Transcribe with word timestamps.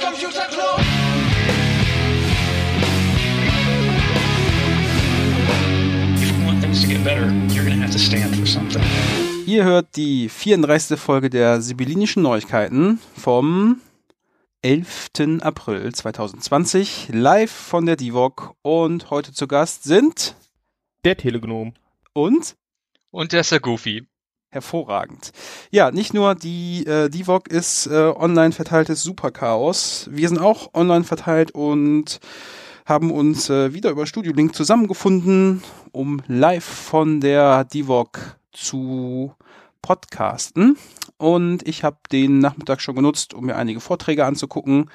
Computer 0.00 0.46
Club. 0.50 0.80
If 6.16 6.30
you 6.30 6.46
want 6.46 6.60
things 6.60 6.80
to 6.82 6.88
get 6.88 7.02
better, 7.04 7.26
you're 7.52 7.64
going 7.64 7.76
to 7.78 7.82
have 7.82 7.92
to 7.92 7.98
stand 7.98 8.34
for 8.36 8.46
something. 8.46 8.82
Ihr 9.46 9.64
hört 9.64 9.96
die 9.96 10.28
34. 10.28 10.98
Folge 10.98 11.30
der 11.30 11.60
Sibyllinischen 11.60 12.22
Neuigkeiten 12.22 13.00
vom 13.16 13.80
11. 14.62 15.10
April 15.40 15.92
2020, 15.94 17.08
live 17.12 17.50
von 17.50 17.86
der 17.86 17.96
Divok. 17.96 18.54
Und 18.62 19.10
heute 19.10 19.32
zu 19.32 19.46
Gast 19.48 19.84
sind 19.84 20.34
Der 21.04 21.16
Telegnom. 21.16 21.72
und 22.12 22.56
Und 23.10 23.32
der 23.32 23.42
der 23.42 23.60
Goofy. 23.60 24.06
Hervorragend. 24.50 25.32
Ja, 25.70 25.90
nicht 25.90 26.14
nur 26.14 26.34
die 26.34 26.86
äh, 26.86 27.08
Divok 27.08 27.48
ist 27.48 27.86
äh, 27.86 28.12
online 28.16 28.52
verteiltes 28.52 29.02
Superchaos. 29.02 30.08
Wir 30.10 30.28
sind 30.28 30.38
auch 30.38 30.74
online 30.74 31.04
verteilt 31.04 31.52
und 31.52 32.20
haben 32.84 33.12
uns 33.12 33.48
äh, 33.48 33.72
wieder 33.72 33.90
über 33.90 34.06
Studio 34.06 34.32
Link 34.32 34.54
zusammengefunden, 34.54 35.62
um 35.92 36.22
live 36.26 36.64
von 36.64 37.20
der 37.20 37.64
Divok 37.64 38.18
zu 38.52 39.34
podcasten. 39.82 40.76
Und 41.16 41.66
ich 41.68 41.84
habe 41.84 41.98
den 42.10 42.40
Nachmittag 42.40 42.80
schon 42.80 42.96
genutzt, 42.96 43.34
um 43.34 43.46
mir 43.46 43.56
einige 43.56 43.80
Vorträge 43.80 44.24
anzugucken 44.24 44.90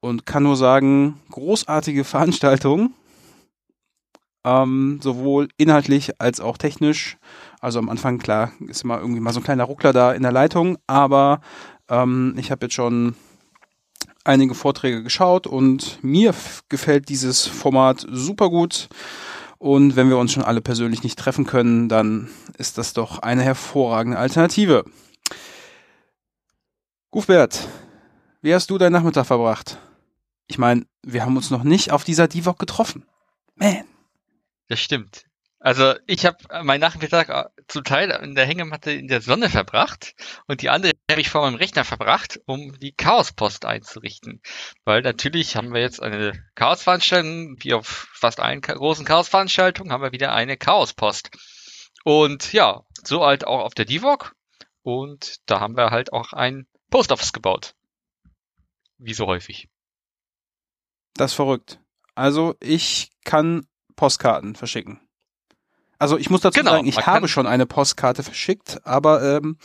und 0.00 0.24
kann 0.24 0.44
nur 0.44 0.56
sagen, 0.56 1.20
großartige 1.30 2.04
Veranstaltung. 2.04 2.94
Ähm, 4.44 5.00
sowohl 5.02 5.48
inhaltlich 5.58 6.20
als 6.20 6.40
auch 6.40 6.56
technisch. 6.56 7.18
Also 7.60 7.78
am 7.78 7.88
Anfang, 7.88 8.18
klar, 8.18 8.52
ist 8.66 8.84
immer 8.84 9.00
irgendwie 9.00 9.20
mal 9.20 9.32
so 9.32 9.40
ein 9.40 9.44
kleiner 9.44 9.64
Ruckler 9.64 9.92
da 9.92 10.12
in 10.12 10.22
der 10.22 10.32
Leitung, 10.32 10.78
aber 10.86 11.40
ähm, 11.88 12.34
ich 12.36 12.50
habe 12.50 12.66
jetzt 12.66 12.74
schon 12.74 13.16
einige 14.24 14.54
Vorträge 14.54 15.02
geschaut 15.02 15.46
und 15.46 16.02
mir 16.02 16.34
gefällt 16.68 17.08
dieses 17.08 17.46
Format 17.46 18.06
super 18.08 18.50
gut. 18.50 18.88
Und 19.58 19.96
wenn 19.96 20.08
wir 20.08 20.18
uns 20.18 20.32
schon 20.32 20.44
alle 20.44 20.60
persönlich 20.60 21.02
nicht 21.02 21.18
treffen 21.18 21.44
können, 21.44 21.88
dann 21.88 22.28
ist 22.58 22.78
das 22.78 22.92
doch 22.92 23.18
eine 23.18 23.42
hervorragende 23.42 24.18
Alternative. 24.18 24.84
Gufbert, 27.10 27.66
wie 28.40 28.54
hast 28.54 28.70
du 28.70 28.78
deinen 28.78 28.92
Nachmittag 28.92 29.26
verbracht? 29.26 29.78
Ich 30.46 30.58
meine, 30.58 30.86
wir 31.02 31.24
haben 31.24 31.36
uns 31.36 31.50
noch 31.50 31.64
nicht 31.64 31.90
auf 31.90 32.04
dieser 32.04 32.28
Divok 32.28 32.58
getroffen. 32.58 33.04
Man. 33.56 33.84
Das 34.68 34.78
stimmt. 34.78 35.27
Also 35.60 35.94
ich 36.06 36.24
habe 36.24 36.36
meinen 36.62 36.80
Nachmittag 36.80 37.28
äh, 37.30 37.44
zum 37.66 37.82
Teil 37.82 38.10
in 38.10 38.36
der 38.36 38.46
Hängematte 38.46 38.92
in 38.92 39.08
der 39.08 39.20
Sonne 39.20 39.50
verbracht 39.50 40.14
und 40.46 40.62
die 40.62 40.70
andere 40.70 40.92
habe 41.10 41.20
ich 41.20 41.30
vor 41.30 41.42
meinem 41.42 41.56
Rechner 41.56 41.84
verbracht, 41.84 42.40
um 42.46 42.78
die 42.78 42.92
Chaospost 42.92 43.64
einzurichten. 43.64 44.40
Weil 44.84 45.02
natürlich 45.02 45.56
haben 45.56 45.74
wir 45.74 45.80
jetzt 45.80 46.00
eine 46.00 46.32
Chaosveranstaltung, 46.54 47.56
wie 47.60 47.74
auf 47.74 48.08
fast 48.12 48.38
allen 48.38 48.60
großen 48.60 49.04
Chaosveranstaltungen 49.04 49.92
haben 49.92 50.02
wir 50.02 50.12
wieder 50.12 50.32
eine 50.32 50.56
Chaospost. 50.56 51.30
Und 52.04 52.52
ja, 52.52 52.84
so 53.04 53.24
halt 53.24 53.44
auch 53.44 53.60
auf 53.60 53.74
der 53.74 53.84
Divok. 53.84 54.36
Und 54.82 55.38
da 55.46 55.58
haben 55.60 55.76
wir 55.76 55.90
halt 55.90 56.12
auch 56.12 56.32
ein 56.32 56.66
Post 56.90 57.10
Office 57.10 57.32
gebaut. 57.32 57.74
Wie 58.96 59.12
so 59.12 59.26
häufig. 59.26 59.68
Das 61.14 61.32
ist 61.32 61.36
verrückt. 61.36 61.80
Also 62.14 62.54
ich 62.60 63.10
kann 63.24 63.66
Postkarten 63.96 64.54
verschicken. 64.54 65.07
Also 65.98 66.16
ich 66.16 66.30
muss 66.30 66.40
dazu 66.42 66.60
Genau, 66.60 66.72
sagen, 66.72 66.86
ich 66.86 67.06
habe 67.06 67.26
schon 67.28 67.46
eine 67.46 67.66
Postkarte 67.66 68.22
verschickt, 68.22 68.80
aber 68.84 69.22
ähm, 69.38 69.56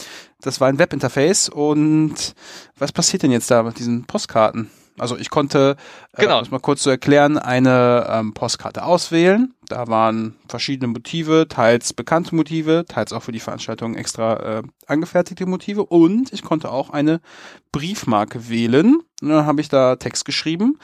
das 0.41 0.59
war 0.59 0.67
ein 0.67 0.79
Webinterface 0.79 1.49
und 1.49 2.33
was 2.77 2.91
passiert 2.91 3.21
denn 3.23 3.31
jetzt 3.31 3.51
da 3.51 3.61
mit 3.63 3.77
diesen 3.77 4.05
Postkarten? 4.05 4.69
Also 4.97 5.17
ich 5.17 5.29
konnte, 5.31 5.75
äh, 6.13 6.21
Genau. 6.21 6.37
um 6.37 6.43
es 6.43 6.51
mal 6.51 6.59
kurz 6.59 6.83
zu 6.83 6.89
erklären, 6.91 7.37
eine 7.39 8.05
ähm, 8.09 8.33
Postkarte 8.33 8.83
auswählen. 8.83 9.53
Da 9.67 9.87
waren 9.87 10.35
verschiedene 10.47 10.87
Motive, 10.91 11.47
teils 11.49 11.93
bekannte 11.93 12.35
Motive, 12.35 12.85
teils 12.87 13.11
auch 13.11 13.23
für 13.23 13.31
die 13.31 13.39
Veranstaltung 13.39 13.95
extra 13.95 14.59
äh, 14.59 14.63
angefertigte 14.85 15.45
Motive 15.47 15.85
und 15.85 16.31
ich 16.31 16.43
konnte 16.43 16.71
auch 16.71 16.91
eine 16.91 17.21
Briefmarke 17.71 18.49
wählen. 18.49 18.97
Und 19.21 19.29
dann 19.29 19.45
habe 19.47 19.61
ich 19.61 19.69
da 19.69 19.95
Text 19.95 20.25
geschrieben 20.25 20.77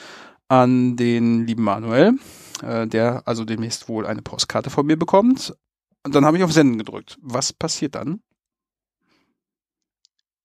an 0.48 0.96
den 0.96 1.46
lieben 1.46 1.64
Manuel, 1.64 2.14
äh, 2.62 2.88
der 2.88 3.28
also 3.28 3.46
demnächst 3.46 3.90
wohl 3.90 4.06
eine 4.06 4.22
Postkarte 4.22 4.70
von 4.70 4.86
mir 4.86 4.98
bekommt. 4.98 5.54
Und 6.04 6.16
dann 6.16 6.26
habe 6.26 6.38
ich 6.38 6.44
auf 6.44 6.54
Senden 6.54 6.78
gedrückt. 6.78 7.18
Was 7.22 7.54
passiert 7.54 7.96
dann? 7.96 8.22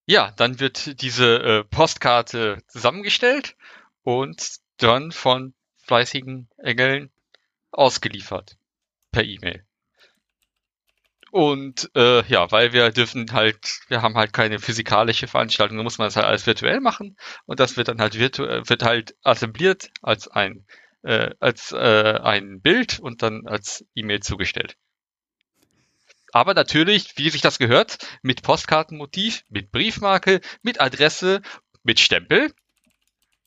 Ja, 0.06 0.32
dann 0.36 0.60
wird 0.60 1.00
diese 1.00 1.38
äh, 1.42 1.64
Postkarte 1.64 2.58
zusammengestellt 2.66 3.56
und 4.02 4.56
dann 4.76 5.12
von 5.12 5.54
fleißigen 5.78 6.48
Engeln 6.58 7.10
ausgeliefert 7.70 8.56
per 9.12 9.24
E-Mail. 9.24 9.64
Und 11.30 11.90
äh, 11.96 12.24
ja, 12.28 12.52
weil 12.52 12.72
wir 12.72 12.90
dürfen 12.90 13.32
halt, 13.32 13.80
wir 13.88 14.02
haben 14.02 14.14
halt 14.14 14.32
keine 14.32 14.60
physikalische 14.60 15.26
Veranstaltung, 15.26 15.76
da 15.76 15.82
muss 15.82 15.98
man 15.98 16.06
das 16.06 16.14
halt 16.14 16.26
alles 16.26 16.46
virtuell 16.46 16.80
machen 16.80 17.16
und 17.46 17.58
das 17.58 17.76
wird 17.76 17.88
dann 17.88 18.00
halt 18.00 18.16
virtuell, 18.16 18.68
wird 18.68 18.84
halt 18.84 19.16
assembliert 19.22 19.90
als 20.00 20.28
ein 20.28 20.64
äh, 21.04 21.30
als 21.38 21.72
äh, 21.72 22.18
ein 22.22 22.60
Bild 22.60 22.98
und 22.98 23.22
dann 23.22 23.46
als 23.46 23.84
E-Mail 23.94 24.20
zugestellt. 24.20 24.76
Aber 26.32 26.54
natürlich, 26.54 27.16
wie 27.16 27.30
sich 27.30 27.42
das 27.42 27.58
gehört, 27.58 27.98
mit 28.22 28.42
Postkartenmotiv, 28.42 29.44
mit 29.48 29.70
Briefmarke, 29.70 30.40
mit 30.62 30.80
Adresse, 30.80 31.42
mit 31.84 32.00
Stempel 32.00 32.52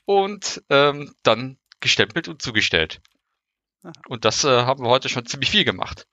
und 0.05 0.63
ähm, 0.69 1.13
dann 1.23 1.57
gestempelt 1.81 2.29
und 2.29 2.41
zugestellt. 2.41 3.01
Und 4.07 4.23
das 4.23 4.43
äh, 4.43 4.47
haben 4.47 4.83
wir 4.83 4.89
heute 4.89 5.09
schon 5.09 5.25
ziemlich 5.25 5.49
viel 5.49 5.65
gemacht. 5.65 6.07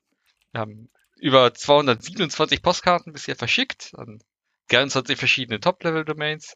Wir 0.53 0.63
haben 0.63 0.91
über 1.21 1.55
227 1.55 2.63
Postkarten 2.63 3.13
bisher 3.13 3.37
verschickt 3.37 3.93
an 3.97 4.21
23 4.69 5.19
verschiedene 5.19 5.61
Top-Level-Domains. 5.61 6.55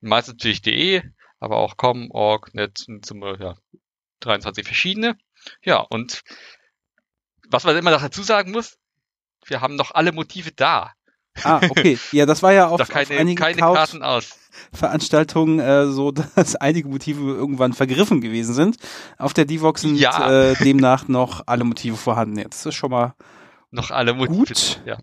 Meist 0.00 0.28
natürlich 0.28 0.62
.de, 0.62 1.02
aber 1.40 1.56
auch 1.56 1.76
com, 1.76 2.10
org, 2.10 2.54
net, 2.54 2.84
in 2.86 3.02
Summe, 3.02 3.36
ja, 3.40 3.56
23 4.20 4.64
verschiedene. 4.66 5.16
Ja, 5.62 5.78
und 5.78 6.22
was 7.48 7.64
man 7.64 7.76
immer 7.76 7.90
noch 7.90 8.02
dazu 8.02 8.22
sagen 8.22 8.50
muss, 8.52 8.76
wir 9.46 9.60
haben 9.60 9.76
noch 9.76 9.92
alle 9.92 10.12
Motive 10.12 10.52
da. 10.52 10.92
Ah, 11.44 11.60
okay. 11.68 11.98
Ja, 12.12 12.26
das 12.26 12.42
war 12.42 12.52
ja 12.52 12.66
auf, 12.68 12.78
Da 12.78 12.82
auf 12.84 12.88
keine, 12.90 13.18
einigen 13.18 13.38
keine 13.38 13.60
Karten 13.60 14.02
aus. 14.02 14.36
Veranstaltungen 14.72 15.60
äh, 15.60 15.86
so, 15.86 16.10
dass 16.34 16.56
einige 16.56 16.88
Motive 16.88 17.20
irgendwann 17.20 17.72
vergriffen 17.72 18.20
gewesen 18.20 18.54
sind. 18.54 18.76
Auf 19.18 19.34
der 19.34 19.44
Divox 19.44 19.82
sind 19.82 19.96
Ja. 19.96 20.50
äh, 20.50 20.54
demnach 20.56 21.06
noch 21.08 21.42
alle 21.46 21.64
Motive 21.64 21.96
vorhanden. 21.96 22.38
Jetzt 22.38 22.66
ist 22.66 22.74
schon 22.74 22.90
mal 22.90 23.14
Noch 23.70 23.90
alle 23.90 24.14
Motive. 24.14 24.36
Gut. 24.36 24.82
Ja. 24.84 24.98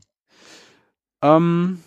Ähm, 1.21 1.81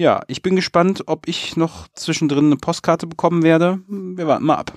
ja, 0.00 0.22
ich 0.28 0.40
bin 0.40 0.56
gespannt, 0.56 1.02
ob 1.06 1.28
ich 1.28 1.58
noch 1.58 1.86
zwischendrin 1.88 2.46
eine 2.46 2.56
Postkarte 2.56 3.06
bekommen 3.06 3.42
werde. 3.42 3.80
Wir 3.86 4.26
warten 4.26 4.46
mal 4.46 4.56
ab. 4.56 4.72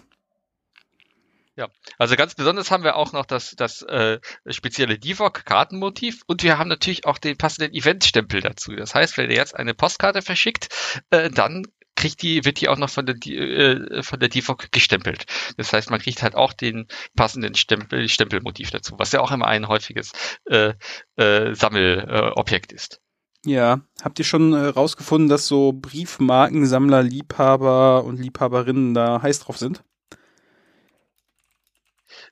Also 1.97 2.17
ganz 2.17 2.35
besonders 2.35 2.71
haben 2.71 2.83
wir 2.83 2.97
auch 2.97 3.13
noch 3.13 3.25
das, 3.25 3.51
das 3.55 3.83
äh, 3.83 4.19
spezielle 4.47 4.99
Divok-Kartenmotiv 4.99 6.23
und 6.27 6.43
wir 6.43 6.57
haben 6.57 6.67
natürlich 6.67 7.05
auch 7.05 7.19
den 7.19 7.37
passenden 7.37 7.73
Event-Stempel 7.73 8.41
dazu. 8.41 8.75
Das 8.75 8.95
heißt, 8.95 9.17
wenn 9.17 9.29
ihr 9.29 9.37
jetzt 9.37 9.55
eine 9.55 9.73
Postkarte 9.73 10.21
verschickt, 10.21 10.67
äh, 11.09 11.29
dann 11.29 11.67
kriegt 11.95 12.21
die, 12.21 12.43
wird 12.43 12.59
die 12.59 12.67
auch 12.67 12.77
noch 12.77 12.89
von 12.89 13.05
der, 13.05 13.15
äh, 13.15 14.03
von 14.03 14.19
der 14.19 14.27
Divok 14.27 14.71
gestempelt. 14.71 15.25
Das 15.55 15.71
heißt, 15.71 15.89
man 15.89 16.01
kriegt 16.01 16.21
halt 16.21 16.35
auch 16.35 16.51
den 16.51 16.87
passenden 17.15 17.55
Stempel, 17.55 18.09
Stempelmotiv 18.09 18.71
dazu, 18.71 18.95
was 18.97 19.13
ja 19.13 19.21
auch 19.21 19.31
immer 19.31 19.47
ein 19.47 19.69
häufiges 19.69 20.11
äh, 20.49 20.73
äh, 21.15 21.53
Sammelobjekt 21.53 22.37
Objekt 22.37 22.73
ist. 22.73 23.02
Ja, 23.45 23.81
habt 24.01 24.19
ihr 24.19 24.25
schon 24.25 24.53
äh, 24.53 24.67
rausgefunden, 24.67 25.27
dass 25.27 25.47
so 25.47 25.73
Briefmarkensammler, 25.73 27.03
Liebhaber 27.03 28.05
und 28.05 28.17
Liebhaberinnen 28.17 28.93
da 28.93 29.21
heiß 29.21 29.39
drauf 29.39 29.57
sind? 29.57 29.83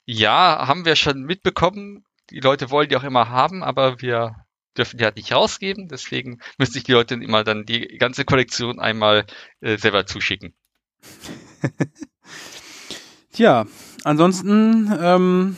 Ja, 0.05 0.67
haben 0.67 0.85
wir 0.85 0.95
schon 0.95 1.23
mitbekommen. 1.23 2.05
Die 2.29 2.39
Leute 2.39 2.69
wollen 2.69 2.87
die 2.87 2.95
auch 2.95 3.03
immer 3.03 3.29
haben, 3.29 3.61
aber 3.61 4.01
wir 4.01 4.35
dürfen 4.77 4.97
die 4.97 5.03
halt 5.03 5.17
nicht 5.17 5.33
rausgeben. 5.33 5.89
Deswegen 5.89 6.39
müsste 6.57 6.77
ich 6.77 6.85
die 6.85 6.93
Leute 6.93 7.15
immer 7.15 7.43
dann 7.43 7.65
die 7.65 7.97
ganze 7.97 8.23
Kollektion 8.23 8.79
einmal 8.79 9.25
äh, 9.59 9.77
selber 9.77 10.05
zuschicken. 10.05 10.55
Tja, 13.33 13.65
ansonsten, 14.03 14.91
ähm, 15.01 15.57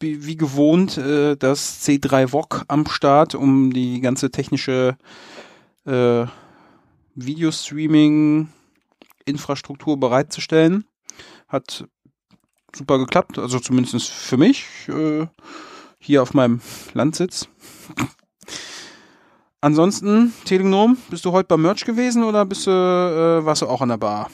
wie, 0.00 0.36
gewohnt, 0.36 0.96
äh, 0.98 1.36
das 1.36 1.84
C3 1.86 2.28
VOG 2.28 2.64
am 2.68 2.86
Start, 2.86 3.34
um 3.34 3.72
die 3.72 4.00
ganze 4.00 4.30
technische 4.30 4.96
äh, 5.86 6.26
Videostreaming-Infrastruktur 7.14 9.98
bereitzustellen. 9.98 10.84
Hat 11.48 11.86
super 12.74 12.98
geklappt, 12.98 13.38
also 13.38 13.58
zumindest 13.58 14.10
für 14.10 14.36
mich, 14.36 14.66
äh, 14.88 15.26
hier 15.98 16.22
auf 16.22 16.34
meinem 16.34 16.60
Landsitz. 16.94 17.48
ansonsten, 19.60 20.32
Telegnum, 20.44 20.96
bist 21.10 21.24
du 21.24 21.32
heute 21.32 21.48
beim 21.48 21.62
Merch 21.62 21.84
gewesen 21.84 22.22
oder 22.24 22.44
bist 22.44 22.66
du, 22.66 22.70
äh, 22.70 23.44
warst 23.44 23.62
du 23.62 23.66
auch 23.66 23.80
an 23.80 23.88
der 23.88 23.96
Bar? 23.96 24.30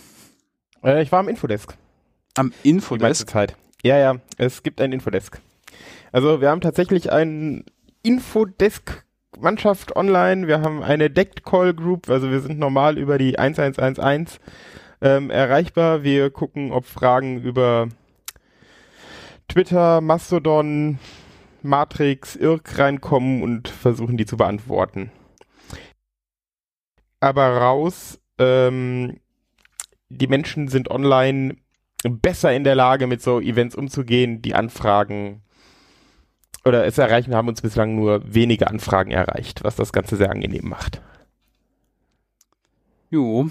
Äh, 0.83 1.03
ich 1.03 1.13
war 1.13 1.21
am 1.21 1.29
Infodesk. 1.29 1.77
Am 2.35 2.53
Die 2.65 2.71
Infodesk? 2.71 3.03
meiste 3.03 3.27
Zeit. 3.27 3.57
Ja, 3.83 3.99
ja, 3.99 4.17
es 4.37 4.63
gibt 4.63 4.81
ein 4.81 4.93
Infodesk. 4.93 5.41
Also 6.15 6.41
wir 6.41 6.49
haben 6.49 6.61
tatsächlich 6.61 7.11
ein 7.11 7.65
Infodesk-Mannschaft 8.05 9.97
online. 9.97 10.47
Wir 10.47 10.61
haben 10.61 10.81
eine 10.81 11.11
Decked 11.11 11.45
Call 11.45 11.75
Group, 11.75 12.09
also 12.09 12.31
wir 12.31 12.39
sind 12.39 12.57
normal 12.57 12.99
über 12.99 13.19
die 13.19 13.37
1111 13.37 14.39
ähm, 15.01 15.31
erreichbar. 15.31 16.05
Wir 16.05 16.31
gucken, 16.31 16.71
ob 16.71 16.85
Fragen 16.85 17.43
über 17.43 17.89
Twitter, 19.49 20.01
Mastodon, 20.01 21.01
Matrix, 21.63 22.37
Irk 22.37 22.79
reinkommen 22.79 23.43
und 23.43 23.67
versuchen 23.67 24.17
die 24.17 24.27
zu 24.27 24.37
beantworten. 24.37 25.11
Aber 27.19 27.57
raus, 27.57 28.21
ähm, 28.39 29.19
die 30.11 30.29
Menschen 30.29 30.69
sind 30.69 30.93
online 30.93 31.57
besser 32.05 32.55
in 32.55 32.63
der 32.63 32.77
Lage, 32.77 33.09
mit 33.09 33.21
so 33.21 33.41
Events 33.41 33.75
umzugehen, 33.75 34.43
die 34.43 34.55
Anfragen 34.55 35.41
oder 36.65 36.87
es 36.87 36.99
erreichen, 36.99 37.35
haben 37.35 37.49
uns 37.49 37.63
bislang 37.63 37.95
nur 37.95 38.23
wenige 38.25 38.69
Anfragen 38.69 39.11
erreicht, 39.11 39.65
was 39.65 39.77
das 39.77 39.93
Ganze 39.93 40.17
sehr 40.17 40.31
angenehm 40.31 40.69
macht. 40.69 41.01
Jo. 43.11 43.51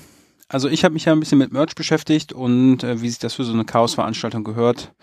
Also 0.50 0.68
ich 0.68 0.84
habe 0.84 0.94
mich 0.94 1.06
ja 1.06 1.14
ein 1.14 1.20
bisschen 1.20 1.38
mit 1.38 1.52
Merch 1.52 1.74
beschäftigt 1.76 2.34
und 2.34 2.84
äh, 2.84 3.02
wie 3.02 3.10
sich 3.10 3.20
das 3.20 3.34
für 3.34 3.44
so 3.44 3.54
eine 3.54 3.66
Chaos-Veranstaltung 3.66 4.44
gehört, 4.44 4.94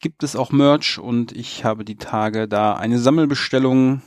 gibt 0.00 0.22
es 0.22 0.36
auch 0.36 0.50
Merch 0.50 0.98
und 0.98 1.32
ich 1.32 1.64
habe 1.64 1.84
die 1.84 1.96
Tage 1.96 2.48
da 2.48 2.74
eine 2.74 2.98
Sammelbestellung 2.98 4.02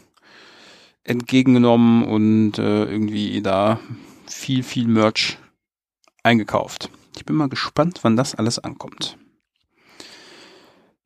entgegengenommen 1.04 2.04
und 2.04 2.58
äh, 2.58 2.86
irgendwie 2.86 3.42
da 3.42 3.80
viel, 4.28 4.64
viel 4.64 4.88
Merch 4.88 5.38
eingekauft. 6.24 6.90
Ich 7.16 7.26
bin 7.26 7.36
mal 7.36 7.50
gespannt, 7.50 8.00
wann 8.04 8.16
das 8.16 8.36
alles 8.36 8.60
ankommt. 8.60 9.18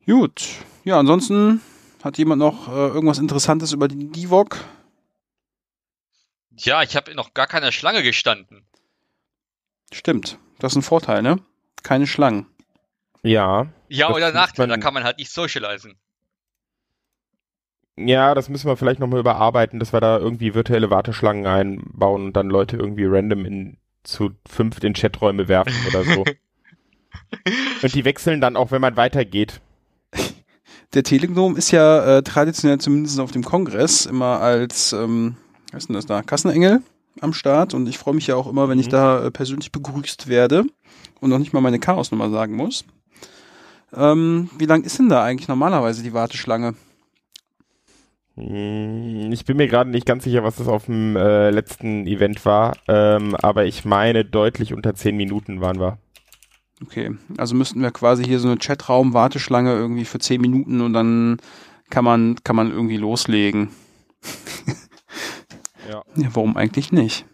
Gut. 0.06 0.46
Ja, 0.84 0.98
ansonsten 0.98 1.60
hat 2.06 2.18
jemand 2.18 2.38
noch 2.38 2.68
äh, 2.68 2.88
irgendwas 2.88 3.18
Interessantes 3.18 3.72
über 3.72 3.88
die 3.88 4.10
Divok? 4.10 4.56
Ja, 6.56 6.82
ich 6.82 6.96
habe 6.96 7.14
noch 7.14 7.34
gar 7.34 7.46
keine 7.46 7.72
Schlange 7.72 8.02
gestanden. 8.02 8.64
Stimmt. 9.92 10.38
Das 10.58 10.72
ist 10.72 10.76
ein 10.76 10.82
Vorteil, 10.82 11.22
ne? 11.22 11.38
Keine 11.82 12.06
Schlangen. 12.06 12.46
Ja. 13.22 13.66
Ja, 13.88 14.10
oder 14.10 14.32
Nachteil, 14.32 14.68
da 14.68 14.76
kann 14.78 14.94
man 14.94 15.04
halt 15.04 15.18
nicht 15.18 15.30
socialisen. 15.30 15.96
Ja, 17.96 18.34
das 18.34 18.48
müssen 18.48 18.68
wir 18.68 18.76
vielleicht 18.76 19.00
nochmal 19.00 19.20
überarbeiten, 19.20 19.80
dass 19.80 19.92
wir 19.92 20.00
da 20.00 20.18
irgendwie 20.18 20.54
virtuelle 20.54 20.90
Warteschlangen 20.90 21.46
einbauen 21.46 22.26
und 22.26 22.32
dann 22.34 22.48
Leute 22.48 22.76
irgendwie 22.76 23.06
random 23.06 23.44
in 23.44 23.76
zu 24.04 24.30
fünf 24.48 24.82
in 24.84 24.94
Chaträume 24.94 25.48
werfen 25.48 25.74
oder 25.88 26.04
so. 26.04 26.24
und 27.82 27.94
die 27.94 28.04
wechseln 28.04 28.40
dann 28.40 28.56
auch, 28.56 28.70
wenn 28.70 28.80
man 28.80 28.96
weitergeht. 28.96 29.60
Der 30.94 31.02
Telegnome 31.02 31.58
ist 31.58 31.70
ja 31.72 32.18
äh, 32.18 32.22
traditionell 32.22 32.78
zumindest 32.78 33.20
auf 33.20 33.30
dem 33.32 33.44
Kongress 33.44 34.06
immer 34.06 34.40
als, 34.40 34.92
ähm, 34.92 35.36
was 35.72 35.84
ist 35.84 35.88
denn 35.88 35.94
das 35.94 36.06
da, 36.06 36.22
Kassenengel 36.22 36.80
am 37.20 37.32
Start 37.32 37.74
und 37.74 37.88
ich 37.88 37.98
freue 37.98 38.14
mich 38.14 38.26
ja 38.28 38.36
auch 38.36 38.46
immer, 38.46 38.68
wenn 38.68 38.78
ich 38.78 38.86
Mhm. 38.86 38.90
da 38.92 39.24
äh, 39.26 39.30
persönlich 39.30 39.72
begrüßt 39.72 40.28
werde 40.28 40.64
und 41.20 41.30
noch 41.30 41.38
nicht 41.38 41.52
mal 41.52 41.60
meine 41.60 41.78
Chaosnummer 41.80 42.30
sagen 42.30 42.54
muss. 42.56 42.84
Ähm, 43.94 44.50
wie 44.58 44.66
lang 44.66 44.82
ist 44.84 44.98
denn 44.98 45.08
da 45.08 45.22
eigentlich 45.22 45.48
normalerweise 45.48 46.02
die 46.02 46.12
Warteschlange? 46.12 46.74
Hm, 48.36 49.32
Ich 49.32 49.44
bin 49.44 49.56
mir 49.56 49.66
gerade 49.68 49.90
nicht 49.90 50.06
ganz 50.06 50.24
sicher, 50.24 50.44
was 50.44 50.56
das 50.56 50.68
auf 50.68 50.86
dem 50.86 51.16
äh, 51.16 51.50
letzten 51.50 52.06
Event 52.06 52.44
war, 52.44 52.76
ähm, 52.88 53.34
aber 53.36 53.64
ich 53.64 53.84
meine, 53.84 54.24
deutlich 54.24 54.74
unter 54.74 54.94
zehn 54.94 55.16
Minuten 55.16 55.60
waren 55.60 55.80
wir. 55.80 55.98
Okay, 56.82 57.16
also 57.38 57.54
müssten 57.54 57.80
wir 57.80 57.90
quasi 57.90 58.24
hier 58.24 58.38
so 58.38 58.48
eine 58.48 58.58
Chatraum-Warteschlange 58.58 59.72
irgendwie 59.72 60.04
für 60.04 60.18
10 60.18 60.40
Minuten 60.40 60.80
und 60.82 60.92
dann 60.92 61.38
kann 61.88 62.04
man, 62.04 62.36
kann 62.44 62.56
man 62.56 62.70
irgendwie 62.70 62.98
loslegen. 62.98 63.70
Ja. 65.88 66.02
Ja, 66.16 66.30
warum 66.34 66.56
eigentlich 66.56 66.90
nicht? 66.90 67.26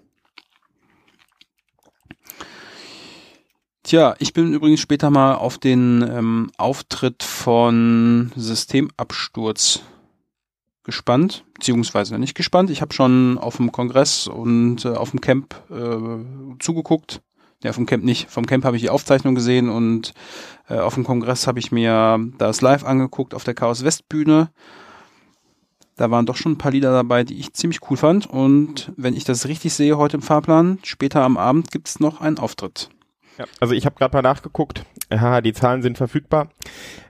Tja, 3.82 4.14
ich 4.18 4.32
bin 4.32 4.52
übrigens 4.52 4.80
später 4.80 5.10
mal 5.10 5.34
auf 5.34 5.58
den 5.58 6.02
ähm, 6.02 6.50
Auftritt 6.56 7.22
von 7.22 8.30
Systemabsturz 8.36 9.82
gespannt, 10.84 11.44
beziehungsweise 11.54 12.18
nicht 12.18 12.34
gespannt. 12.34 12.70
Ich 12.70 12.80
habe 12.80 12.92
schon 12.92 13.38
auf 13.38 13.56
dem 13.56 13.72
Kongress 13.72 14.28
und 14.28 14.84
äh, 14.84 14.90
auf 14.90 15.10
dem 15.10 15.20
Camp 15.20 15.54
äh, 15.70 16.58
zugeguckt. 16.58 17.22
Ja, 17.62 17.72
vom 17.72 17.86
Camp 17.86 18.04
nicht. 18.04 18.28
Vom 18.30 18.46
Camp 18.46 18.64
habe 18.64 18.76
ich 18.76 18.82
die 18.82 18.90
Aufzeichnung 18.90 19.34
gesehen 19.34 19.68
und 19.68 20.14
äh, 20.68 20.78
auf 20.78 20.94
dem 20.94 21.04
Kongress 21.04 21.46
habe 21.46 21.60
ich 21.60 21.70
mir 21.70 22.18
das 22.38 22.60
live 22.60 22.84
angeguckt 22.84 23.34
auf 23.34 23.44
der 23.44 23.54
Chaos 23.54 23.84
West 23.84 24.08
Bühne. 24.08 24.50
Da 25.96 26.10
waren 26.10 26.26
doch 26.26 26.36
schon 26.36 26.52
ein 26.52 26.58
paar 26.58 26.72
Lieder 26.72 26.92
dabei, 26.92 27.22
die 27.22 27.38
ich 27.38 27.52
ziemlich 27.52 27.80
cool 27.88 27.96
fand. 27.96 28.26
Und 28.26 28.92
wenn 28.96 29.14
ich 29.14 29.24
das 29.24 29.46
richtig 29.46 29.74
sehe 29.74 29.96
heute 29.96 30.16
im 30.16 30.22
Fahrplan, 30.22 30.78
später 30.82 31.22
am 31.22 31.36
Abend 31.36 31.70
gibt 31.70 31.88
es 31.88 32.00
noch 32.00 32.20
einen 32.20 32.38
Auftritt. 32.38 32.88
Ja, 33.38 33.44
also 33.60 33.74
ich 33.74 33.86
habe 33.86 33.96
gerade 33.96 34.16
mal 34.16 34.22
nachgeguckt. 34.22 34.84
Haha, 35.12 35.40
die 35.40 35.52
Zahlen 35.52 35.82
sind 35.82 35.98
verfügbar. 35.98 36.48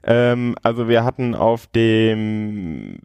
Ähm, 0.02 0.56
also 0.62 0.88
wir 0.88 1.05
hatten 1.05 1.34
auf 1.34 1.66
dem 1.69 2.98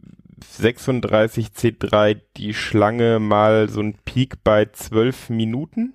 36C3 0.60 2.20
die 2.36 2.54
Schlange 2.54 3.18
mal 3.18 3.68
so 3.68 3.80
ein 3.80 3.94
Peak 4.04 4.44
bei 4.44 4.66
12 4.66 5.30
Minuten. 5.30 5.94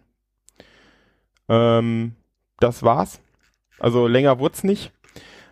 Ähm, 1.50 2.14
das 2.60 2.84
war's. 2.84 3.20
Also 3.80 4.08
länger 4.08 4.40
wurd's 4.40 4.64
nicht. 4.64 4.92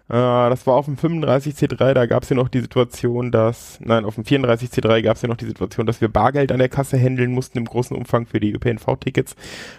Äh, 0.08 0.14
das 0.14 0.66
war 0.68 0.76
auf 0.76 0.86
dem 0.86 0.96
35C3, 0.98 1.94
da 1.94 2.06
gab's 2.06 2.30
ja 2.30 2.36
noch 2.36 2.50
die 2.50 2.60
Situation, 2.62 3.32
dass, 3.32 3.80
nein, 3.82 4.06
auf 4.06 4.16
dem 4.16 4.24
34C3 4.26 5.02
gab's 5.02 5.22
ja 5.22 5.28
noch 5.30 5.38
die 5.38 5.46
Situation, 5.46 5.86
dass 5.86 6.02
wir 6.02 6.10
Bargeld 6.10 6.52
an 6.52 6.60
der 6.60 6.70
Kasse 6.70 6.98
handeln 6.98 7.32
mussten 7.32 7.58
im 7.58 7.66
großen 7.66 7.96
Umfang 7.96 8.26
für 8.26 8.40
die 8.40 8.52
ÖPNV-Tickets. 8.54 9.36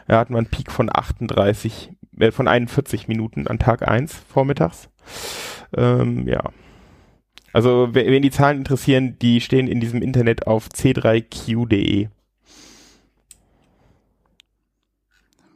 Da 0.09 0.19
hatten 0.19 0.35
wir 0.35 0.38
einen 0.38 0.47
Peak 0.49 0.70
von 0.73 0.91
38, 0.93 1.91
äh, 2.19 2.31
von 2.31 2.49
41 2.49 3.08
Minuten 3.08 3.47
an 3.47 3.58
Tag 3.58 3.87
1 3.87 4.15
vormittags. 4.29 4.88
Ähm, 5.76 6.26
ja. 6.29 6.43
Also, 7.55 7.91
wer- 7.93 8.06
wen 8.06 8.23
die 8.23 8.31
Zahlen 8.31 8.58
interessieren, 8.58 9.19
die 9.20 9.41
stehen 9.43 9.69
in 9.69 9.81
diesem 9.81 10.00
Internet 10.00 10.47
auf 10.47 10.69
c3q.de. 10.69 12.08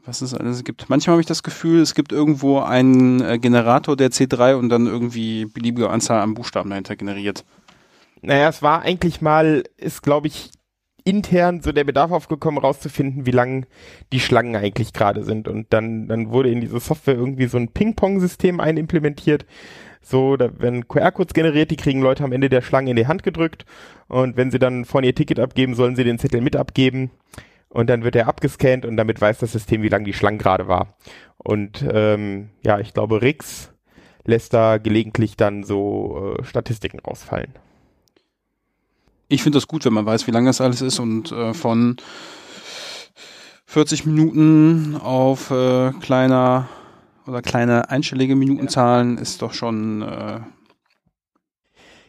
Was 0.06 0.22
es 0.22 0.34
alles 0.34 0.62
gibt. 0.62 0.88
Manchmal 0.88 1.14
habe 1.14 1.20
ich 1.20 1.26
das 1.26 1.42
Gefühl, 1.42 1.80
es 1.80 1.94
gibt 1.94 2.12
irgendwo 2.12 2.60
einen 2.60 3.20
äh, 3.20 3.38
Generator 3.38 3.96
der 3.96 4.10
C3 4.10 4.54
und 4.54 4.68
dann 4.68 4.86
irgendwie 4.86 5.46
beliebige 5.46 5.90
Anzahl 5.90 6.20
an 6.20 6.34
Buchstaben 6.34 6.70
dahinter 6.70 6.94
generiert. 6.94 7.44
Naja, 8.22 8.48
es 8.48 8.62
war 8.62 8.82
eigentlich 8.82 9.20
mal, 9.20 9.64
ist 9.76 10.02
glaube 10.02 10.28
ich 10.28 10.50
intern 11.06 11.60
so 11.62 11.72
der 11.72 11.84
Bedarf 11.84 12.10
aufgekommen, 12.10 12.58
rauszufinden, 12.58 13.26
wie 13.26 13.30
lang 13.30 13.66
die 14.12 14.20
Schlangen 14.20 14.56
eigentlich 14.56 14.92
gerade 14.92 15.22
sind. 15.22 15.48
Und 15.48 15.72
dann, 15.72 16.08
dann 16.08 16.30
wurde 16.30 16.50
in 16.50 16.60
diese 16.60 16.80
Software 16.80 17.14
irgendwie 17.14 17.46
so 17.46 17.58
ein 17.58 17.68
Ping-Pong-System 17.68 18.60
einimplementiert. 18.60 19.46
So, 20.02 20.36
da 20.36 20.58
werden 20.60 20.88
QR-Codes 20.88 21.34
generiert, 21.34 21.70
die 21.70 21.76
kriegen 21.76 22.00
Leute 22.00 22.24
am 22.24 22.32
Ende 22.32 22.48
der 22.48 22.62
Schlange 22.62 22.90
in 22.90 22.96
die 22.96 23.06
Hand 23.06 23.22
gedrückt. 23.22 23.64
Und 24.08 24.36
wenn 24.36 24.50
sie 24.50 24.58
dann 24.58 24.84
vorne 24.84 25.08
ihr 25.08 25.14
Ticket 25.14 25.38
abgeben, 25.38 25.74
sollen 25.74 25.96
sie 25.96 26.04
den 26.04 26.18
Zettel 26.18 26.40
mit 26.40 26.56
abgeben. 26.56 27.10
Und 27.76 27.88
dann 27.90 28.04
wird 28.04 28.16
er 28.16 28.26
abgescannt 28.26 28.86
und 28.86 28.96
damit 28.96 29.20
weiß 29.20 29.36
das 29.36 29.52
System, 29.52 29.82
wie 29.82 29.90
lang 29.90 30.06
die 30.06 30.14
Schlange 30.14 30.38
gerade 30.38 30.66
war. 30.66 30.96
Und 31.36 31.84
ähm, 31.92 32.48
ja, 32.64 32.80
ich 32.80 32.94
glaube, 32.94 33.20
Rix 33.20 33.70
lässt 34.24 34.54
da 34.54 34.78
gelegentlich 34.78 35.36
dann 35.36 35.62
so 35.62 36.36
äh, 36.38 36.42
Statistiken 36.42 37.00
rausfallen. 37.00 37.52
Ich 39.28 39.42
finde 39.42 39.58
das 39.58 39.68
gut, 39.68 39.84
wenn 39.84 39.92
man 39.92 40.06
weiß, 40.06 40.26
wie 40.26 40.30
lang 40.30 40.46
das 40.46 40.62
alles 40.62 40.80
ist 40.80 40.98
und 40.98 41.32
äh, 41.32 41.52
von 41.52 41.98
40 43.66 44.06
Minuten 44.06 44.96
auf 44.96 45.50
äh, 45.50 45.92
kleiner 46.00 46.70
oder 47.26 47.42
kleine 47.42 47.90
einstellige 47.90 48.36
Minutenzahlen 48.36 49.18
ist 49.18 49.42
doch 49.42 49.52
schon 49.52 50.00
äh, 50.00 50.40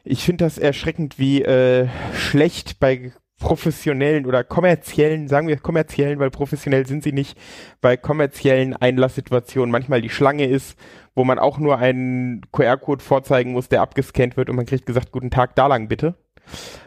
Ich 0.05 0.23
finde 0.23 0.45
das 0.45 0.59
erschreckend, 0.59 1.19
wie 1.19 1.41
äh, 1.41 1.89
schlecht 2.13 2.79
bei 2.79 3.11
professionellen 3.39 4.25
oder 4.25 4.43
kommerziellen, 4.43 5.27
sagen 5.27 5.47
wir 5.47 5.57
kommerziellen, 5.57 6.19
weil 6.19 6.31
professionell 6.31 6.87
sind 6.87 7.03
sie 7.03 7.11
nicht, 7.11 7.37
bei 7.81 7.95
kommerziellen 7.95 8.75
Einlasssituationen 8.75 9.71
manchmal 9.71 10.01
die 10.01 10.09
Schlange 10.09 10.45
ist, 10.45 10.77
wo 11.13 11.23
man 11.23 11.39
auch 11.39 11.59
nur 11.59 11.77
einen 11.77 12.41
QR-Code 12.51 13.03
vorzeigen 13.03 13.51
muss, 13.51 13.69
der 13.69 13.81
abgescannt 13.81 14.37
wird 14.37 14.49
und 14.49 14.55
man 14.55 14.65
kriegt 14.65 14.85
gesagt, 14.85 15.11
guten 15.11 15.29
Tag, 15.29 15.55
da 15.55 15.67
lang 15.67 15.87
bitte. 15.87 16.15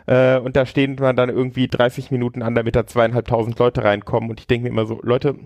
Äh, 0.07 0.39
und 0.39 0.57
da 0.57 0.67
stehen 0.67 0.97
man 0.99 1.17
dann 1.17 1.29
irgendwie 1.29 1.69
30 1.69 2.11
Minuten 2.11 2.43
an, 2.43 2.55
damit 2.55 2.75
da 2.75 2.87
zweieinhalbtausend 2.87 3.59
Leute 3.59 3.85
reinkommen 3.85 4.31
und 4.31 4.41
ich 4.41 4.47
denke 4.47 4.65
mir 4.65 4.71
immer 4.71 4.87
so, 4.87 5.01
Leute, 5.03 5.37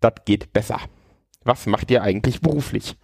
das 0.00 0.12
geht 0.24 0.52
besser. 0.52 0.80
Was 1.44 1.66
macht 1.66 1.90
ihr 1.90 2.02
eigentlich 2.02 2.40
beruflich? 2.40 2.96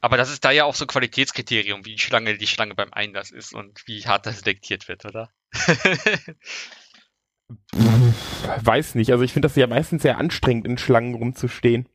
Aber 0.00 0.16
das 0.16 0.30
ist 0.30 0.44
da 0.44 0.50
ja 0.50 0.64
auch 0.64 0.74
so 0.74 0.84
ein 0.84 0.88
Qualitätskriterium, 0.88 1.84
wie 1.84 1.96
lange 2.10 2.36
die 2.38 2.46
Schlange 2.46 2.74
beim 2.74 2.92
Einlass 2.92 3.30
ist 3.30 3.54
und 3.54 3.86
wie 3.86 4.06
hart 4.06 4.26
das 4.26 4.40
selektiert 4.40 4.88
wird, 4.88 5.04
oder? 5.04 5.30
Weiß 8.62 8.94
nicht. 8.94 9.10
Also 9.12 9.24
ich 9.24 9.32
finde 9.32 9.48
das 9.48 9.56
ja 9.56 9.66
meistens 9.66 10.02
sehr 10.02 10.18
anstrengend, 10.18 10.66
in 10.66 10.78
Schlangen 10.78 11.14
rumzustehen. 11.14 11.88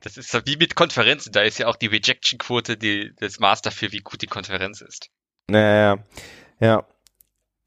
Das 0.00 0.16
ist 0.16 0.34
wie 0.46 0.56
mit 0.56 0.76
Konferenzen. 0.76 1.32
Da 1.32 1.42
ist 1.42 1.58
ja 1.58 1.66
auch 1.66 1.76
die 1.76 1.86
Rejection-Quote 1.86 2.76
das 3.18 3.38
Maß 3.40 3.62
dafür, 3.62 3.90
wie 3.92 4.00
gut 4.00 4.20
die 4.22 4.26
Konferenz 4.26 4.82
ist. 4.82 5.10
Naja, 5.48 5.98
ja. 6.60 6.86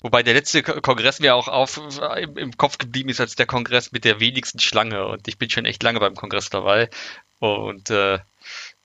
Wobei 0.01 0.21
der 0.21 0.35
letzte 0.35 0.61
Ko- 0.61 0.79
Kongress 0.81 1.19
mir 1.19 1.33
auch 1.35 1.47
auf, 1.47 1.81
im, 2.17 2.37
im 2.37 2.55
Kopf 2.55 2.77
geblieben 2.77 3.09
ist 3.09 3.19
als 3.19 3.35
der 3.35 3.47
Kongress 3.47 3.91
mit 3.91 4.05
der 4.05 4.19
wenigsten 4.19 4.59
Schlange. 4.59 5.07
Und 5.07 5.27
ich 5.27 5.39
bin 5.39 5.49
schon 5.49 5.65
echt 5.65 5.81
lange 5.81 5.99
beim 5.99 6.13
Kongress 6.13 6.51
dabei. 6.51 6.91
Und 7.39 7.89
äh, 7.89 8.19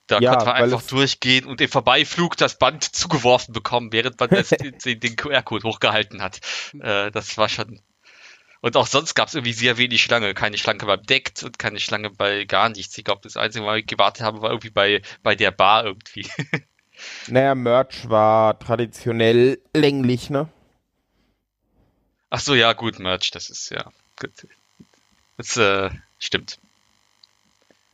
da 0.07 0.19
Ja, 0.19 0.31
konnte 0.31 0.45
man 0.45 0.55
einfach 0.55 0.81
durchgehen 0.83 1.45
und 1.45 1.61
im 1.61 1.69
Vorbeiflug 1.69 2.37
das 2.37 2.57
Band 2.57 2.83
zugeworfen 2.95 3.53
bekommen, 3.53 3.91
während 3.91 4.19
man 4.19 4.29
das, 4.29 4.49
den, 4.83 4.99
den 4.99 5.15
QR-Code 5.15 5.67
hochgehalten 5.67 6.21
hat. 6.21 6.39
Äh, 6.79 7.11
das 7.11 7.37
war 7.37 7.49
schon. 7.49 7.81
Und 8.61 8.77
auch 8.77 8.87
sonst 8.87 9.13
gab 9.15 9.27
es 9.27 9.35
irgendwie 9.35 9.53
sehr 9.53 9.77
wenig 9.77 10.01
Schlange. 10.01 10.33
Keine 10.33 10.57
Schlange 10.57 10.85
beim 10.85 11.03
Deckt 11.03 11.43
und 11.43 11.59
keine 11.59 11.79
Schlange 11.79 12.09
bei 12.11 12.45
gar 12.45 12.69
nichts. 12.69 12.97
Ich 12.97 13.03
glaube, 13.03 13.21
das 13.23 13.35
Einzige, 13.35 13.65
was 13.65 13.77
ich 13.79 13.87
gewartet 13.87 14.23
habe, 14.23 14.41
war 14.41 14.51
irgendwie 14.51 14.69
bei, 14.69 15.01
bei 15.21 15.35
der 15.35 15.51
Bar 15.51 15.85
irgendwie. 15.85 16.27
Naja, 17.27 17.55
Merch 17.55 18.07
war 18.07 18.57
traditionell 18.59 19.59
länglich, 19.75 20.29
ne? 20.29 20.47
Ach 22.29 22.39
so, 22.39 22.53
ja, 22.55 22.73
gut, 22.73 22.99
Merch, 22.99 23.31
das 23.31 23.49
ist 23.49 23.69
ja 23.69 23.91
gut. 24.19 24.47
Das 25.37 25.57
äh, 25.57 25.89
stimmt. 26.19 26.59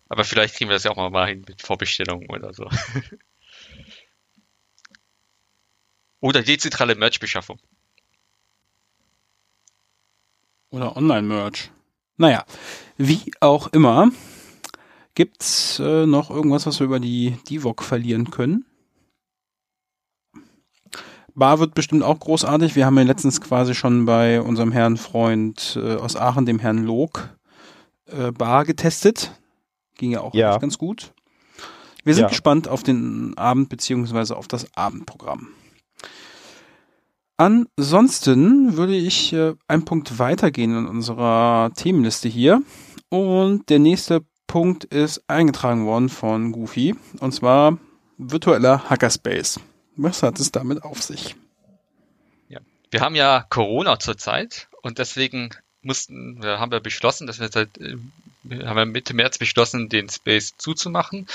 Aber 0.10 0.24
vielleicht 0.24 0.56
kriegen 0.56 0.70
wir 0.70 0.76
das 0.76 0.84
ja 0.84 0.92
auch 0.92 0.98
mal, 0.98 1.12
mal 1.12 1.28
hin 1.28 1.46
mit 1.48 1.62
Vorbestellungen 1.62 2.30
oder 2.30 2.54
so. 2.54 2.68
oder 6.20 6.42
dezentrale 6.42 6.96
Merch-Beschaffung. 6.96 7.60
Oder 10.72 10.98
Online-Merch. 10.98 11.72
Naja, 12.18 12.44
wie 12.98 13.32
auch 13.40 13.68
immer, 13.68 14.12
gibt's 15.16 15.80
äh, 15.80 16.06
noch 16.06 16.30
irgendwas, 16.30 16.66
was 16.66 16.80
wir 16.80 16.86
über 16.86 17.00
die 17.00 17.38
Divok 17.48 17.84
verlieren 17.84 18.30
können? 18.30 18.66
Bar 21.36 21.60
wird 21.60 21.74
bestimmt 21.74 22.04
auch 22.04 22.20
großartig. 22.20 22.76
Wir 22.76 22.86
haben 22.86 22.98
ja 22.98 23.04
letztens 23.04 23.40
quasi 23.40 23.74
schon 23.74 24.06
bei 24.06 24.42
unserem 24.42 24.72
Herrn 24.72 24.98
Freund 24.98 25.80
äh, 25.82 25.96
aus 25.96 26.16
Aachen, 26.16 26.46
dem 26.46 26.60
Herrn 26.60 26.84
Log, 26.84 27.30
äh, 28.08 28.32
Bar 28.32 28.66
getestet. 28.66 29.32
Ging 30.00 30.12
ja 30.12 30.22
auch 30.22 30.34
Ja. 30.34 30.58
ganz 30.58 30.78
gut. 30.78 31.12
Wir 32.06 32.16
sind 32.16 32.24
Ja. 32.24 32.30
gespannt 32.30 32.68
auf 32.70 32.82
den 32.84 33.38
Abend 33.38 33.68
beziehungsweise 33.70 34.36
auf 34.38 34.48
das 34.48 34.66
Abendprogramm. 34.76 35.50
Ansonsten 37.38 38.76
würde 38.78 38.96
ich 38.96 39.34
äh, 39.34 39.56
einen 39.68 39.86
Punkt 39.86 40.18
weitergehen 40.18 40.76
in 40.76 40.88
unserer 40.88 41.72
Themenliste 41.76 42.28
hier. 42.30 42.62
Und 43.10 43.70
der 43.70 43.80
nächste 43.80 44.24
Punkt 44.48 44.86
ist 44.86 45.24
eingetragen 45.28 45.86
worden 45.86 46.10
von 46.10 46.52
Goofy. 46.54 46.96
Und 47.20 47.34
zwar 47.34 47.78
virtueller 48.18 48.90
Hackerspace. 48.90 49.60
Was 49.98 50.24
hat 50.24 50.40
es 50.40 50.52
damit 50.52 50.84
auf 50.84 51.02
sich? 51.02 51.36
Wir 52.92 53.02
haben 53.02 53.14
ja 53.14 53.46
Corona 53.50 54.00
zurzeit 54.00 54.68
und 54.82 54.98
deswegen 54.98 55.52
mussten, 55.84 56.42
wir 56.42 56.60
haben 56.60 56.72
wir 56.72 56.80
beschlossen, 56.80 57.28
dass 57.28 57.40
wir 57.40 57.50
seit, 57.50 57.78
äh, 57.78 57.98
haben 58.44 58.78
wir 58.78 58.86
Mitte 58.86 59.14
März 59.14 59.38
beschlossen, 59.38 59.90
den 59.90 60.10
Space 60.10 60.56
zuzumachen, 60.58 61.28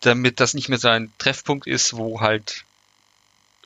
damit 0.00 0.40
das 0.40 0.54
nicht 0.54 0.68
mehr 0.68 0.78
so 0.78 0.88
ein 0.88 1.12
Treffpunkt 1.18 1.66
ist, 1.66 1.96
wo 1.96 2.20
halt 2.20 2.64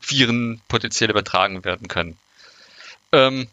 Viren 0.00 0.60
potenziell 0.68 1.10
übertragen 1.10 1.64
werden 1.64 1.88
können. 1.88 2.18
Ähm, 3.12 3.48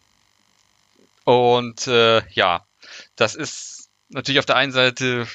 und 1.24 1.88
äh, 1.88 2.22
ja, 2.32 2.66
das 3.16 3.36
ist 3.36 3.90
natürlich 4.10 4.40
auf 4.40 4.46
der 4.46 4.58
einen 4.58 4.72
Seite 4.72 5.28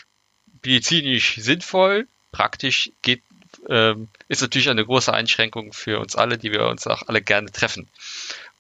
medizinisch 0.63 1.37
sinnvoll, 1.37 2.07
praktisch 2.33 2.91
geht 3.03 3.23
ähm, 3.69 4.09
ist 4.29 4.43
natürlich 4.43 4.69
eine 4.69 4.85
große 4.85 5.13
Einschränkung 5.13 5.73
für 5.73 5.99
uns 6.01 6.17
alle, 6.17 6.39
die 6.39 6.53
wir 6.53 6.67
uns 6.67 6.87
auch 6.87 7.03
alle 7.07 7.23
gerne 7.23 7.51
treffen. 7.51 7.89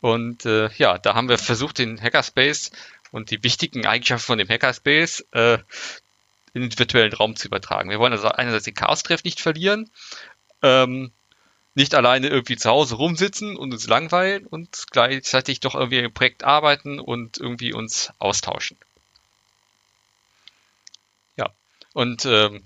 Und 0.00 0.46
äh, 0.46 0.70
ja, 0.76 0.98
da 0.98 1.14
haben 1.14 1.28
wir 1.28 1.38
versucht, 1.38 1.78
den 1.78 2.00
Hackerspace 2.00 2.70
und 3.12 3.30
die 3.30 3.42
wichtigen 3.42 3.86
Eigenschaften 3.86 4.26
von 4.26 4.38
dem 4.38 4.48
Hackerspace 4.48 5.26
äh, 5.32 5.58
in 6.54 6.62
den 6.62 6.78
virtuellen 6.78 7.12
Raum 7.12 7.36
zu 7.36 7.48
übertragen. 7.48 7.90
Wir 7.90 7.98
wollen 7.98 8.12
also 8.12 8.28
einerseits 8.28 8.64
den 8.64 8.74
Chaos-Treff 8.74 9.24
nicht 9.24 9.40
verlieren, 9.40 9.90
ähm, 10.62 11.12
nicht 11.74 11.94
alleine 11.94 12.28
irgendwie 12.28 12.56
zu 12.56 12.68
Hause 12.68 12.96
rumsitzen 12.96 13.56
und 13.56 13.72
uns 13.72 13.86
langweilen 13.86 14.46
und 14.46 14.86
gleichzeitig 14.90 15.60
doch 15.60 15.74
irgendwie 15.74 15.98
im 15.98 16.12
Projekt 16.12 16.42
arbeiten 16.42 16.98
und 16.98 17.38
irgendwie 17.38 17.72
uns 17.72 18.12
austauschen. 18.18 18.76
Ja, 21.36 21.50
und 21.92 22.24
ähm, 22.24 22.64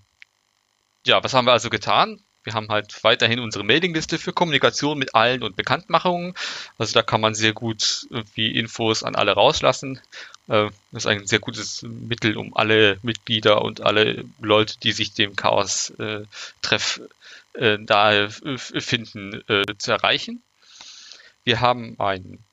ja, 1.05 1.23
was 1.23 1.35
haben 1.35 1.47
wir 1.47 1.53
also 1.53 1.69
getan? 1.69 2.23
Wir 2.45 2.55
haben 2.55 2.69
halt 2.69 3.05
weiterhin 3.05 3.41
unsere 3.41 3.65
Mailingliste 3.65 4.19
für 4.19 4.33
Kommunikation 4.33 4.99
mit 4.99 5.15
allen 5.15 5.43
und 5.43 5.57
Bekanntmachungen. 5.57 6.35
Also 6.79 6.93
da 6.95 7.03
kann 7.03 7.21
man 7.21 7.35
sehr 7.35 7.53
gut 7.53 8.07
irgendwie 8.11 8.57
Infos 8.57 9.03
an 9.03 9.15
alle 9.15 9.33
rauslassen. 9.33 10.01
Äh, 10.49 10.71
Das 10.91 11.05
ist 11.05 11.07
ein 11.07 11.27
sehr 11.27 11.39
gutes 11.39 11.83
Mittel, 11.83 12.37
um 12.37 12.57
alle 12.57 12.99
Mitglieder 13.03 13.63
und 13.63 13.81
alle 13.81 14.25
Leute, 14.41 14.79
die 14.83 14.93
sich 14.93 15.15
dem 15.15 15.37
Chaos-Treff 15.37 17.01
äh, 17.55 17.79
nahe 17.79 18.31
äh, 18.45 18.59
finden, 18.59 19.43
zu 19.79 19.93
erreichen. 19.93 20.43
Wir 21.45 21.61
haben 21.61 21.99
einen 21.99 22.45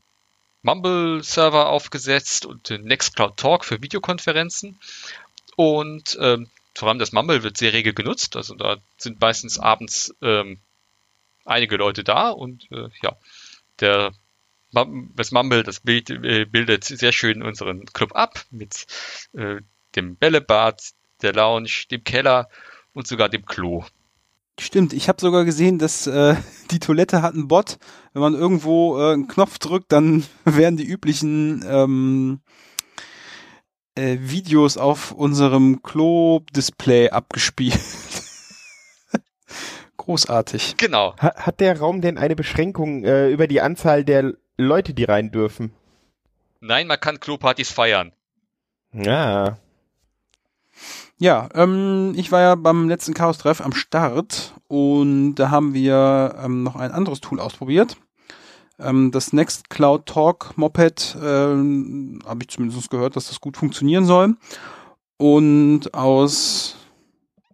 Mumble-Server 0.61 1.69
aufgesetzt 1.69 2.45
und 2.45 2.69
den 2.69 2.83
Nextcloud 2.83 3.37
Talk 3.37 3.65
für 3.65 3.81
Videokonferenzen. 3.81 4.79
Und 5.55 6.17
ähm, 6.21 6.49
vor 6.75 6.89
allem 6.89 6.99
das 6.99 7.11
Mumble 7.11 7.43
wird 7.43 7.57
sehr 7.57 7.73
rege 7.73 7.93
genutzt. 7.93 8.35
Also 8.35 8.55
da 8.55 8.77
sind 8.97 9.19
meistens 9.21 9.59
abends 9.59 10.15
ähm, 10.21 10.59
einige 11.45 11.77
Leute 11.77 12.03
da 12.03 12.29
und 12.29 12.71
äh, 12.71 12.89
ja, 13.01 13.17
der 13.79 14.11
das 14.71 15.31
Mumble, 15.31 15.63
das 15.63 15.79
Bild, 15.79 16.09
äh, 16.11 16.45
bildet 16.45 16.83
sehr 16.83 17.11
schön 17.11 17.41
unseren 17.41 17.85
Club 17.85 18.15
ab 18.15 18.45
mit 18.51 18.85
äh, 19.33 19.61
dem 19.95 20.15
Bällebad, 20.15 20.91
der 21.21 21.33
Lounge, 21.33 21.85
dem 21.89 22.03
Keller 22.03 22.49
und 22.93 23.07
sogar 23.07 23.29
dem 23.29 23.45
Klo. 23.45 23.83
Stimmt, 24.59 24.93
ich 24.93 25.07
habe 25.07 25.21
sogar 25.21 25.45
gesehen, 25.45 25.79
dass 25.79 26.05
äh, 26.05 26.35
die 26.71 26.79
Toilette 26.79 27.21
hat 27.21 27.33
einen 27.33 27.47
Bot. 27.47 27.79
Wenn 28.13 28.21
man 28.21 28.33
irgendwo 28.35 28.99
äh, 28.99 29.13
einen 29.13 29.27
Knopf 29.27 29.57
drückt, 29.57 29.91
dann 29.91 30.25
werden 30.45 30.77
die 30.77 30.85
üblichen 30.85 31.63
ähm, 31.67 32.41
äh, 33.99 34.17
Videos 34.21 34.77
auf 34.77 35.11
unserem 35.11 35.83
Klo-Display 35.83 37.09
abgespielt. 37.09 37.79
Großartig. 39.97 40.75
Genau. 40.77 41.15
Ha 41.21 41.35
hat 41.35 41.59
der 41.59 41.77
Raum 41.77 42.01
denn 42.01 42.17
eine 42.17 42.35
Beschränkung 42.35 43.03
äh, 43.03 43.29
über 43.29 43.47
die 43.47 43.61
Anzahl 43.61 44.05
der 44.05 44.33
Leute, 44.57 44.93
die 44.93 45.03
rein 45.03 45.31
dürfen? 45.31 45.73
Nein, 46.61 46.87
man 46.87 46.99
kann 46.99 47.19
Klopartys 47.19 47.71
feiern. 47.71 48.13
Ja. 48.93 49.57
Ja, 51.17 51.49
ähm, 51.53 52.13
ich 52.15 52.31
war 52.31 52.41
ja 52.41 52.55
beim 52.55 52.87
letzten 52.87 53.13
Chaos-Treff 53.13 53.59
am 53.59 53.73
Start 53.73 54.53
und 54.67 55.35
da 55.35 55.51
haben 55.51 55.73
wir 55.73 56.35
ähm, 56.41 56.63
noch 56.63 56.77
ein 56.77 56.91
anderes 56.91 57.19
Tool 57.19 57.41
ausprobiert. 57.41 57.97
Ähm, 58.79 59.11
das 59.11 59.33
Nextcloud 59.33 60.05
Talk 60.05 60.57
Moped 60.57 61.17
ähm, 61.21 62.19
habe 62.25 62.43
ich 62.43 62.49
zumindest 62.49 62.89
gehört, 62.89 63.15
dass 63.15 63.27
das 63.27 63.41
gut 63.41 63.57
funktionieren 63.57 64.05
soll. 64.05 64.35
Und 65.17 65.93
aus 65.93 66.77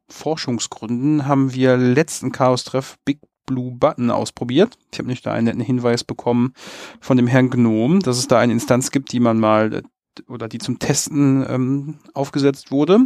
Forschungsgründen 0.10 1.28
haben 1.28 1.54
wir 1.54 1.78
letzten 1.78 2.32
Chaos-Treff 2.32 2.98
Big 3.06 3.20
Blue 3.46 3.72
Button 3.72 4.12
ausprobiert. 4.12 4.78
Ich 4.92 5.00
habe 5.00 5.08
nicht 5.08 5.26
da 5.26 5.34
einen 5.34 5.46
netten 5.46 5.62
Hinweis 5.62 6.04
bekommen 6.04 6.54
von 7.00 7.18
dem 7.18 7.28
Herrn 7.28 7.50
Gnome, 7.50 8.00
dass 8.00 8.18
es 8.18 8.28
da 8.28 8.40
eine 8.40 8.54
Instanz 8.54 8.92
gibt, 8.92 9.12
die 9.12 9.20
man 9.20 9.40
mal 9.40 9.74
äh, 9.74 9.82
oder 10.28 10.48
die 10.48 10.60
zum 10.60 10.80
Testen 10.80 11.46
ähm, 11.48 12.00
aufgesetzt 12.14 12.72
wurde. 12.72 13.00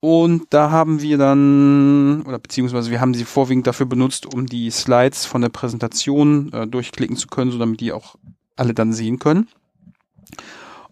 Und 0.00 0.44
da 0.50 0.70
haben 0.70 1.00
wir 1.00 1.18
dann, 1.18 2.22
oder 2.26 2.38
beziehungsweise 2.38 2.90
wir 2.90 3.00
haben 3.00 3.14
sie 3.14 3.24
vorwiegend 3.24 3.66
dafür 3.66 3.86
benutzt, 3.86 4.32
um 4.32 4.46
die 4.46 4.70
Slides 4.70 5.24
von 5.24 5.40
der 5.40 5.48
Präsentation 5.48 6.52
äh, 6.52 6.66
durchklicken 6.66 7.16
zu 7.16 7.28
können, 7.28 7.50
so 7.50 7.58
damit 7.58 7.80
die 7.80 7.92
auch 7.92 8.16
alle 8.56 8.74
dann 8.74 8.92
sehen 8.92 9.18
können. 9.18 9.48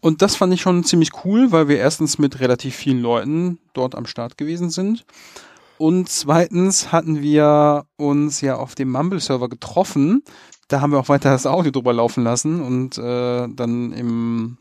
Und 0.01 0.21
das 0.21 0.37
fand 0.37 0.53
ich 0.53 0.61
schon 0.61 0.85
ziemlich 0.85 1.13
cool, 1.25 1.51
weil 1.51 1.69
wir 1.69 1.79
erstens 1.79 2.19
mit 2.19 2.41
relativ 2.41 2.75
vielen 2.75 3.01
Leuten 3.01 3.59
dort 3.73 3.95
am 3.95 4.07
Start 4.07 4.37
gewesen 4.37 4.71
sind. 4.71 5.05
Und 5.79 6.09
zweitens 6.09 6.93
hatten 6.93 7.23
wir 7.23 7.87
uns 7.97 8.41
ja 8.41 8.57
auf 8.57 8.75
dem 8.75 8.91
Mumble-Server 8.91 9.49
getroffen. 9.49 10.23
Da 10.69 10.81
haben 10.81 10.93
wir 10.93 10.99
auch 10.99 11.09
weiter 11.09 11.31
das 11.31 11.47
Audio 11.47 11.73
drüber 11.73 11.93
laufen 11.93 12.23
lassen 12.23 12.61
und 12.61 12.99
äh, 12.99 13.49
dann 13.49 13.93
im 13.93 14.59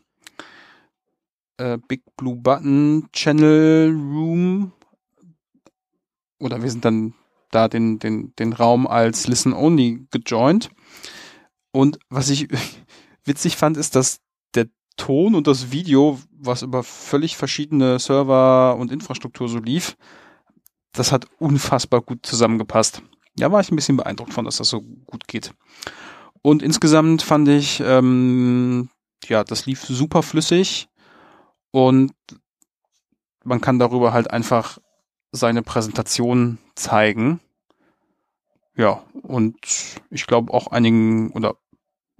äh, 1.58 1.78
Big 1.88 2.02
Blue 2.16 2.36
Button 2.36 3.08
Channel 3.12 3.92
Room 3.92 4.72
oder 6.38 6.62
wir 6.62 6.70
sind 6.70 6.84
dann 6.84 7.14
da 7.50 7.68
den, 7.68 7.98
den, 7.98 8.34
den 8.36 8.52
Raum 8.52 8.86
als 8.86 9.26
Listen 9.26 9.52
Only 9.52 10.06
gejoint. 10.10 10.70
Und 11.72 11.98
was 12.10 12.28
ich 12.28 12.48
witzig 13.24 13.56
fand, 13.56 13.76
ist, 13.76 13.96
dass 13.96 14.20
der 14.54 14.66
Ton 14.96 15.34
und 15.34 15.46
das 15.46 15.70
Video, 15.72 16.18
was 16.30 16.62
über 16.62 16.82
völlig 16.82 17.36
verschiedene 17.36 17.98
Server 17.98 18.76
und 18.76 18.92
Infrastruktur 18.92 19.48
so 19.48 19.58
lief, 19.58 19.96
das 20.92 21.12
hat 21.12 21.26
unfassbar 21.38 22.02
gut 22.02 22.26
zusammengepasst. 22.26 23.02
Ja, 23.38 23.50
war 23.50 23.60
ich 23.60 23.72
ein 23.72 23.76
bisschen 23.76 23.96
beeindruckt 23.96 24.32
von, 24.32 24.44
dass 24.44 24.58
das 24.58 24.68
so 24.68 24.82
gut 24.82 25.26
geht. 25.26 25.52
Und 26.42 26.62
insgesamt 26.62 27.22
fand 27.22 27.48
ich, 27.48 27.80
ähm, 27.84 28.90
ja, 29.26 29.42
das 29.42 29.66
lief 29.66 29.82
super 29.82 30.22
flüssig 30.22 30.88
und 31.74 32.12
man 33.42 33.60
kann 33.60 33.80
darüber 33.80 34.12
halt 34.12 34.30
einfach 34.30 34.78
seine 35.32 35.62
Präsentation 35.62 36.58
zeigen. 36.76 37.40
Ja, 38.76 39.02
und 39.22 39.56
ich 40.08 40.28
glaube 40.28 40.54
auch 40.54 40.68
einigen 40.68 41.32
oder 41.32 41.56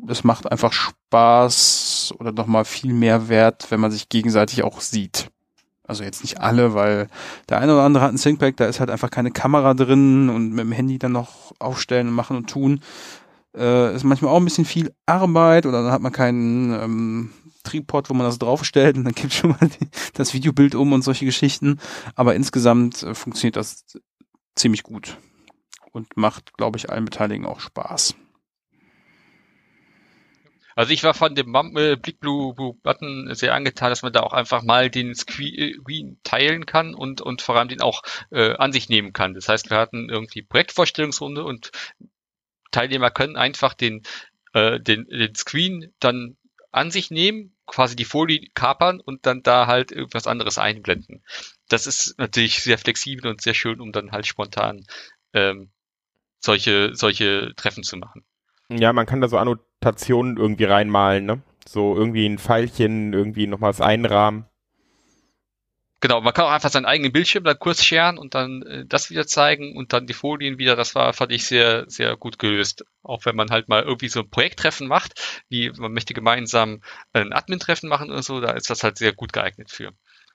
es 0.09 0.25
macht 0.25 0.51
einfach 0.51 0.73
Spaß 0.73 2.15
oder 2.19 2.33
nochmal 2.33 2.65
viel 2.65 2.93
mehr 2.93 3.29
Wert, 3.29 3.71
wenn 3.71 3.79
man 3.79 3.93
sich 3.93 4.09
gegenseitig 4.09 4.65
auch 4.65 4.81
sieht. 4.81 5.31
Also 5.87 6.03
jetzt 6.03 6.23
nicht 6.23 6.41
alle, 6.41 6.75
weil 6.75 7.07
der 7.49 7.61
eine 7.61 7.75
oder 7.75 7.85
andere 7.85 8.03
hat 8.03 8.09
einen 8.09 8.19
ThinkPad, 8.19 8.59
da 8.59 8.65
ist 8.67 8.81
halt 8.81 8.91
einfach 8.91 9.11
keine 9.11 9.31
Kamera 9.31 9.75
drin 9.75 10.31
und 10.31 10.51
mit 10.51 10.65
dem 10.65 10.73
Handy 10.73 10.99
dann 10.99 11.13
noch 11.13 11.53
aufstellen 11.61 12.09
und 12.09 12.15
machen 12.15 12.37
und 12.37 12.51
tun. 12.51 12.81
Äh, 13.57 13.95
ist 13.95 14.03
manchmal 14.03 14.33
auch 14.33 14.39
ein 14.39 14.45
bisschen 14.45 14.65
viel 14.65 14.93
Arbeit 15.07 15.65
oder 15.65 15.85
dann 15.85 15.93
hat 15.93 16.03
man 16.03 16.11
keinen 16.11 16.73
ähm, 16.73 17.31
Tripod, 17.65 18.09
wo 18.11 18.15
man 18.15 18.27
das 18.27 18.39
draufstellt 18.39 18.97
und 18.97 19.05
dann 19.05 19.15
gibt 19.15 19.33
schon 19.33 19.51
mal 19.51 19.69
die, 19.69 19.89
das 20.13 20.35
Videobild 20.35 20.75
um 20.75 20.93
und 20.93 21.03
solche 21.03 21.25
Geschichten. 21.25 21.81
Aber 22.15 22.35
insgesamt 22.35 23.03
äh, 23.03 23.15
funktioniert 23.15 23.57
das 23.57 23.85
ziemlich 24.55 24.85
gut 24.85 25.19
und 25.93 26.17
macht, 26.17 26.57
glaube 26.57 26.79
ich, 26.79 26.91
allen 26.91 27.05
Beteiligten 27.05 27.47
auch 27.47 27.61
Spaß. 27.61 28.15
Also 30.77 30.93
ich 30.93 31.05
war 31.05 31.15
von 31.15 31.35
dem 31.35 31.55
äh, 31.77 31.97
Blick 31.97 32.19
Blue, 32.19 32.53
Blue 32.55 32.75
Button 32.83 33.33
sehr 33.35 33.55
angetan, 33.55 33.91
dass 33.91 34.03
man 34.03 34.13
da 34.13 34.21
auch 34.21 34.33
einfach 34.33 34.63
mal 34.63 34.91
den 34.91 35.15
Screen 35.15 36.19
teilen 36.25 36.67
kann 36.67 36.95
und, 36.95 37.21
und 37.21 37.43
vor 37.43 37.57
allem 37.57 37.69
den 37.69 37.81
auch 37.81 38.03
äh, 38.31 38.57
an 38.57 38.73
sich 38.73 38.89
nehmen 38.89 39.13
kann. 39.13 39.35
Das 39.35 39.49
heißt, 39.49 39.71
wir 39.71 39.79
hatten 39.79 40.09
irgendwie 40.09 40.43
Projektvorstellungsrunde 40.43 41.45
und 41.45 41.71
Teilnehmer 42.73 43.11
können 43.11 43.37
einfach 43.37 43.75
den, 43.75 44.03
äh, 44.53 44.81
den, 44.81 45.07
den 45.07 45.35
Screen 45.37 45.93
dann 46.01 46.37
an 46.73 46.91
sich 46.91 47.13
nehmen, 47.13 47.54
quasi 47.67 47.97
die 47.97 48.05
Folie 48.05 48.49
kapern 48.55 49.01
und 49.01 49.27
dann 49.27 49.43
da 49.43 49.67
halt 49.67 49.93
irgendwas 49.93 50.27
anderes 50.27 50.59
einblenden. 50.59 51.23
Das 51.69 51.87
ist 51.87 52.19
natürlich 52.19 52.63
sehr 52.63 52.79
flexibel 52.79 53.31
und 53.31 53.41
sehr 53.41 53.55
schön, 53.55 53.81
um 53.81 53.93
dann 53.93 54.13
halt 54.13 54.27
spontan 54.27 54.85
ähm, 55.33 55.71
solche, 56.41 56.95
solche 56.95 57.53
Treffen 57.57 57.83
zu 57.83 57.97
machen. 57.97 58.25
Ja, 58.69 58.93
man 58.93 59.07
kann 59.07 59.21
da 59.21 59.29
so 59.29 59.39
Annotationen 59.39 60.37
irgendwie 60.37 60.65
reinmalen, 60.65 61.27
ne? 61.27 61.43
So 61.67 61.97
irgendwie 61.97 62.27
ein 62.27 62.39
Pfeilchen, 62.39 63.13
irgendwie 63.13 63.47
noch 63.47 63.61
was 63.61 63.81
einrahmen. 63.81 64.47
Genau, 66.05 66.21
man 66.21 66.35
kann 66.35 66.45
auch 66.45 66.51
einfach 66.51 66.69
seinen 66.69 66.85
eigenen 66.85 67.13
Bildschirm 67.13 67.45
dann 67.45 67.59
kurz 67.59 67.83
scheren 67.83 68.19
und 68.19 68.35
dann 68.35 68.61
äh, 68.61 68.85
das 68.85 69.09
wieder 69.09 69.27
zeigen 69.27 69.75
und 69.75 69.95
dann 69.95 70.07
die 70.07 70.13
Folien 70.13 70.59
wieder. 70.59 70.77
Das 70.77 70.95
war, 70.95 71.15
fand 71.15 71.33
ich 71.33 71.47
sehr, 71.47 71.89
sehr 71.89 72.15
gut 72.19 72.39
gelöst. 72.39 72.85
Auch 73.03 73.25
wenn 73.25 73.35
man 73.35 73.49
halt 73.49 73.71
mal 73.71 73.83
irgendwie 73.83 74.11
so 74.11 74.21
ein 74.21 74.29
Projekttreffen 74.29 74.87
macht, 74.87 75.43
wie 75.49 75.71
man 75.71 75.95
möchte 75.95 76.13
gemeinsam 76.13 76.83
ein 77.15 77.33
Admin-Treffen 77.33 77.89
machen 77.89 78.11
oder 78.11 78.23
so, 78.23 78.43
da 78.43 78.53
ist 78.53 78.69
das 78.69 78.85
halt 78.85 78.99
sehr 78.99 79.15
gut 79.15 79.33
geeignet 79.33 79.71
für. 79.71 79.93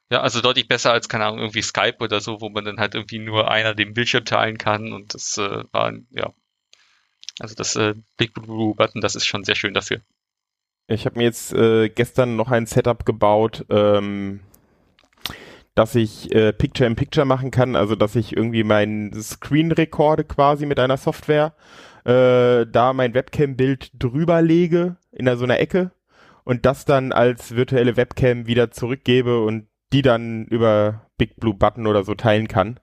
Ja, 0.09 0.21
also 0.21 0.41
deutlich 0.41 0.67
besser 0.67 0.91
als, 0.91 1.07
keine 1.07 1.25
Ahnung, 1.25 1.37
irgendwie 1.37 1.61
Skype 1.61 1.97
oder 1.99 2.19
so, 2.19 2.41
wo 2.41 2.49
man 2.49 2.65
dann 2.65 2.79
halt 2.79 2.95
irgendwie 2.95 3.19
nur 3.19 3.51
einer 3.51 3.75
den 3.75 3.93
Bildschirm 3.93 4.25
teilen 4.25 4.57
kann 4.57 4.91
und 4.91 5.13
das 5.13 5.37
äh, 5.37 5.65
war, 5.71 5.93
ja, 6.09 6.33
also 7.39 7.53
das 7.53 7.75
äh, 7.75 7.93
Big 8.17 8.33
Blue 8.33 8.73
Button, 8.73 9.01
das 9.01 9.15
ist 9.15 9.27
schon 9.27 9.43
sehr 9.43 9.53
schön 9.53 9.75
dafür. 9.75 10.01
Ich 10.87 11.05
habe 11.05 11.19
mir 11.19 11.25
jetzt 11.25 11.53
äh, 11.53 11.89
gestern 11.89 12.37
noch 12.37 12.49
ein 12.49 12.65
Setup 12.65 13.05
gebaut, 13.05 13.67
ähm, 13.69 14.39
dass 15.79 15.95
ich 15.95 16.35
äh, 16.35 16.51
Picture-in-Picture 16.51 17.25
machen 17.25 17.51
kann, 17.51 17.77
also 17.77 17.95
dass 17.95 18.17
ich 18.17 18.35
irgendwie 18.35 18.65
mein 18.65 19.13
Screen 19.13 19.71
rekorde 19.71 20.25
quasi 20.25 20.65
mit 20.65 20.77
einer 20.77 20.97
Software, 20.97 21.53
äh, 22.03 22.65
da 22.69 22.91
mein 22.91 23.13
Webcam-Bild 23.13 23.91
drüber 23.97 24.41
lege 24.41 24.97
in 25.13 25.33
so 25.37 25.45
einer 25.45 25.61
Ecke 25.61 25.91
und 26.43 26.65
das 26.65 26.83
dann 26.83 27.13
als 27.13 27.55
virtuelle 27.55 27.95
Webcam 27.95 28.45
wieder 28.45 28.71
zurückgebe 28.71 29.41
und 29.41 29.67
die 29.93 30.01
dann 30.01 30.43
über 30.47 31.07
Big 31.17 31.37
Blue 31.37 31.53
Button 31.53 31.87
oder 31.87 32.03
so 32.03 32.13
teilen 32.13 32.49
kann. 32.49 32.81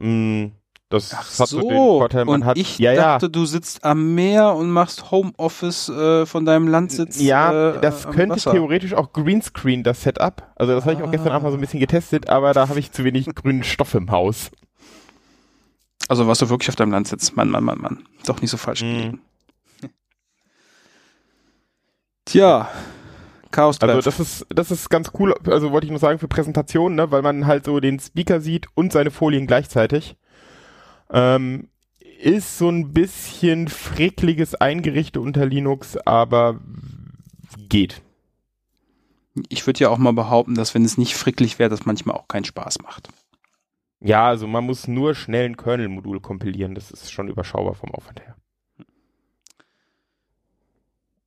Mm, 0.00 0.46
das 0.90 1.14
Ach 1.14 1.38
hat 1.38 1.48
so, 1.48 1.60
so 1.60 1.68
den 1.68 1.76
Vorteil, 1.76 2.24
man 2.24 2.34
und 2.34 2.44
hat, 2.44 2.58
ich 2.58 2.80
ja, 2.80 2.92
ja. 2.92 3.02
dachte, 3.12 3.30
du 3.30 3.44
sitzt 3.46 3.84
am 3.84 4.16
Meer 4.16 4.56
und 4.56 4.70
machst 4.70 5.12
Homeoffice 5.12 5.88
äh, 5.88 6.26
von 6.26 6.44
deinem 6.44 6.66
Landsitz. 6.66 7.20
Ja, 7.20 7.76
äh, 7.76 7.80
das 7.80 8.06
am 8.06 8.12
könnte 8.12 8.34
Wasser. 8.34 8.50
theoretisch 8.50 8.94
auch 8.94 9.12
Greenscreen, 9.12 9.84
das 9.84 10.02
Setup. 10.02 10.52
Also 10.56 10.74
das 10.74 10.84
habe 10.84 10.94
ich 10.96 11.02
auch 11.02 11.10
gestern 11.12 11.28
Ah. 11.30 11.36
Abend 11.36 11.44
mal 11.44 11.50
so 11.52 11.58
ein 11.58 11.60
bisschen 11.60 11.78
getestet, 11.78 12.28
aber 12.28 12.52
da 12.54 12.68
habe 12.68 12.80
ich 12.80 12.90
zu 12.90 13.04
wenig 13.04 13.32
grünen 13.36 13.62
Stoff 13.62 13.94
im 13.94 14.10
Haus. 14.10 14.50
Also 16.08 16.26
warst 16.26 16.42
du 16.42 16.50
wirklich 16.50 16.68
auf 16.70 16.76
deinem 16.76 16.90
Landsitz. 16.90 17.36
Mann, 17.36 17.50
Mann, 17.50 17.62
Mann, 17.62 17.78
Mann. 17.78 18.04
Doch 18.26 18.40
nicht 18.40 18.50
so 18.50 18.56
falsch 18.56 18.82
Mhm. 18.82 19.20
Tja, 22.24 22.68
Chaos 23.52 23.80
Also 23.80 24.00
das 24.00 24.18
ist, 24.18 24.46
das 24.48 24.72
ist 24.72 24.90
ganz 24.90 25.12
cool, 25.18 25.34
also 25.46 25.70
wollte 25.70 25.86
ich 25.86 25.90
nur 25.90 26.00
sagen 26.00 26.18
für 26.18 26.28
Präsentationen, 26.28 26.96
ne, 26.96 27.10
weil 27.12 27.22
man 27.22 27.46
halt 27.46 27.64
so 27.64 27.78
den 27.78 27.98
Speaker 28.00 28.40
sieht 28.40 28.66
und 28.74 28.92
seine 28.92 29.10
Folien 29.12 29.46
gleichzeitig. 29.46 30.16
Ähm, 31.12 31.68
ist 32.20 32.58
so 32.58 32.68
ein 32.68 32.92
bisschen 32.92 33.68
frickliges 33.68 34.54
Eingerichte 34.54 35.20
unter 35.20 35.46
Linux, 35.46 35.96
aber 35.96 36.60
geht. 37.68 38.02
ich 39.48 39.66
würde 39.66 39.80
ja 39.80 39.88
auch 39.88 39.98
mal 39.98 40.12
behaupten, 40.12 40.54
dass 40.54 40.74
wenn 40.74 40.84
es 40.84 40.98
nicht 40.98 41.14
fricklich 41.14 41.58
wäre, 41.58 41.70
das 41.70 41.86
manchmal 41.86 42.16
auch 42.16 42.28
keinen 42.28 42.44
Spaß 42.44 42.82
macht. 42.82 43.08
Ja, 44.00 44.26
also 44.26 44.46
man 44.46 44.64
muss 44.64 44.88
nur 44.88 45.14
schnell 45.14 45.46
ein 45.46 45.56
Kernel-Modul 45.56 46.20
kompilieren, 46.20 46.74
das 46.74 46.90
ist 46.90 47.12
schon 47.12 47.28
überschaubar 47.28 47.74
vom 47.74 47.90
Aufwand 47.94 48.20
her. 48.20 48.36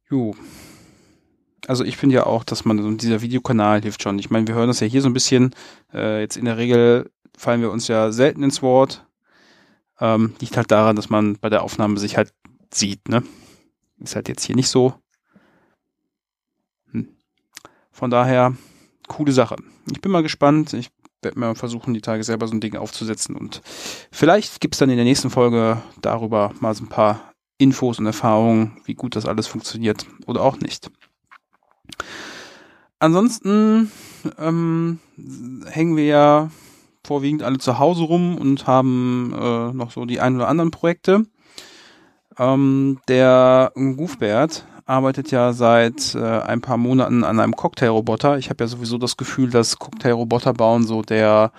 Jo. 0.10 0.36
Also 1.68 1.84
ich 1.84 1.98
finde 1.98 2.16
ja 2.16 2.26
auch, 2.26 2.44
dass 2.44 2.66
man 2.66 2.98
dieser 2.98 3.22
Videokanal 3.22 3.82
hilft 3.82 4.04
schon. 4.04 4.20
Ich 4.20 4.30
meine, 4.30 4.48
wir 4.48 4.56
hören 4.56 4.68
das 4.68 4.80
ja 4.80 4.88
hier 4.88 5.02
so 5.02 5.10
ein 5.10 5.14
bisschen. 5.14 5.56
Äh, 5.94 6.22
jetzt 6.22 6.36
in 6.36 6.46
der 6.46 6.58
Regel 6.58 7.10
fallen 7.38 7.62
wir 7.62 7.72
uns 7.72 7.88
ja 7.88 8.12
selten 8.12 8.44
ins 8.44 8.62
Wort. 8.62 9.06
Ähm, 10.00 10.36
liegt 10.40 10.58
halt 10.58 10.72
daran, 10.72 10.96
dass 10.96 11.10
man 11.10 11.38
bei 11.38 11.50
der 11.50 11.64
Aufnahme 11.64 12.00
sich 12.00 12.18
halt 12.18 12.34
sieht, 12.74 13.08
ne? 13.10 13.24
Ist 14.00 14.16
halt 14.16 14.28
jetzt 14.28 14.44
hier 14.44 14.56
nicht 14.56 14.70
so. 14.70 14.96
Hm. 16.92 17.10
Von 17.92 18.10
daher, 18.10 18.56
coole 19.08 19.32
Sache. 19.32 19.56
Ich 19.92 20.02
bin 20.02 20.12
mal 20.12 20.24
gespannt. 20.24 20.74
Ich 20.74 20.90
werde 21.22 21.40
mal 21.40 21.56
versuchen, 21.56 21.94
die 21.94 22.02
Tage 22.02 22.24
selber 22.24 22.48
so 22.48 22.54
ein 22.54 22.62
Ding 22.62 22.76
aufzusetzen 22.76 23.36
und 23.36 23.62
vielleicht 24.12 24.60
gibt's 24.60 24.80
dann 24.80 24.90
in 24.90 24.98
der 24.98 25.06
nächsten 25.06 25.30
Folge 25.30 25.82
darüber 26.02 26.54
mal 26.60 26.76
so 26.76 26.84
ein 26.84 26.90
paar 26.90 27.34
Infos 27.58 28.00
und 28.00 28.06
Erfahrungen, 28.06 28.78
wie 28.86 28.96
gut 28.96 29.16
das 29.16 29.26
alles 29.26 29.48
funktioniert 29.48 30.06
oder 30.26 30.42
auch 30.42 30.58
nicht. 30.58 30.92
Ansonsten 33.00 33.92
ähm, 34.38 35.00
hängen 35.66 35.96
wir 35.96 36.06
ja 36.06 36.52
vorwiegend 37.06 37.44
alle 37.44 37.58
zu 37.58 37.80
Hause 37.80 38.04
rum 38.04 38.38
und 38.38 38.68
haben 38.68 39.34
äh, 39.34 39.74
noch 39.74 39.92
so 39.92 40.06
die 40.06 40.20
ein 40.20 40.36
oder 40.36 40.48
anderen 40.48 40.72
Projekte. 40.72 41.26
Ähm, 42.38 43.00
der 43.08 43.72
Goofbert 43.76 44.66
arbeitet 44.86 45.32
ja 45.32 45.54
seit 45.54 46.16
äh, 46.16 46.20
ein 46.20 46.62
paar 46.62 46.78
Monaten 46.78 47.24
an 47.24 47.40
einem 47.40 47.56
Cocktailroboter. 47.56 48.38
Ich 48.38 48.50
habe 48.50 48.64
ja 48.64 48.68
sowieso 48.68 48.98
das 48.98 49.18
Gefühl, 49.18 49.50
dass 49.50 49.80
Cocktailroboter 49.80 50.54
bauen 50.54 50.84
so 50.84 51.02
der 51.02 51.52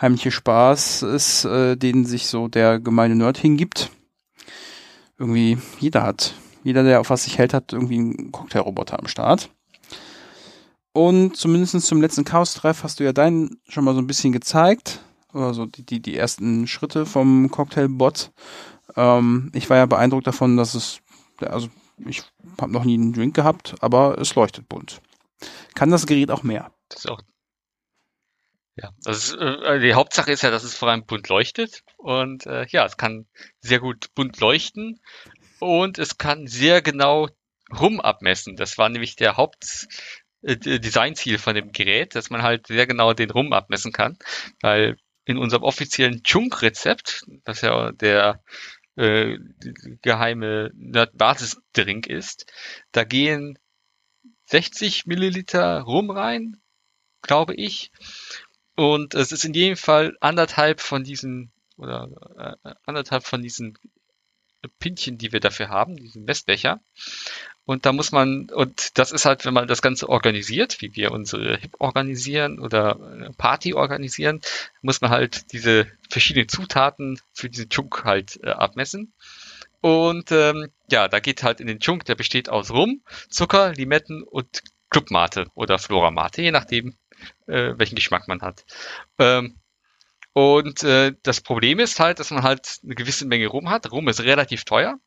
heimliche 0.00 0.30
Spaß 0.30 1.02
ist, 1.02 1.44
äh, 1.44 1.76
den 1.76 2.04
sich 2.04 2.26
so 2.26 2.48
der 2.48 2.80
gemeine 2.80 3.14
Nerd 3.14 3.38
hingibt. 3.38 3.90
Irgendwie 5.18 5.58
jeder 5.78 6.02
hat, 6.02 6.34
jeder, 6.64 6.82
der 6.82 7.00
auf 7.00 7.10
was 7.10 7.24
sich 7.24 7.38
hält, 7.38 7.54
hat 7.54 7.72
irgendwie 7.72 7.98
einen 7.98 8.32
Cocktailroboter 8.32 8.98
am 8.98 9.06
Start. 9.06 9.50
Und 10.92 11.36
zumindest 11.36 11.80
zum 11.86 12.02
letzten 12.02 12.24
Chaos-Treff 12.24 12.82
hast 12.82 13.00
du 13.00 13.04
ja 13.04 13.12
deinen 13.12 13.60
schon 13.68 13.84
mal 13.84 13.94
so 13.94 14.00
ein 14.00 14.06
bisschen 14.06 14.32
gezeigt. 14.32 15.00
Oder 15.32 15.54
so 15.54 15.64
die, 15.64 15.84
die, 15.84 16.00
die 16.00 16.16
ersten 16.16 16.66
Schritte 16.66 17.06
vom 17.06 17.50
Cocktailbot. 17.50 18.30
Ähm, 18.96 19.50
ich 19.54 19.70
war 19.70 19.78
ja 19.78 19.86
beeindruckt 19.86 20.26
davon, 20.26 20.56
dass 20.56 20.74
es, 20.74 21.00
also 21.40 21.68
ich 22.04 22.22
habe 22.60 22.72
noch 22.72 22.84
nie 22.84 22.94
einen 22.94 23.14
Drink 23.14 23.34
gehabt, 23.34 23.74
aber 23.80 24.18
es 24.18 24.34
leuchtet 24.34 24.68
bunt. 24.68 25.00
Kann 25.74 25.90
das 25.90 26.06
Gerät 26.06 26.30
auch 26.30 26.42
mehr? 26.42 26.70
Das 26.88 27.00
ist 27.00 27.10
auch 27.10 27.22
ja, 28.76 28.90
das 29.04 29.28
ist, 29.28 29.34
äh, 29.34 29.80
die 29.80 29.94
Hauptsache 29.94 30.32
ist 30.32 30.42
ja, 30.42 30.50
dass 30.50 30.64
es 30.64 30.74
vor 30.74 30.88
allem 30.88 31.04
bunt 31.04 31.28
leuchtet 31.28 31.82
und 31.98 32.46
äh, 32.46 32.66
ja, 32.68 32.86
es 32.86 32.96
kann 32.96 33.26
sehr 33.60 33.80
gut 33.80 34.14
bunt 34.14 34.40
leuchten 34.40 35.00
und 35.60 35.98
es 35.98 36.16
kann 36.16 36.46
sehr 36.46 36.80
genau 36.80 37.28
rum 37.78 38.00
abmessen. 38.00 38.56
Das 38.56 38.78
war 38.78 38.88
nämlich 38.88 39.16
der 39.16 39.36
Haupt 39.36 39.88
Designziel 40.42 41.38
von 41.38 41.54
dem 41.54 41.72
Gerät, 41.72 42.14
dass 42.14 42.30
man 42.30 42.42
halt 42.42 42.66
sehr 42.66 42.86
genau 42.86 43.12
den 43.12 43.30
Rum 43.30 43.52
abmessen 43.52 43.92
kann, 43.92 44.18
weil 44.60 44.96
in 45.24 45.38
unserem 45.38 45.62
offiziellen 45.62 46.22
Chunk-Rezept, 46.22 47.24
was 47.44 47.60
ja 47.60 47.92
der 47.92 48.42
äh, 48.96 49.38
geheime 50.02 50.70
Nerd-Basis-Drink 50.74 52.08
ist, 52.08 52.52
da 52.90 53.04
gehen 53.04 53.58
60 54.46 55.06
Milliliter 55.06 55.80
Rum 55.82 56.10
rein, 56.10 56.60
glaube 57.22 57.54
ich. 57.54 57.90
Und 58.74 59.14
es 59.14 59.32
ist 59.32 59.44
in 59.44 59.54
jedem 59.54 59.76
Fall 59.76 60.16
anderthalb 60.20 60.80
von 60.80 61.04
diesen 61.04 61.52
oder 61.76 62.58
äh, 62.64 62.74
anderthalb 62.84 63.24
von 63.24 63.42
diesen 63.42 63.78
Pinchen, 64.78 65.18
die 65.18 65.32
wir 65.32 65.40
dafür 65.40 65.68
haben, 65.68 65.96
diesen 65.96 66.24
Messbecher. 66.24 66.80
Und 67.64 67.86
da 67.86 67.92
muss 67.92 68.10
man, 68.10 68.50
und 68.50 68.98
das 68.98 69.12
ist 69.12 69.24
halt, 69.24 69.44
wenn 69.44 69.54
man 69.54 69.68
das 69.68 69.82
Ganze 69.82 70.08
organisiert, 70.08 70.80
wie 70.80 70.96
wir 70.96 71.12
unsere 71.12 71.56
Hip 71.58 71.76
organisieren 71.78 72.58
oder 72.58 72.98
Party 73.38 73.72
organisieren, 73.72 74.40
muss 74.80 75.00
man 75.00 75.10
halt 75.10 75.52
diese 75.52 75.86
verschiedenen 76.10 76.48
Zutaten 76.48 77.20
für 77.32 77.48
diesen 77.48 77.68
Chunk 77.68 78.04
halt 78.04 78.40
äh, 78.42 78.50
abmessen. 78.50 79.12
Und 79.80 80.32
ähm, 80.32 80.68
ja, 80.90 81.08
da 81.08 81.20
geht 81.20 81.42
halt 81.42 81.60
in 81.60 81.66
den 81.66 81.80
Chunk, 81.80 82.04
der 82.04 82.14
besteht 82.14 82.48
aus 82.48 82.70
Rum, 82.70 83.02
Zucker, 83.28 83.72
Limetten 83.72 84.22
und 84.22 84.62
Clubmate 84.90 85.46
oder 85.54 85.78
Floramate, 85.78 86.42
je 86.42 86.50
nachdem, 86.50 86.96
äh, 87.46 87.74
welchen 87.76 87.96
Geschmack 87.96 88.28
man 88.28 88.42
hat. 88.42 88.64
Ähm, 89.18 89.56
und 90.34 90.82
äh, 90.82 91.12
das 91.22 91.40
Problem 91.40 91.78
ist 91.78 92.00
halt, 92.00 92.18
dass 92.18 92.30
man 92.30 92.42
halt 92.42 92.78
eine 92.82 92.94
gewisse 92.94 93.26
Menge 93.26 93.48
Rum 93.48 93.70
hat. 93.70 93.90
Rum 93.92 94.08
ist 94.08 94.20
relativ 94.20 94.64
teuer 94.64 94.98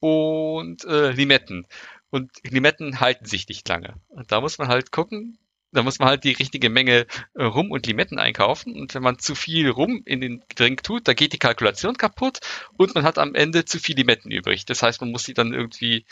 und 0.00 0.84
äh, 0.84 1.10
Limetten. 1.10 1.66
Und 2.10 2.30
Limetten 2.42 3.00
halten 3.00 3.26
sich 3.26 3.48
nicht 3.48 3.68
lange. 3.68 3.94
Und 4.08 4.32
da 4.32 4.40
muss 4.40 4.58
man 4.58 4.68
halt 4.68 4.92
gucken, 4.92 5.38
da 5.72 5.82
muss 5.82 5.98
man 5.98 6.08
halt 6.08 6.24
die 6.24 6.32
richtige 6.32 6.70
Menge 6.70 7.06
äh, 7.34 7.44
Rum 7.44 7.70
und 7.70 7.86
Limetten 7.86 8.18
einkaufen. 8.18 8.74
Und 8.74 8.94
wenn 8.94 9.02
man 9.02 9.18
zu 9.18 9.34
viel 9.34 9.68
Rum 9.68 10.02
in 10.06 10.20
den 10.20 10.42
Drink 10.54 10.82
tut, 10.82 11.06
da 11.06 11.14
geht 11.14 11.32
die 11.32 11.38
Kalkulation 11.38 11.96
kaputt 11.96 12.40
und 12.76 12.94
man 12.94 13.04
hat 13.04 13.18
am 13.18 13.34
Ende 13.34 13.64
zu 13.64 13.78
viel 13.78 13.96
Limetten 13.96 14.30
übrig. 14.30 14.64
Das 14.64 14.82
heißt, 14.82 15.00
man 15.00 15.10
muss 15.10 15.24
sie 15.24 15.34
dann 15.34 15.52
irgendwie 15.52 16.06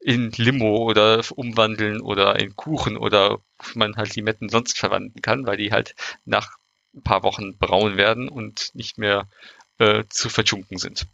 in 0.00 0.30
Limo 0.32 0.76
oder 0.84 1.22
umwandeln 1.34 2.00
oder 2.00 2.38
in 2.38 2.54
Kuchen 2.54 2.96
oder 2.96 3.38
man 3.74 3.96
halt 3.96 4.14
Limetten 4.14 4.48
sonst 4.48 4.78
verwenden 4.78 5.22
kann, 5.22 5.46
weil 5.46 5.56
die 5.56 5.72
halt 5.72 5.94
nach 6.24 6.58
ein 6.94 7.02
paar 7.02 7.22
Wochen 7.22 7.56
braun 7.58 7.96
werden 7.96 8.28
und 8.28 8.74
nicht 8.74 8.98
mehr 8.98 9.28
äh, 9.78 10.04
zu 10.08 10.28
verschunken 10.28 10.78
sind. 10.78 11.06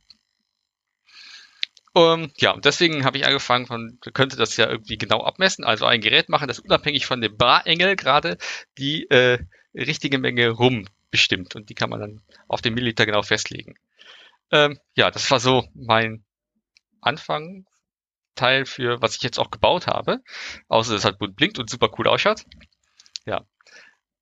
Um, 1.95 2.23
ähm, 2.25 2.33
ja, 2.39 2.53
und 2.53 2.65
deswegen 2.65 3.05
habe 3.05 3.19
ich 3.19 3.27
angefangen 3.27 3.67
von, 3.67 3.99
könnte 4.15 4.37
das 4.37 4.57
ja 4.57 4.69
irgendwie 4.69 4.97
genau 4.97 5.23
abmessen, 5.23 5.65
also 5.65 5.85
ein 5.85 6.01
Gerät 6.01 6.31
machen, 6.31 6.49
das 6.49 6.59
unabhängig 6.59 7.05
von 7.05 7.21
dem 7.21 7.37
Barengel 7.37 7.97
gerade 7.97 8.39
die 8.79 9.11
äh, 9.11 9.39
richtige 9.75 10.19
Menge 10.19 10.49
rum 10.51 10.87
bestimmt 11.11 11.55
und 11.55 11.69
die 11.69 11.75
kann 11.75 11.91
man 11.91 12.01
dann 12.01 12.23
auf 12.49 12.63
den 12.63 12.75
Milliliter 12.75 13.05
genau 13.05 13.23
festlegen. 13.23 13.75
Ähm, 14.51 14.79
ja, 14.95 15.11
das 15.11 15.31
war 15.31 15.39
so 15.41 15.69
mein 15.75 16.25
Anfang 17.01 17.67
Teil 18.35 18.65
für, 18.65 19.03
was 19.03 19.17
ich 19.17 19.23
jetzt 19.23 19.39
auch 19.39 19.51
gebaut 19.51 19.87
habe, 19.87 20.23
außer 20.69 20.93
dass 20.93 21.01
es 21.01 21.05
halt 21.05 21.19
bunt 21.19 21.37
blinkt 21.37 21.59
und 21.59 21.69
super 21.69 21.91
cool 21.99 22.09
ausschaut. 22.09 22.45
Ja, 23.27 23.45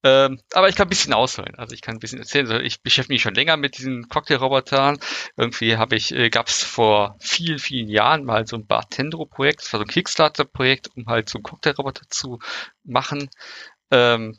ähm, 0.02 0.40
aber 0.54 0.68
ich 0.68 0.76
kann 0.76 0.86
ein 0.86 0.90
bisschen 0.90 1.12
ausholen. 1.12 1.54
Also 1.56 1.74
ich 1.74 1.82
kann 1.82 1.96
ein 1.96 2.00
bisschen 2.00 2.20
erzählen. 2.20 2.46
Also 2.50 2.62
ich 2.62 2.82
beschäftige 2.82 3.14
mich 3.14 3.22
schon 3.22 3.34
länger 3.34 3.56
mit 3.56 3.78
diesen 3.78 4.08
Cocktailrobotern. 4.08 4.98
Irgendwie 5.36 5.76
habe 5.76 5.96
ich, 5.96 6.14
äh, 6.14 6.30
gab 6.30 6.48
es 6.48 6.62
vor 6.62 7.16
vielen, 7.20 7.58
vielen 7.58 7.88
Jahren 7.88 8.24
mal 8.24 8.46
so 8.46 8.56
ein 8.56 8.66
Bartendro-Projekt, 8.66 9.62
das 9.62 9.72
war 9.72 9.80
so 9.80 9.84
ein 9.84 9.90
Kickstarter-Projekt, 9.90 10.88
um 10.96 11.06
halt 11.06 11.28
so 11.28 11.38
einen 11.38 11.42
Cocktailroboter 11.44 12.04
zu 12.08 12.38
machen. 12.84 13.28
Ähm, 13.90 14.38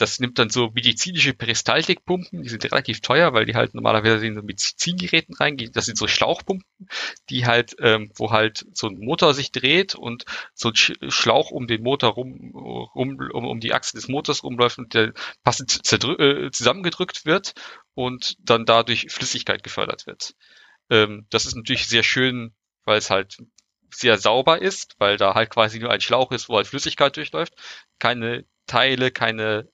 das 0.00 0.18
nimmt 0.18 0.38
dann 0.38 0.48
so 0.48 0.70
medizinische 0.74 1.34
Peristaltikpumpen, 1.34 2.42
die 2.42 2.48
sind 2.48 2.64
relativ 2.64 3.00
teuer, 3.00 3.34
weil 3.34 3.44
die 3.44 3.54
halt 3.54 3.74
normalerweise 3.74 4.26
in 4.26 4.34
so 4.34 4.42
Medizingeräten 4.42 5.34
reingehen. 5.34 5.72
Das 5.72 5.84
sind 5.84 5.98
so 5.98 6.06
Schlauchpumpen, 6.06 6.64
die 7.28 7.44
halt, 7.44 7.76
ähm, 7.80 8.10
wo 8.16 8.30
halt 8.30 8.64
so 8.72 8.88
ein 8.88 8.98
Motor 8.98 9.34
sich 9.34 9.52
dreht 9.52 9.94
und 9.94 10.24
so 10.54 10.70
ein 10.70 11.10
Schlauch 11.10 11.50
um 11.50 11.66
den 11.66 11.82
Motor 11.82 12.12
rum, 12.12 12.52
rum 12.54 13.18
um, 13.32 13.44
um 13.44 13.60
die 13.60 13.74
Achse 13.74 13.94
des 13.94 14.08
Motors 14.08 14.42
rumläuft 14.42 14.78
und 14.78 14.94
der 14.94 15.12
passend 15.42 15.80
äh, 15.92 16.50
zusammengedrückt 16.50 17.26
wird 17.26 17.52
und 17.94 18.36
dann 18.40 18.64
dadurch 18.64 19.06
Flüssigkeit 19.10 19.62
gefördert 19.62 20.06
wird. 20.06 20.34
Ähm, 20.88 21.26
das 21.28 21.44
ist 21.44 21.56
natürlich 21.56 21.88
sehr 21.88 22.02
schön, 22.02 22.54
weil 22.84 22.98
es 22.98 23.10
halt 23.10 23.36
sehr 23.92 24.16
sauber 24.16 24.62
ist, 24.62 24.94
weil 24.98 25.18
da 25.18 25.34
halt 25.34 25.50
quasi 25.50 25.78
nur 25.78 25.90
ein 25.90 26.00
Schlauch 26.00 26.32
ist, 26.32 26.48
wo 26.48 26.56
halt 26.56 26.66
Flüssigkeit 26.66 27.16
durchläuft. 27.16 27.54
Keine 27.98 28.46
Teile, 28.66 29.10
keine 29.10 29.68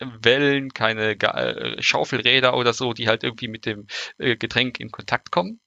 Wellen, 0.00 0.72
keine 0.72 1.12
äh, 1.12 1.82
Schaufelräder 1.82 2.56
oder 2.56 2.72
so, 2.72 2.92
die 2.92 3.08
halt 3.08 3.24
irgendwie 3.24 3.48
mit 3.48 3.66
dem 3.66 3.86
äh, 4.18 4.36
Getränk 4.36 4.80
in 4.80 4.90
Kontakt 4.90 5.30
kommen. 5.30 5.60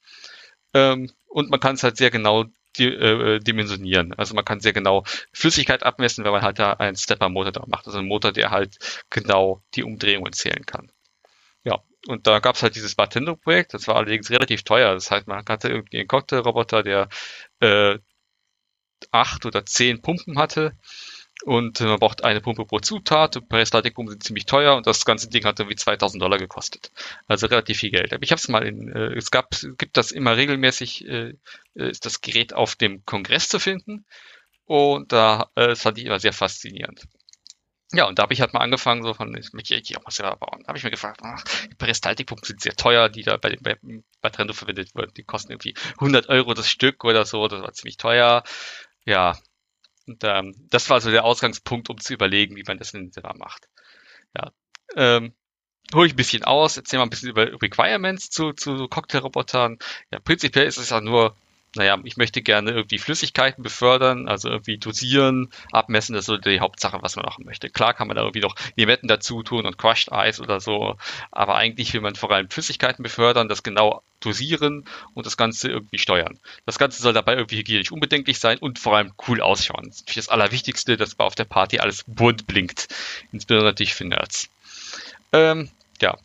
Ähm, 0.73 1.11
und 1.27 1.49
man 1.49 1.59
kann 1.59 1.75
es 1.75 1.83
halt 1.83 1.97
sehr 1.97 2.11
genau 2.11 2.45
di 2.77 2.85
äh, 2.87 3.39
dimensionieren. 3.39 4.13
Also 4.13 4.33
man 4.33 4.45
kann 4.45 4.59
sehr 4.59 4.73
genau 4.73 5.03
Flüssigkeit 5.33 5.83
abmessen, 5.83 6.23
wenn 6.25 6.31
man 6.31 6.41
halt 6.41 6.59
da 6.59 6.73
einen 6.73 6.95
Stepper-Motor 6.95 7.51
da 7.51 7.65
macht. 7.67 7.85
Also 7.87 7.99
ein 7.99 8.07
Motor, 8.07 8.31
der 8.31 8.51
halt 8.51 9.03
genau 9.09 9.61
die 9.75 9.83
Umdrehungen 9.83 10.33
zählen 10.33 10.65
kann. 10.65 10.91
Ja, 11.63 11.83
und 12.07 12.27
da 12.27 12.39
gab 12.39 12.55
es 12.55 12.63
halt 12.63 12.75
dieses 12.75 12.95
Bartender-Projekt, 12.95 13.73
das 13.73 13.87
war 13.87 13.95
allerdings 13.95 14.29
relativ 14.29 14.63
teuer. 14.63 14.93
Das 14.93 15.11
heißt, 15.11 15.27
man 15.27 15.45
hatte 15.47 15.69
irgendwie 15.69 15.99
einen 15.99 16.07
Cocktailroboter, 16.07 16.83
der 16.83 17.09
äh, 17.59 17.99
acht 19.11 19.45
oder 19.45 19.65
zehn 19.65 20.01
Pumpen 20.01 20.37
hatte 20.39 20.75
und 21.45 21.81
äh, 21.81 21.85
man 21.85 21.99
braucht 21.99 22.23
eine 22.23 22.41
Pumpe 22.41 22.65
pro 22.65 22.79
Zutat. 22.79 23.37
Peristaltikpumpen 23.49 24.11
sind 24.11 24.23
ziemlich 24.23 24.45
teuer 24.45 24.75
und 24.75 24.87
das 24.87 25.03
ganze 25.03 25.29
Ding 25.29 25.43
hat 25.45 25.59
irgendwie 25.59 25.75
2000 25.75 26.21
Dollar 26.21 26.37
gekostet. 26.37 26.91
Also 27.27 27.47
relativ 27.47 27.79
viel 27.79 27.91
Geld. 27.91 28.13
Aber 28.13 28.23
ich 28.23 28.31
habe 28.31 28.39
es 28.39 28.47
mal 28.47 28.65
in, 28.65 28.89
äh, 28.91 29.13
es 29.17 29.31
gab, 29.31 29.49
gibt 29.77 29.97
das 29.97 30.11
immer 30.11 30.37
regelmäßig, 30.37 31.07
äh, 31.07 31.33
ist 31.75 32.05
das 32.05 32.21
Gerät 32.21 32.53
auf 32.53 32.75
dem 32.75 33.05
Kongress 33.05 33.49
zu 33.49 33.59
finden. 33.59 34.05
Und 34.65 35.11
da, 35.11 35.49
äh, 35.55 35.67
das 35.67 35.81
fand 35.81 35.97
ich 35.97 36.05
immer 36.05 36.19
sehr 36.19 36.33
faszinierend. 36.33 37.07
Ja, 37.91 38.07
und 38.07 38.17
da 38.17 38.23
habe 38.23 38.33
ich 38.33 38.41
halt 38.41 38.53
mal 38.53 38.61
angefangen, 38.61 39.03
so 39.03 39.13
von, 39.13 39.35
ich 39.37 39.53
möchte 39.53 39.75
auch 39.97 40.03
mal 40.03 40.11
selber 40.11 40.37
bauen. 40.37 40.61
Da 40.63 40.69
habe 40.69 40.77
ich 40.77 40.83
mir 40.83 40.89
gefragt, 40.91 41.19
ach, 41.23 41.43
Peristaltikpumpen 41.77 42.45
sind 42.45 42.61
sehr 42.61 42.75
teuer, 42.75 43.09
die 43.09 43.21
da 43.21 43.37
bei, 43.37 43.55
bei, 43.61 43.77
bei 44.21 44.29
Trendo 44.29 44.53
verwendet 44.53 44.95
wurden. 44.95 45.13
Die 45.15 45.23
kosten 45.23 45.51
irgendwie 45.51 45.75
100 45.99 46.29
Euro 46.29 46.53
das 46.53 46.69
Stück 46.69 47.03
oder 47.03 47.25
so, 47.25 47.47
das 47.47 47.61
war 47.61 47.73
ziemlich 47.73 47.97
teuer. 47.97 48.43
Ja, 49.05 49.37
und 50.07 50.23
ähm, 50.23 50.53
das 50.69 50.89
war 50.89 51.01
so 51.01 51.11
der 51.11 51.23
Ausgangspunkt, 51.23 51.89
um 51.89 51.99
zu 51.99 52.13
überlegen, 52.13 52.55
wie 52.55 52.63
man 52.67 52.77
das 52.77 52.93
in 52.93 53.11
selber 53.11 53.35
macht. 53.37 53.69
Ja. 54.35 54.51
Ähm, 54.95 55.33
hole 55.93 56.07
ich 56.07 56.13
ein 56.13 56.17
bisschen 56.17 56.43
aus, 56.43 56.77
erzähle 56.77 56.99
mal 56.99 57.05
ein 57.05 57.09
bisschen 57.09 57.29
über 57.29 57.61
Requirements 57.61 58.29
zu, 58.29 58.53
zu 58.53 58.87
Cocktailrobotern. 58.87 59.77
Ja, 60.11 60.19
prinzipiell 60.19 60.65
ist 60.65 60.77
es 60.77 60.89
ja 60.89 61.01
nur 61.01 61.35
naja, 61.75 61.99
ich 62.03 62.17
möchte 62.17 62.41
gerne 62.41 62.71
irgendwie 62.71 62.99
Flüssigkeiten 62.99 63.63
befördern, 63.63 64.27
also 64.27 64.49
irgendwie 64.49 64.77
dosieren, 64.77 65.49
abmessen, 65.71 66.13
das 66.13 66.23
ist 66.23 66.27
so 66.27 66.37
die 66.37 66.59
Hauptsache, 66.59 67.01
was 67.01 67.15
man 67.15 67.25
machen 67.25 67.45
möchte. 67.45 67.69
Klar 67.69 67.93
kann 67.93 68.07
man 68.07 68.15
da 68.15 68.21
irgendwie 68.21 68.41
noch 68.41 68.55
Limetten 68.75 69.07
dazu 69.07 69.43
tun 69.43 69.65
und 69.65 69.77
Crushed 69.77 70.11
Eis 70.11 70.39
oder 70.39 70.59
so, 70.59 70.97
aber 71.31 71.55
eigentlich 71.55 71.93
will 71.93 72.01
man 72.01 72.15
vor 72.15 72.31
allem 72.31 72.49
Flüssigkeiten 72.49 73.01
befördern, 73.01 73.49
das 73.49 73.63
genau 73.63 74.03
dosieren 74.19 74.85
und 75.13 75.25
das 75.25 75.37
Ganze 75.37 75.69
irgendwie 75.69 75.97
steuern. 75.97 76.39
Das 76.65 76.77
Ganze 76.77 77.01
soll 77.01 77.13
dabei 77.13 77.33
irgendwie 77.33 77.57
hygienisch 77.57 77.91
unbedenklich 77.91 78.39
sein 78.39 78.57
und 78.59 78.79
vor 78.79 78.95
allem 78.95 79.13
cool 79.27 79.41
ausschauen. 79.41 79.85
Das 79.87 79.95
ist 79.95 80.01
natürlich 80.01 80.25
das 80.25 80.29
Allerwichtigste, 80.29 80.97
dass 80.97 81.15
bei 81.15 81.23
auf 81.23 81.35
der 81.35 81.45
Party 81.45 81.79
alles 81.79 82.03
bunt 82.07 82.47
blinkt, 82.47 82.87
insbesondere 83.31 83.71
natürlich 83.71 83.95
für 83.95 84.05
Nerds. 84.05 84.49
Ähm, 85.31 85.69
ja, 86.01 86.17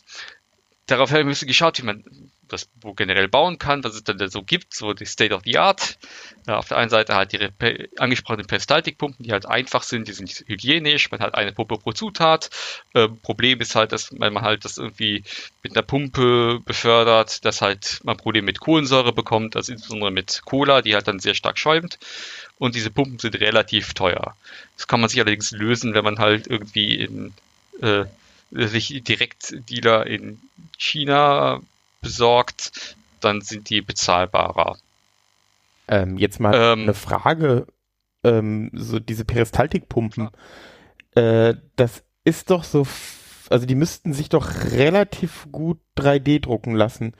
darauf 0.87 1.11
habe 1.11 1.21
ich 1.21 1.27
ein 1.27 1.31
bisschen 1.31 1.49
geschaut, 1.49 1.79
wie 1.79 1.87
man 1.87 2.05
das 2.49 2.69
wo 2.81 2.95
generell 2.95 3.29
bauen 3.29 3.59
kann, 3.59 3.85
was 3.85 3.95
es 3.95 4.05
dann 4.05 4.19
da 4.19 4.29
so 4.29 4.43
gibt, 4.43 4.75
so 4.75 4.93
die 4.93 5.05
State 5.05 5.35
of 5.35 5.43
the 5.45 5.59
Art. 5.59 5.99
Auf 6.47 6.69
der 6.69 6.79
einen 6.79 6.91
Seite 6.91 7.15
halt 7.15 7.33
die 7.33 7.89
angesprochenen 7.99 8.47
Peristaltikpumpen, 8.47 9.25
die 9.25 9.33
halt 9.33 9.47
einfach 9.47 9.83
sind, 9.83 10.09
die 10.09 10.13
sind 10.13 10.31
hygienisch, 10.47 11.11
man 11.11 11.21
hat 11.21 11.35
eine 11.35 11.53
Pumpe 11.53 11.77
pro 11.77 11.93
Zutat. 11.93 12.51
Ähm, 12.95 13.19
Problem 13.21 13.61
ist 13.61 13.75
halt, 13.75 13.93
dass 13.93 14.13
man 14.13 14.41
halt 14.41 14.65
das 14.65 14.79
irgendwie 14.79 15.25
mit 15.63 15.73
einer 15.73 15.83
Pumpe 15.83 16.61
befördert, 16.65 17.45
dass 17.45 17.61
halt 17.61 18.01
man 18.03 18.17
Probleme 18.17 18.47
mit 18.47 18.61
Kohlensäure 18.61 19.13
bekommt, 19.13 19.57
also 19.57 19.73
insbesondere 19.73 20.11
mit 20.11 20.43
Cola, 20.45 20.83
die 20.83 20.95
halt 20.95 21.07
dann 21.07 21.21
sehr 21.21 21.35
stark 21.35 21.59
schäumt. 21.59 21.99
Und 22.59 22.75
diese 22.75 22.91
Pumpen 22.91 23.19
sind 23.19 23.41
relativ 23.41 23.95
teuer. 23.95 24.35
Das 24.77 24.89
kann 24.89 25.01
man 25.01 25.09
sich 25.09 25.21
allerdings 25.21 25.51
lösen, 25.53 25.95
wenn 25.95 26.05
man 26.05 26.19
halt 26.19 26.47
irgendwie 26.47 26.97
in 26.97 27.33
äh, 27.81 28.05
sich 28.51 29.03
direkt 29.05 29.55
Dealer 29.69 30.07
in 30.07 30.41
China 30.77 31.61
besorgt, 32.01 32.97
dann 33.21 33.41
sind 33.41 33.71
die 33.71 33.81
bezahlbarer. 33.81 34.79
Ähm, 35.89 36.19
jetzt 36.19 36.39
mal 36.41 36.55
ähm, 36.55 36.83
eine 36.83 36.95
Frage, 36.95 37.67
ähm, 38.25 38.71
so 38.75 38.99
diese 38.99 39.25
Peristaltikpumpen, 39.25 40.31
äh, 41.15 41.55
das 41.77 42.03
ist 42.25 42.51
doch 42.51 42.65
so, 42.65 42.87
also 43.49 43.67
die 43.67 43.75
müssten 43.75 44.13
sich 44.13 44.29
doch 44.29 44.71
relativ 44.71 45.49
gut 45.51 45.79
3D 45.97 46.41
drucken 46.41 46.75
lassen. 46.75 47.15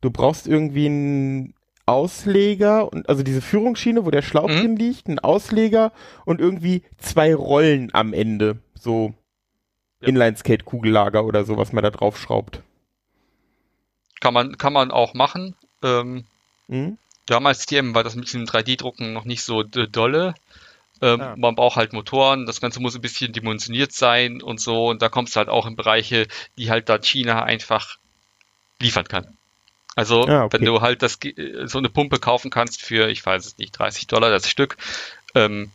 Du 0.00 0.10
brauchst 0.10 0.46
irgendwie 0.46 0.86
einen 0.86 1.54
Ausleger 1.86 2.90
und 2.90 3.08
also 3.08 3.22
diese 3.22 3.42
Führungsschiene, 3.42 4.06
wo 4.06 4.10
der 4.10 4.22
Schlauch 4.22 4.48
mhm. 4.48 4.60
drin 4.60 4.76
liegt, 4.76 5.06
einen 5.06 5.18
Ausleger 5.18 5.92
und 6.24 6.40
irgendwie 6.40 6.82
zwei 6.98 7.34
Rollen 7.34 7.90
am 7.92 8.14
Ende, 8.14 8.58
so 8.74 9.14
ja. 10.00 10.08
Inline-Skate-Kugellager 10.08 11.24
oder 11.24 11.44
so, 11.44 11.58
was 11.58 11.72
man 11.72 11.84
da 11.84 11.90
drauf 11.90 12.18
schraubt. 12.18 12.62
Kann 14.24 14.32
man, 14.32 14.56
kann 14.56 14.72
man 14.72 14.90
auch 14.90 15.12
machen. 15.12 15.54
Ähm, 15.82 16.24
mhm. 16.68 16.96
Damals 17.26 17.66
TM 17.66 17.94
war 17.94 18.02
das 18.04 18.14
mit 18.14 18.32
dem 18.32 18.46
3D-Drucken 18.46 19.12
noch 19.12 19.26
nicht 19.26 19.42
so 19.42 19.62
dolle. 19.62 20.34
Ähm, 21.02 21.20
Ah. 21.20 21.34
Man 21.36 21.54
braucht 21.54 21.76
halt 21.76 21.92
Motoren, 21.92 22.46
das 22.46 22.62
Ganze 22.62 22.80
muss 22.80 22.94
ein 22.94 23.02
bisschen 23.02 23.34
dimensioniert 23.34 23.92
sein 23.92 24.40
und 24.40 24.62
so. 24.62 24.86
Und 24.88 25.02
da 25.02 25.10
kommst 25.10 25.36
du 25.36 25.40
halt 25.40 25.50
auch 25.50 25.66
in 25.66 25.76
Bereiche, 25.76 26.26
die 26.56 26.70
halt 26.70 26.88
dann 26.88 27.02
China 27.02 27.42
einfach 27.42 27.98
liefern 28.80 29.06
kann. 29.06 29.36
Also, 29.94 30.26
Ah, 30.26 30.44
okay. 30.44 30.56
wenn 30.58 30.64
du 30.64 30.80
halt 30.80 31.02
das, 31.02 31.18
so 31.66 31.76
eine 31.76 31.90
Pumpe 31.90 32.18
kaufen 32.18 32.50
kannst 32.50 32.80
für, 32.80 33.10
ich 33.10 33.26
weiß 33.26 33.44
es 33.44 33.58
nicht, 33.58 33.72
30 33.72 34.06
Dollar 34.06 34.30
das 34.30 34.48
Stück, 34.48 34.78
ähm, 35.34 35.70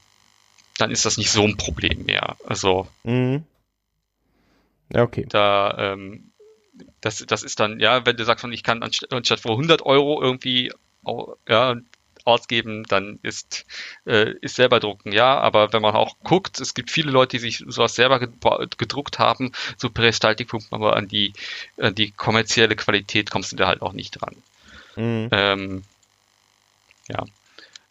dann 0.79 0.89
ist 0.89 1.05
das 1.05 1.17
nicht 1.17 1.29
so 1.29 1.43
ein 1.43 1.55
Problem 1.55 2.05
mehr. 2.05 2.35
Also, 2.47 2.88
Mhm. 3.03 3.43
Ja, 4.91 5.03
okay. 5.03 5.27
da, 5.29 5.93
ähm, 5.93 6.28
das, 7.01 7.23
das 7.27 7.43
ist 7.43 7.59
dann, 7.59 7.79
ja, 7.79 8.05
wenn 8.05 8.17
du 8.17 8.25
sagst, 8.25 8.45
ich 8.45 8.63
kann 8.63 8.83
anst- 8.83 9.11
anstatt 9.11 9.39
für 9.39 9.49
100 9.51 9.81
Euro 9.83 10.21
irgendwie 10.21 10.71
ja, 11.47 11.75
ausgeben, 12.25 12.83
dann 12.83 13.19
ist, 13.23 13.65
äh, 14.05 14.33
ist 14.41 14.55
selber 14.55 14.79
drucken, 14.79 15.11
ja, 15.11 15.39
aber 15.39 15.73
wenn 15.73 15.81
man 15.81 15.95
auch 15.95 16.17
guckt, 16.23 16.59
es 16.59 16.73
gibt 16.73 16.91
viele 16.91 17.11
Leute, 17.11 17.37
die 17.37 17.39
sich 17.41 17.63
sowas 17.67 17.95
selber 17.95 18.19
gedruckt 18.19 19.19
haben, 19.19 19.51
so 19.77 19.89
Peristaltikpumpen, 19.89 20.69
aber 20.71 20.95
an 20.95 21.07
die, 21.07 21.33
an 21.77 21.95
die 21.95 22.11
kommerzielle 22.11 22.75
Qualität 22.75 23.31
kommst 23.31 23.51
du 23.51 23.55
da 23.55 23.67
halt 23.67 23.81
auch 23.81 23.93
nicht 23.93 24.11
dran. 24.11 24.35
Mhm. 24.95 25.29
Ähm, 25.31 25.83
ja. 27.07 27.25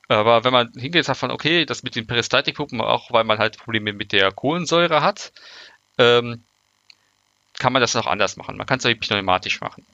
Aber 0.09 0.44
wenn 0.44 0.53
man 0.53 0.72
hingeht, 0.72 1.05
sagt 1.05 1.20
man, 1.20 1.31
okay, 1.31 1.66
das 1.66 1.83
mit 1.83 1.94
den 1.94 2.07
Peristaltikpumpen, 2.07 2.81
auch 2.81 3.12
weil 3.12 3.24
man 3.24 3.38
halt 3.38 3.59
Probleme 3.59 3.92
mit 3.92 4.12
der 4.12 4.33
Kohlensäure 4.33 5.03
hat, 5.03 5.33
ähm, 5.98 6.42
kann 7.59 7.73
man 7.73 7.83
das 7.83 7.97
auch 7.97 8.07
anders 8.07 8.37
machen. 8.37 8.57
Man 8.57 8.66
kann 8.66 8.79
es 8.79 8.87
auch 8.87 9.01
pneumatisch 9.01 9.61
machen. 9.61 9.85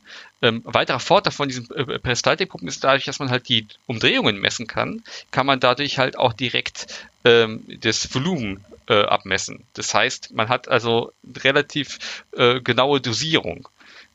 Ähm, 0.42 0.62
weiterer 0.64 1.00
Vorteil 1.00 1.32
von 1.32 1.48
diesen 1.48 1.70
äh, 1.70 1.98
Peristaltikpumpen 1.98 2.68
ist 2.68 2.84
dadurch, 2.84 3.04
dass 3.04 3.18
man 3.18 3.30
halt 3.30 3.48
die 3.48 3.66
Umdrehungen 3.86 4.40
messen 4.40 4.66
kann, 4.66 5.02
kann 5.30 5.46
man 5.46 5.60
dadurch 5.60 5.98
halt 5.98 6.18
auch 6.18 6.32
direkt 6.32 6.86
ähm, 7.24 7.64
das 7.80 8.14
Volumen 8.14 8.64
äh, 8.88 9.04
abmessen. 9.04 9.64
Das 9.74 9.94
heißt, 9.94 10.34
man 10.34 10.48
hat 10.48 10.68
also 10.68 11.12
relativ 11.36 12.24
äh, 12.32 12.60
genaue 12.60 13.00
Dosierung, 13.00 13.68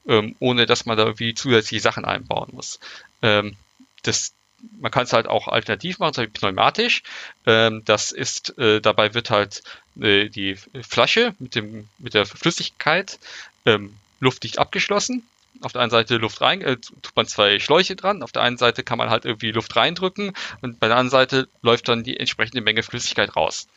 ähm, 0.07 0.35
ohne 0.39 0.65
dass 0.65 0.85
man 0.85 0.97
da 0.97 1.03
irgendwie 1.05 1.33
zusätzliche 1.33 1.81
Sachen 1.81 2.05
einbauen 2.05 2.49
muss. 2.51 2.79
Ähm, 3.21 3.55
das, 4.03 4.33
man 4.79 4.91
kann 4.91 5.03
es 5.03 5.13
halt 5.13 5.27
auch 5.27 5.47
alternativ 5.47 5.99
machen, 5.99 6.13
zum 6.13 6.23
Beispiel 6.23 6.39
pneumatisch. 6.39 7.03
Ähm, 7.45 7.83
das 7.85 8.11
ist, 8.11 8.57
äh, 8.57 8.81
dabei 8.81 9.13
wird 9.13 9.29
halt 9.29 9.63
äh, 9.99 10.29
die 10.29 10.55
Flasche 10.87 11.35
mit 11.39 11.55
dem 11.55 11.87
mit 11.97 12.13
der 12.13 12.25
Flüssigkeit 12.25 13.19
ähm, 13.65 13.95
luftdicht 14.19 14.59
abgeschlossen. 14.59 15.27
Auf 15.61 15.73
der 15.73 15.81
einen 15.81 15.91
Seite 15.91 16.17
Luft 16.17 16.41
rein, 16.41 16.61
äh, 16.61 16.77
tut 16.77 17.15
man 17.15 17.27
zwei 17.27 17.59
Schläuche 17.59 17.95
dran. 17.95 18.23
Auf 18.23 18.31
der 18.31 18.43
einen 18.43 18.57
Seite 18.57 18.83
kann 18.83 18.97
man 18.97 19.09
halt 19.09 19.25
irgendwie 19.25 19.51
Luft 19.51 19.75
reindrücken 19.75 20.33
und 20.61 20.79
bei 20.79 20.87
der 20.87 20.97
anderen 20.97 21.11
Seite 21.11 21.47
läuft 21.61 21.87
dann 21.87 22.03
die 22.03 22.17
entsprechende 22.17 22.61
Menge 22.61 22.83
Flüssigkeit 22.83 23.35
raus. 23.35 23.67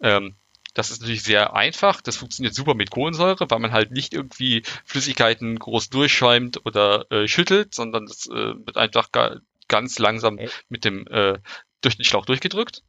Ähm, 0.00 0.34
das 0.74 0.90
ist 0.90 1.00
natürlich 1.00 1.24
sehr 1.24 1.54
einfach. 1.54 2.00
Das 2.00 2.16
funktioniert 2.16 2.54
super 2.54 2.74
mit 2.74 2.90
Kohlensäure, 2.90 3.50
weil 3.50 3.58
man 3.58 3.72
halt 3.72 3.90
nicht 3.90 4.14
irgendwie 4.14 4.62
Flüssigkeiten 4.84 5.58
groß 5.58 5.90
durchschäumt 5.90 6.64
oder 6.64 7.10
äh, 7.10 7.26
schüttelt, 7.26 7.74
sondern 7.74 8.06
das 8.06 8.26
äh, 8.26 8.54
wird 8.54 8.76
einfach 8.76 9.08
ganz 9.70 9.98
langsam 9.98 10.38
mit 10.68 10.84
dem 10.84 11.06
äh, 11.06 11.38
durch 11.80 11.96
den 11.96 12.04
Schlauch 12.04 12.26
durchgedrückt. 12.26 12.82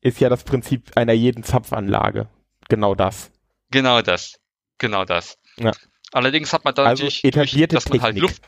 Ist 0.00 0.20
ja 0.20 0.30
das 0.30 0.44
Prinzip 0.44 0.96
einer 0.96 1.12
jeden 1.12 1.44
Zapfanlage. 1.44 2.28
Genau 2.70 2.94
das. 2.94 3.30
Genau 3.70 4.00
das. 4.00 4.40
Genau 4.78 5.04
das. 5.04 5.38
Ja. 5.58 5.72
Allerdings 6.12 6.52
hat 6.52 6.64
man 6.64 6.74
dann 6.74 6.86
Also 6.86 7.04
natürlich, 7.04 7.24
etablierte 7.24 7.74
dass 7.74 7.88
man 7.88 8.00
halt 8.00 8.14
Technik. 8.14 8.30
Luft. 8.30 8.42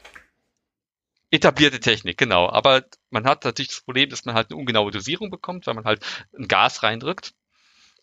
Etablierte 1.31 1.81
Technik, 1.81 2.17
genau. 2.17 2.49
Aber 2.49 2.85
man 3.11 3.25
hat 3.25 3.45
natürlich 3.45 3.69
das 3.69 3.81
Problem, 3.83 4.09
dass 4.09 4.25
man 4.25 4.35
halt 4.35 4.51
eine 4.51 4.59
ungenaue 4.59 4.91
Dosierung 4.91 5.31
bekommt, 5.31 5.67
weil 5.67 5.75
man 5.75 5.85
halt 5.85 6.05
ein 6.39 6.47
Gas 6.49 6.83
reindrückt. 6.83 7.35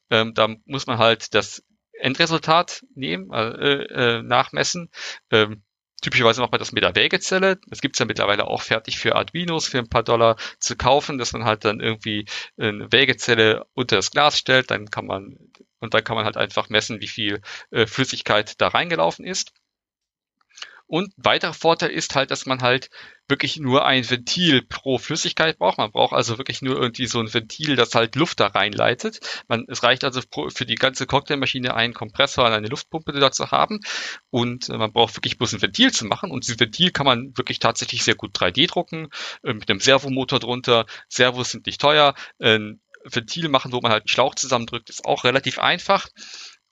Ähm, 0.10 0.34
da 0.34 0.50
muss 0.66 0.88
man 0.88 0.98
halt 0.98 1.34
das 1.34 1.64
Endresultat 1.94 2.84
nehmen, 2.96 3.32
äh, 3.32 3.84
äh, 4.18 4.24
nachmessen. 4.24 4.90
Ähm, 5.30 5.64
typischerweise 6.02 6.42
macht 6.42 6.52
man 6.52 6.60
das 6.60 6.72
mit 6.72 6.84
der 6.84 6.96
Wägezelle. 6.96 7.60
Das 7.68 7.82
gibt's 7.82 8.00
ja 8.00 8.06
mittlerweile 8.06 8.48
auch 8.48 8.62
fertig 8.62 9.00
für 9.00 9.16
Arduinos 9.16 9.68
für 9.68 9.80
ein 9.80 9.90
paar 9.90 10.04
Dollar 10.04 10.36
zu 10.60 10.76
kaufen, 10.76 11.18
dass 11.18 11.34
man 11.34 11.46
halt 11.46 11.66
dann 11.66 11.80
irgendwie 11.80 12.26
eine 12.58 12.92
Wägezelle 12.92 13.66
unter 13.74 13.96
das 13.98 14.12
Glas 14.12 14.38
stellt, 14.38 14.72
dann 14.72 14.90
kann 14.90 15.06
man 15.06 15.38
und 15.80 15.94
dann 15.94 16.04
kann 16.04 16.16
man 16.16 16.26
halt 16.26 16.38
einfach 16.38 16.70
messen, 16.70 17.02
wie 17.02 17.08
viel 17.08 17.42
äh, 17.72 17.88
Flüssigkeit 17.88 18.62
da 18.62 18.68
reingelaufen 18.68 19.26
ist. 19.26 19.52
Und 20.91 21.13
weiterer 21.15 21.54
Vorteil 21.54 21.89
ist 21.89 22.15
halt, 22.15 22.32
dass 22.32 22.45
man 22.45 22.62
halt 22.62 22.89
wirklich 23.30 23.56
nur 23.56 23.86
ein 23.86 24.10
Ventil 24.10 24.62
pro 24.62 24.97
Flüssigkeit 24.97 25.58
braucht. 25.58 25.77
Man 25.77 25.93
braucht 25.93 26.12
also 26.12 26.38
wirklich 26.38 26.62
nur 26.62 26.75
irgendwie 26.75 27.06
so 27.06 27.21
ein 27.21 27.34
Ventil, 27.34 27.77
das 27.77 27.95
halt 27.95 28.17
Luft 28.17 28.41
da 28.41 28.47
reinleitet. 28.47 29.21
Man, 29.47 29.63
es 29.69 29.84
reicht 29.84 30.04
also 30.04 30.19
pro, 30.30 30.49
für 30.49 30.65
die 30.65 30.75
ganze 30.75 31.06
Cocktailmaschine 31.06 31.75
einen 31.75 31.93
Kompressor 31.93 32.45
und 32.45 32.51
eine 32.51 32.67
Luftpumpe 32.67 33.13
da 33.13 33.32
zu 33.32 33.51
haben. 33.51 33.80
Und 34.32 34.67
äh, 34.67 34.77
man 34.77 34.91
braucht 34.91 35.15
wirklich 35.15 35.38
bloß 35.38 35.54
ein 35.54 35.62
Ventil 35.62 35.93
zu 35.93 36.04
machen. 36.08 36.30
Und 36.30 36.43
dieses 36.43 36.60
Ventil 36.60 36.91
kann 36.91 37.06
man 37.06 37.38
wirklich 37.38 37.60
tatsächlich 37.60 38.04
sehr 38.04 38.15
gut 38.15 38.36
3D 38.36 38.67
drucken, 38.67 39.08
äh, 39.43 39.54
mit 39.54 39.69
einem 39.69 39.80
Servomotor 39.80 40.39
drunter. 40.39 40.88
Servos 41.08 41.51
sind 41.51 41.67
nicht 41.67 41.80
teuer. 41.80 42.15
Ein 42.38 42.82
Ventil 43.06 43.47
machen, 43.47 43.71
wo 43.71 43.80
man 43.80 43.93
halt 43.93 44.04
einen 44.04 44.10
Schlauch 44.10 44.36
zusammendrückt, 44.36 44.89
ist 44.89 45.06
auch 45.06 45.23
relativ 45.23 45.58
einfach. 45.58 46.10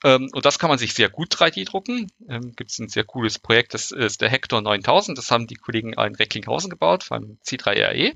Ähm, 0.04 0.30
und 0.32 0.46
das 0.46 0.60
kann 0.60 0.70
man 0.70 0.78
sich 0.78 0.94
sehr 0.94 1.10
gut 1.10 1.34
3D 1.34 1.66
drucken. 1.66 2.12
Ähm, 2.28 2.54
Gibt 2.56 2.72
es 2.72 2.80
ein 2.80 2.90
sehr 2.90 3.04
cooles 3.04 3.40
Projekt, 3.40 3.74
das 3.74 3.92
ist 3.92 4.22
der 4.22 4.30
Hector 4.30 4.62
9000. 4.62 5.18
Das 5.18 5.32
haben 5.32 5.48
die 5.48 5.56
Kollegen 5.56 5.94
in 5.94 6.16
Recklinghausen 6.16 6.70
gebaut, 6.70 7.08
beim 7.10 7.38
C3RE. 7.46 8.14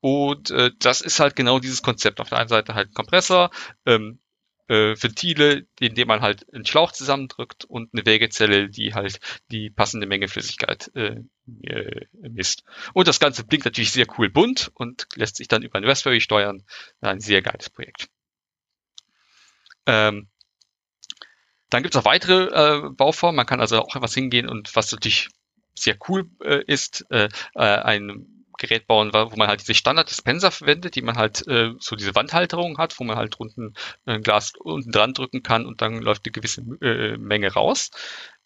Und 0.00 0.50
äh, 0.50 0.70
das 0.78 1.02
ist 1.02 1.20
halt 1.20 1.36
genau 1.36 1.58
dieses 1.58 1.82
Konzept. 1.82 2.20
Auf 2.20 2.30
der 2.30 2.38
einen 2.38 2.48
Seite 2.48 2.74
halt 2.74 2.90
ein 2.90 2.94
Kompressor, 2.94 3.50
ähm, 3.84 4.18
äh, 4.68 4.94
Ventile, 4.96 5.66
in 5.78 5.94
dem 5.94 6.08
man 6.08 6.22
halt 6.22 6.46
einen 6.54 6.64
Schlauch 6.64 6.92
zusammendrückt 6.92 7.64
und 7.64 7.92
eine 7.92 8.06
Wägezelle, 8.06 8.70
die 8.70 8.94
halt 8.94 9.18
die 9.50 9.68
passende 9.68 10.06
Menge 10.06 10.28
Flüssigkeit 10.28 10.90
äh, 10.94 11.16
äh, 11.64 12.06
misst. 12.12 12.62
Und 12.94 13.08
das 13.08 13.20
Ganze 13.20 13.44
blinkt 13.44 13.66
natürlich 13.66 13.92
sehr 13.92 14.06
cool 14.16 14.30
bunt 14.30 14.70
und 14.74 15.06
lässt 15.16 15.36
sich 15.36 15.48
dann 15.48 15.62
über 15.62 15.76
einen 15.76 15.88
Raspberry 15.88 16.20
steuern. 16.20 16.62
Ein 17.00 17.20
sehr 17.20 17.42
geiles 17.42 17.68
Projekt. 17.68 18.08
Ähm, 19.86 20.28
dann 21.70 21.82
gibt 21.82 21.94
es 21.94 22.00
auch 22.00 22.04
weitere 22.04 22.44
äh, 22.44 22.90
Bauformen. 22.90 23.36
Man 23.36 23.46
kann 23.46 23.60
also 23.60 23.80
auch 23.80 23.96
etwas 23.96 24.14
hingehen 24.14 24.48
und 24.48 24.74
was 24.76 24.92
natürlich 24.92 25.28
sehr 25.74 25.96
cool 26.08 26.28
äh, 26.44 26.62
ist, 26.66 27.06
äh, 27.10 27.28
äh, 27.54 27.60
ein 27.60 28.26
Gerät 28.58 28.86
bauen, 28.86 29.10
wo 29.14 29.36
man 29.36 29.48
halt 29.48 29.62
diese 29.62 29.74
Standard-Dispenser 29.74 30.50
verwendet, 30.50 30.94
die 30.94 31.00
man 31.00 31.16
halt 31.16 31.46
äh, 31.48 31.70
so 31.78 31.96
diese 31.96 32.14
Wandhalterung 32.14 32.76
hat, 32.76 33.00
wo 33.00 33.04
man 33.04 33.16
halt 33.16 33.40
unten 33.40 33.72
ein 34.04 34.22
Glas 34.22 34.52
unten 34.58 34.92
dran 34.92 35.14
drücken 35.14 35.42
kann 35.42 35.64
und 35.64 35.80
dann 35.80 36.02
läuft 36.02 36.26
eine 36.26 36.32
gewisse 36.32 36.60
äh, 36.82 37.16
Menge 37.16 37.50
raus. 37.54 37.90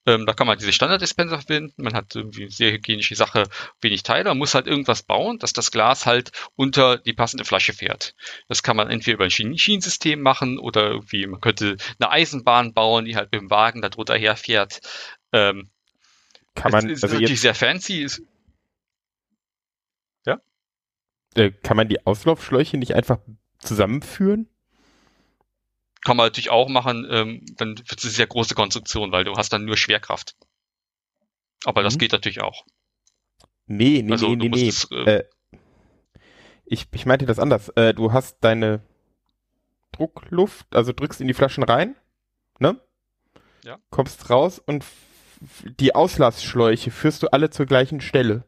Ähm, 0.06 0.26
da 0.26 0.32
kann 0.34 0.46
man 0.46 0.58
diese 0.58 0.72
Standard-Dispenser 0.72 1.40
verwenden. 1.40 1.82
Man 1.82 1.94
hat 1.94 2.14
irgendwie 2.14 2.42
eine 2.42 2.50
sehr 2.50 2.72
hygienische 2.72 3.14
Sache, 3.14 3.44
wenig 3.80 4.02
Teile. 4.02 4.28
Man 4.30 4.38
muss 4.38 4.54
halt 4.54 4.66
irgendwas 4.66 5.02
bauen, 5.02 5.38
dass 5.38 5.52
das 5.52 5.70
Glas 5.70 6.04
halt 6.04 6.30
unter 6.56 6.98
die 6.98 7.14
passende 7.14 7.44
Flasche 7.44 7.72
fährt. 7.72 8.14
Das 8.48 8.62
kann 8.62 8.76
man 8.76 8.90
entweder 8.90 9.14
über 9.14 9.24
ein 9.24 9.30
Schien 9.30 9.56
Schienensystem 9.56 10.20
machen 10.20 10.58
oder 10.58 10.90
irgendwie, 10.90 11.26
man 11.26 11.40
könnte 11.40 11.76
eine 11.98 12.10
Eisenbahn 12.10 12.74
bauen, 12.74 13.06
die 13.06 13.16
halt 13.16 13.32
mit 13.32 13.40
dem 13.40 13.50
Wagen 13.50 13.80
da 13.82 13.88
drunter 13.88 14.16
herfährt. 14.16 14.80
Ähm, 15.32 15.70
Kann 16.54 16.72
man, 16.72 16.90
es 16.90 16.98
ist 16.98 17.04
also 17.04 17.18
jetzt, 17.18 17.40
sehr 17.40 17.54
fancy. 17.54 18.02
Ist, 18.02 18.22
äh, 21.34 21.50
kann 21.50 21.76
man 21.76 21.88
die 21.88 22.06
Auslaufschläuche 22.06 22.78
nicht 22.78 22.94
einfach 22.94 23.18
zusammenführen? 23.58 24.48
Kann 26.04 26.16
man 26.16 26.26
natürlich 26.26 26.50
auch 26.50 26.68
machen, 26.68 27.06
ähm, 27.10 27.44
dann 27.56 27.78
wird 27.78 27.98
es 27.98 28.04
eine 28.04 28.12
sehr 28.12 28.26
große 28.26 28.54
Konstruktion, 28.54 29.10
weil 29.10 29.24
du 29.24 29.34
hast 29.36 29.52
dann 29.52 29.64
nur 29.64 29.76
Schwerkraft. 29.76 30.36
Aber 31.64 31.82
das 31.82 31.94
Mhm. 31.94 31.98
geht 31.98 32.12
natürlich 32.12 32.42
auch. 32.42 32.64
Nee, 33.66 34.02
nee, 34.02 34.12
Also, 34.12 34.34
nee, 34.34 34.48
nee, 34.48 34.68
es, 34.68 34.86
äh, 34.90 35.16
Äh, 35.16 35.24
ich, 36.66 36.86
ich 36.92 37.06
meinte 37.06 37.26
das 37.26 37.38
anders. 37.38 37.70
Äh, 37.70 37.94
du 37.94 38.12
hast 38.12 38.38
deine 38.42 38.80
Druckluft, 39.92 40.66
also 40.74 40.92
drückst 40.92 41.20
in 41.20 41.28
die 41.28 41.34
Flaschen 41.34 41.62
rein, 41.62 41.94
ne? 42.58 42.78
Ja. 43.64 43.78
Kommst 43.90 44.28
raus 44.28 44.58
und 44.58 44.84
die 45.80 45.94
Auslassschläuche 45.94 46.90
führst 46.90 47.22
du 47.22 47.28
alle 47.28 47.50
zur 47.50 47.66
gleichen 47.66 48.00
Stelle. 48.00 48.44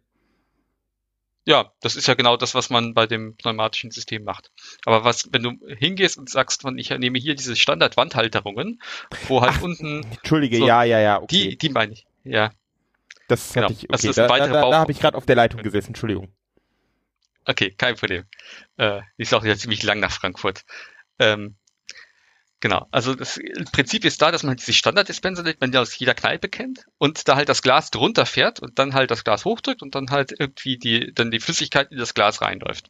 Ja, 1.47 1.73
das 1.81 1.95
ist 1.97 2.09
ja 2.09 2.15
genau 2.15 2.37
das, 2.37 2.55
was 2.55 2.71
man 2.71 2.93
bei 2.95 3.07
dem 3.07 3.37
pneumatischen 3.37 3.91
System 3.93 4.25
macht. 4.25 4.51
Aber 4.85 5.05
was, 5.05 5.29
wenn 5.33 5.43
du 5.45 5.53
hingehst 5.69 6.19
und 6.19 6.29
sagst, 6.29 6.63
von, 6.63 6.77
ich 6.77 6.91
nehme 6.91 7.19
hier 7.19 7.37
diese 7.37 7.55
Standard-Wandhalterungen, 7.57 8.83
wo 9.29 9.43
halt 9.43 9.59
Ach, 9.59 9.63
unten, 9.63 10.03
Entschuldige, 10.11 10.59
So, 10.59 10.67
ja, 10.67 10.83
ja, 10.85 11.01
ja, 11.01 11.23
okay. 11.23 11.51
die, 11.51 11.59
die 11.59 11.69
meine 11.71 11.93
ich. 11.93 12.07
Ja, 12.25 12.53
das 13.29 13.53
genau. 13.53 13.71
ich, 13.71 13.87
Das 13.89 14.01
okay, 14.03 14.11
ist 14.11 14.19
ein 14.19 14.29
da, 14.29 14.39
da, 14.39 14.71
da 14.71 14.79
habe 14.79 14.93
ich 14.93 15.01
gerade 15.01 15.17
auf 15.17 15.27
der 15.27 15.37
Leitung 15.37 15.63
gesessen, 15.63 15.89
Entschuldigung. 15.89 16.33
okay, 17.45 17.71
kein 17.77 17.97
Problem. 17.97 18.25
Äh, 18.77 19.03
ist 19.17 19.35
auch 19.35 19.45
ja 19.45 19.57
ziemlich 19.57 19.83
lang 19.83 20.01
nach 20.01 20.13
Frankfurt. 20.13 20.65
Ähm, 21.19 21.57
Genau, 22.61 22.87
also 22.91 23.15
das 23.15 23.39
Prinzip 23.73 24.07
ist 24.07 24.23
da, 24.23 24.31
dass 24.31 24.43
man 24.43 24.57
diese 24.57 24.73
Standarddispenser, 24.73 25.43
die 25.43 25.55
man 25.61 25.73
ja 25.73 25.83
aus 25.83 25.97
jeder 25.99 26.15
Kneipe 26.15 26.49
kennt, 26.49 26.87
und 26.97 27.29
da 27.29 27.37
halt 27.37 27.51
das 27.51 27.61
Glas 27.61 27.91
drunter 27.91 28.25
fährt 28.25 28.61
und 28.61 28.79
dann 28.79 28.95
halt 28.95 29.11
das 29.11 29.25
Glas 29.25 29.45
hochdrückt 29.45 29.83
und 29.83 29.95
dann 29.95 30.11
halt 30.11 30.33
irgendwie 30.39 30.79
die, 30.79 31.13
dann 31.15 31.31
die 31.31 31.39
Flüssigkeit 31.41 31.93
in 31.93 31.99
das 31.99 32.15
Glas 32.15 32.41
reinläuft. 32.41 32.89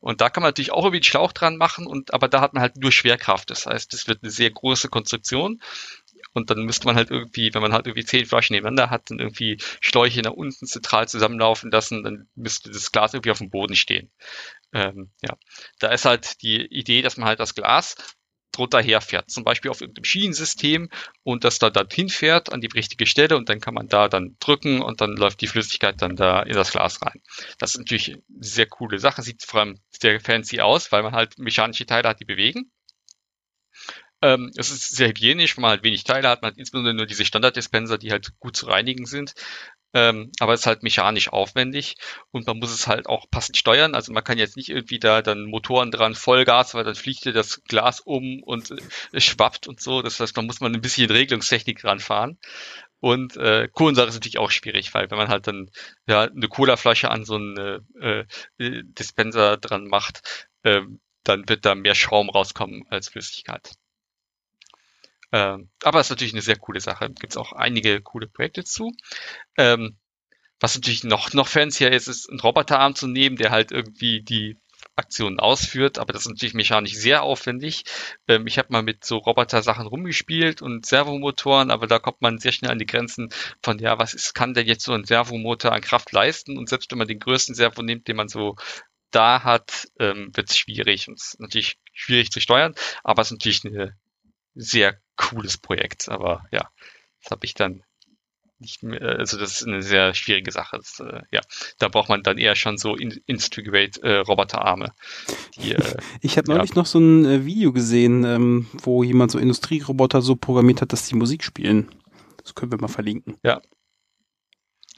Und 0.00 0.20
da 0.20 0.28
kann 0.28 0.42
man 0.42 0.50
natürlich 0.50 0.72
auch 0.72 0.84
irgendwie 0.84 0.98
einen 0.98 1.04
Schlauch 1.04 1.32
dran 1.32 1.56
machen 1.56 1.86
und, 1.86 2.12
aber 2.12 2.28
da 2.28 2.42
hat 2.42 2.52
man 2.52 2.60
halt 2.60 2.76
nur 2.76 2.92
Schwerkraft. 2.92 3.48
Das 3.50 3.64
heißt, 3.64 3.94
es 3.94 4.06
wird 4.06 4.22
eine 4.22 4.30
sehr 4.30 4.50
große 4.50 4.88
Konstruktion 4.88 5.60
und 6.34 6.50
dann 6.50 6.58
müsste 6.64 6.86
man 6.86 6.96
halt 6.96 7.10
irgendwie, 7.10 7.54
wenn 7.54 7.62
man 7.62 7.72
halt 7.72 7.86
irgendwie 7.86 8.04
zehn 8.04 8.26
Flaschen 8.26 8.54
nebeneinander 8.54 8.90
hat, 8.90 9.10
dann 9.10 9.18
irgendwie 9.20 9.56
Schläuche 9.80 10.20
nach 10.20 10.32
unten 10.32 10.66
zentral 10.66 11.08
zusammenlaufen 11.08 11.70
lassen, 11.70 12.02
dann 12.02 12.28
müsste 12.34 12.70
das 12.70 12.92
Glas 12.92 13.14
irgendwie 13.14 13.30
auf 13.30 13.38
dem 13.38 13.48
Boden 13.50 13.76
stehen. 13.76 14.10
Ähm, 14.72 15.10
ja, 15.22 15.36
da 15.78 15.88
ist 15.88 16.04
halt 16.04 16.42
die 16.42 16.66
Idee, 16.66 17.02
dass 17.02 17.16
man 17.16 17.28
halt 17.28 17.40
das 17.40 17.54
Glas 17.54 17.96
drunter 18.56 18.80
herfährt, 18.80 19.30
zum 19.30 19.44
Beispiel 19.44 19.70
auf 19.70 19.80
irgendeinem 19.80 20.04
Schienensystem 20.04 20.88
und 21.22 21.44
das 21.44 21.58
da 21.58 21.70
dorthin 21.70 22.08
fährt 22.08 22.52
an 22.52 22.60
die 22.60 22.68
richtige 22.68 23.06
Stelle 23.06 23.36
und 23.36 23.48
dann 23.48 23.60
kann 23.60 23.74
man 23.74 23.88
da 23.88 24.08
dann 24.08 24.36
drücken 24.40 24.82
und 24.82 25.00
dann 25.00 25.16
läuft 25.16 25.40
die 25.40 25.46
Flüssigkeit 25.46 26.00
dann 26.00 26.16
da 26.16 26.42
in 26.42 26.54
das 26.54 26.72
Glas 26.72 27.02
rein. 27.02 27.20
Das 27.58 27.74
ist 27.74 27.78
natürlich 27.78 28.12
eine 28.12 28.22
sehr 28.40 28.66
coole 28.66 28.98
Sache, 28.98 29.22
sieht 29.22 29.42
vor 29.42 29.60
allem 29.60 29.80
sehr 29.90 30.20
fancy 30.20 30.60
aus, 30.60 30.92
weil 30.92 31.02
man 31.02 31.14
halt 31.14 31.38
mechanische 31.38 31.86
Teile 31.86 32.08
hat, 32.08 32.20
die 32.20 32.24
bewegen. 32.24 32.70
Ähm, 34.22 34.50
es 34.56 34.70
ist 34.70 34.96
sehr 34.96 35.08
hygienisch, 35.08 35.56
weil 35.56 35.62
man 35.62 35.70
halt 35.72 35.82
wenig 35.82 36.04
Teile 36.04 36.28
hat, 36.28 36.40
man 36.42 36.52
hat 36.52 36.58
insbesondere 36.58 36.94
nur 36.94 37.06
diese 37.06 37.24
Standarddispenser, 37.24 37.98
die 37.98 38.10
halt 38.10 38.38
gut 38.38 38.56
zu 38.56 38.66
reinigen 38.66 39.04
sind. 39.04 39.34
Ähm, 39.96 40.30
aber 40.40 40.52
es 40.52 40.60
ist 40.60 40.66
halt 40.66 40.82
mechanisch 40.82 41.32
aufwendig 41.32 41.96
und 42.30 42.46
man 42.46 42.58
muss 42.58 42.70
es 42.70 42.86
halt 42.86 43.08
auch 43.08 43.30
passend 43.30 43.56
steuern. 43.56 43.94
Also 43.94 44.12
man 44.12 44.22
kann 44.22 44.36
jetzt 44.36 44.58
nicht 44.58 44.68
irgendwie 44.68 44.98
da 44.98 45.22
dann 45.22 45.46
Motoren 45.46 45.90
dran, 45.90 46.14
Vollgas, 46.14 46.74
weil 46.74 46.84
dann 46.84 46.94
fliegt 46.94 47.24
dir 47.24 47.32
das 47.32 47.62
Glas 47.64 48.00
um 48.00 48.42
und 48.42 48.72
äh, 48.72 48.76
es 49.12 49.24
schwappt 49.24 49.66
und 49.66 49.80
so. 49.80 50.02
Das 50.02 50.20
heißt, 50.20 50.36
da 50.36 50.42
muss 50.42 50.60
man 50.60 50.74
ein 50.74 50.82
bisschen 50.82 51.10
Regelungstechnik 51.10 51.82
ranfahren. 51.82 52.38
Und 53.00 53.38
äh, 53.38 53.68
Kohlensäure 53.72 54.08
ist 54.08 54.14
natürlich 54.14 54.36
auch 54.38 54.50
schwierig, 54.50 54.92
weil 54.92 55.10
wenn 55.10 55.16
man 55.16 55.28
halt 55.28 55.46
dann 55.46 55.70
ja, 56.06 56.24
eine 56.24 56.48
Colaflasche 56.48 57.10
an 57.10 57.24
so 57.24 57.36
einen 57.36 57.56
äh, 57.98 58.24
äh, 58.58 58.82
Dispenser 58.84 59.56
dran 59.56 59.86
macht, 59.86 60.48
äh, 60.62 60.82
dann 61.24 61.48
wird 61.48 61.64
da 61.64 61.74
mehr 61.74 61.94
Schaum 61.94 62.28
rauskommen 62.28 62.84
als 62.90 63.08
Flüssigkeit. 63.08 63.72
Ähm, 65.32 65.70
aber 65.82 66.00
es 66.00 66.06
ist 66.06 66.10
natürlich 66.10 66.34
eine 66.34 66.42
sehr 66.42 66.56
coole 66.56 66.80
Sache. 66.80 67.10
Gibt 67.10 67.32
es 67.32 67.36
auch 67.36 67.52
einige 67.52 68.00
coole 68.00 68.28
Projekte 68.28 68.64
zu. 68.64 68.92
Ähm, 69.56 69.96
was 70.60 70.74
natürlich 70.74 71.04
noch, 71.04 71.32
noch 71.34 71.48
fancier 71.48 71.92
ist, 71.92 72.08
ist 72.08 72.30
einen 72.30 72.40
Roboterarm 72.40 72.94
zu 72.94 73.06
nehmen, 73.06 73.36
der 73.36 73.50
halt 73.50 73.72
irgendwie 73.72 74.22
die 74.22 74.56
Aktionen 74.94 75.38
ausführt, 75.38 75.98
aber 75.98 76.12
das 76.12 76.22
ist 76.22 76.28
natürlich 76.28 76.54
mechanisch 76.54 76.94
sehr 76.94 77.22
aufwendig. 77.22 77.84
Ähm, 78.28 78.46
ich 78.46 78.58
habe 78.58 78.68
mal 78.72 78.82
mit 78.82 79.04
so 79.04 79.18
Roboter-Sachen 79.18 79.86
rumgespielt 79.86 80.62
und 80.62 80.86
Servomotoren, 80.86 81.70
aber 81.70 81.86
da 81.86 81.98
kommt 81.98 82.22
man 82.22 82.38
sehr 82.38 82.52
schnell 82.52 82.70
an 82.70 82.78
die 82.78 82.86
Grenzen 82.86 83.28
von, 83.62 83.78
ja, 83.78 83.98
was 83.98 84.14
ist, 84.14 84.34
kann 84.34 84.54
denn 84.54 84.66
jetzt 84.66 84.84
so 84.84 84.92
ein 84.92 85.04
Servomotor 85.04 85.72
an 85.72 85.82
Kraft 85.82 86.12
leisten? 86.12 86.56
Und 86.56 86.68
selbst 86.70 86.90
wenn 86.90 86.98
man 86.98 87.08
den 87.08 87.18
größten 87.20 87.54
Servo 87.54 87.82
nimmt, 87.82 88.08
den 88.08 88.16
man 88.16 88.28
so 88.28 88.56
da 89.10 89.44
hat, 89.44 89.88
ähm, 89.98 90.30
wird 90.34 90.50
es 90.50 90.56
schwierig 90.56 91.08
und 91.08 91.18
es 91.18 91.34
ist 91.34 91.40
natürlich 91.40 91.78
schwierig 91.92 92.30
zu 92.30 92.40
steuern, 92.40 92.74
aber 93.04 93.22
es 93.22 93.28
ist 93.28 93.32
natürlich 93.32 93.64
eine 93.64 93.96
sehr 94.56 94.96
cooles 95.16 95.58
Projekt. 95.58 96.08
Aber 96.08 96.44
ja, 96.50 96.68
das 97.22 97.30
habe 97.30 97.44
ich 97.44 97.54
dann 97.54 97.82
nicht 98.58 98.82
mehr, 98.82 99.02
also 99.02 99.38
das 99.38 99.60
ist 99.60 99.66
eine 99.66 99.82
sehr 99.82 100.14
schwierige 100.14 100.50
Sache. 100.50 100.78
Das, 100.78 101.00
äh, 101.00 101.22
ja, 101.30 101.40
da 101.78 101.88
braucht 101.88 102.08
man 102.08 102.22
dann 102.22 102.38
eher 102.38 102.56
schon 102.56 102.78
so 102.78 102.96
in, 102.96 103.10
Integrate 103.26 104.02
äh, 104.02 104.18
Roboterarme. 104.18 104.92
Die, 105.56 105.72
äh, 105.72 105.96
ich 106.22 106.38
habe 106.38 106.50
neulich 106.50 106.70
ja. 106.70 106.76
noch 106.76 106.86
so 106.86 106.98
ein 106.98 107.24
äh, 107.24 107.44
Video 107.44 107.72
gesehen, 107.72 108.24
ähm, 108.24 108.66
wo 108.72 109.02
jemand 109.02 109.30
so 109.30 109.38
Industrieroboter 109.38 110.22
so 110.22 110.36
programmiert 110.36 110.80
hat, 110.80 110.92
dass 110.92 111.06
die 111.06 111.16
Musik 111.16 111.44
spielen. 111.44 111.94
Das 112.42 112.54
können 112.54 112.72
wir 112.72 112.80
mal 112.80 112.88
verlinken. 112.88 113.36
Ja. 113.42 113.60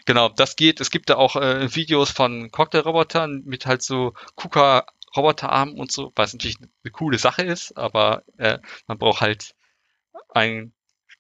Genau, 0.07 0.31
das 0.31 0.57
geht. 0.57 0.81
Es 0.81 0.91
gibt 0.91 1.11
da 1.11 1.17
auch 1.17 1.37
äh, 1.37 1.75
Videos 1.75 2.11
von 2.11 2.51
Cocktailrobotern 2.51 3.43
mit 3.45 3.67
halt 3.67 3.83
so 3.83 4.15
KUKA 4.37 4.87
Roboterarmen 5.19 5.75
und 5.79 5.93
so, 5.93 6.13
was 6.15 6.33
natürlich 6.33 6.59
eine 6.59 6.93
coole 6.93 7.19
Sache 7.19 7.43
ist, 7.43 7.77
aber 7.77 8.23
äh, 8.39 8.59
man 8.87 8.99
braucht 8.99 9.21
halt 9.21 9.55
einen 10.31 10.73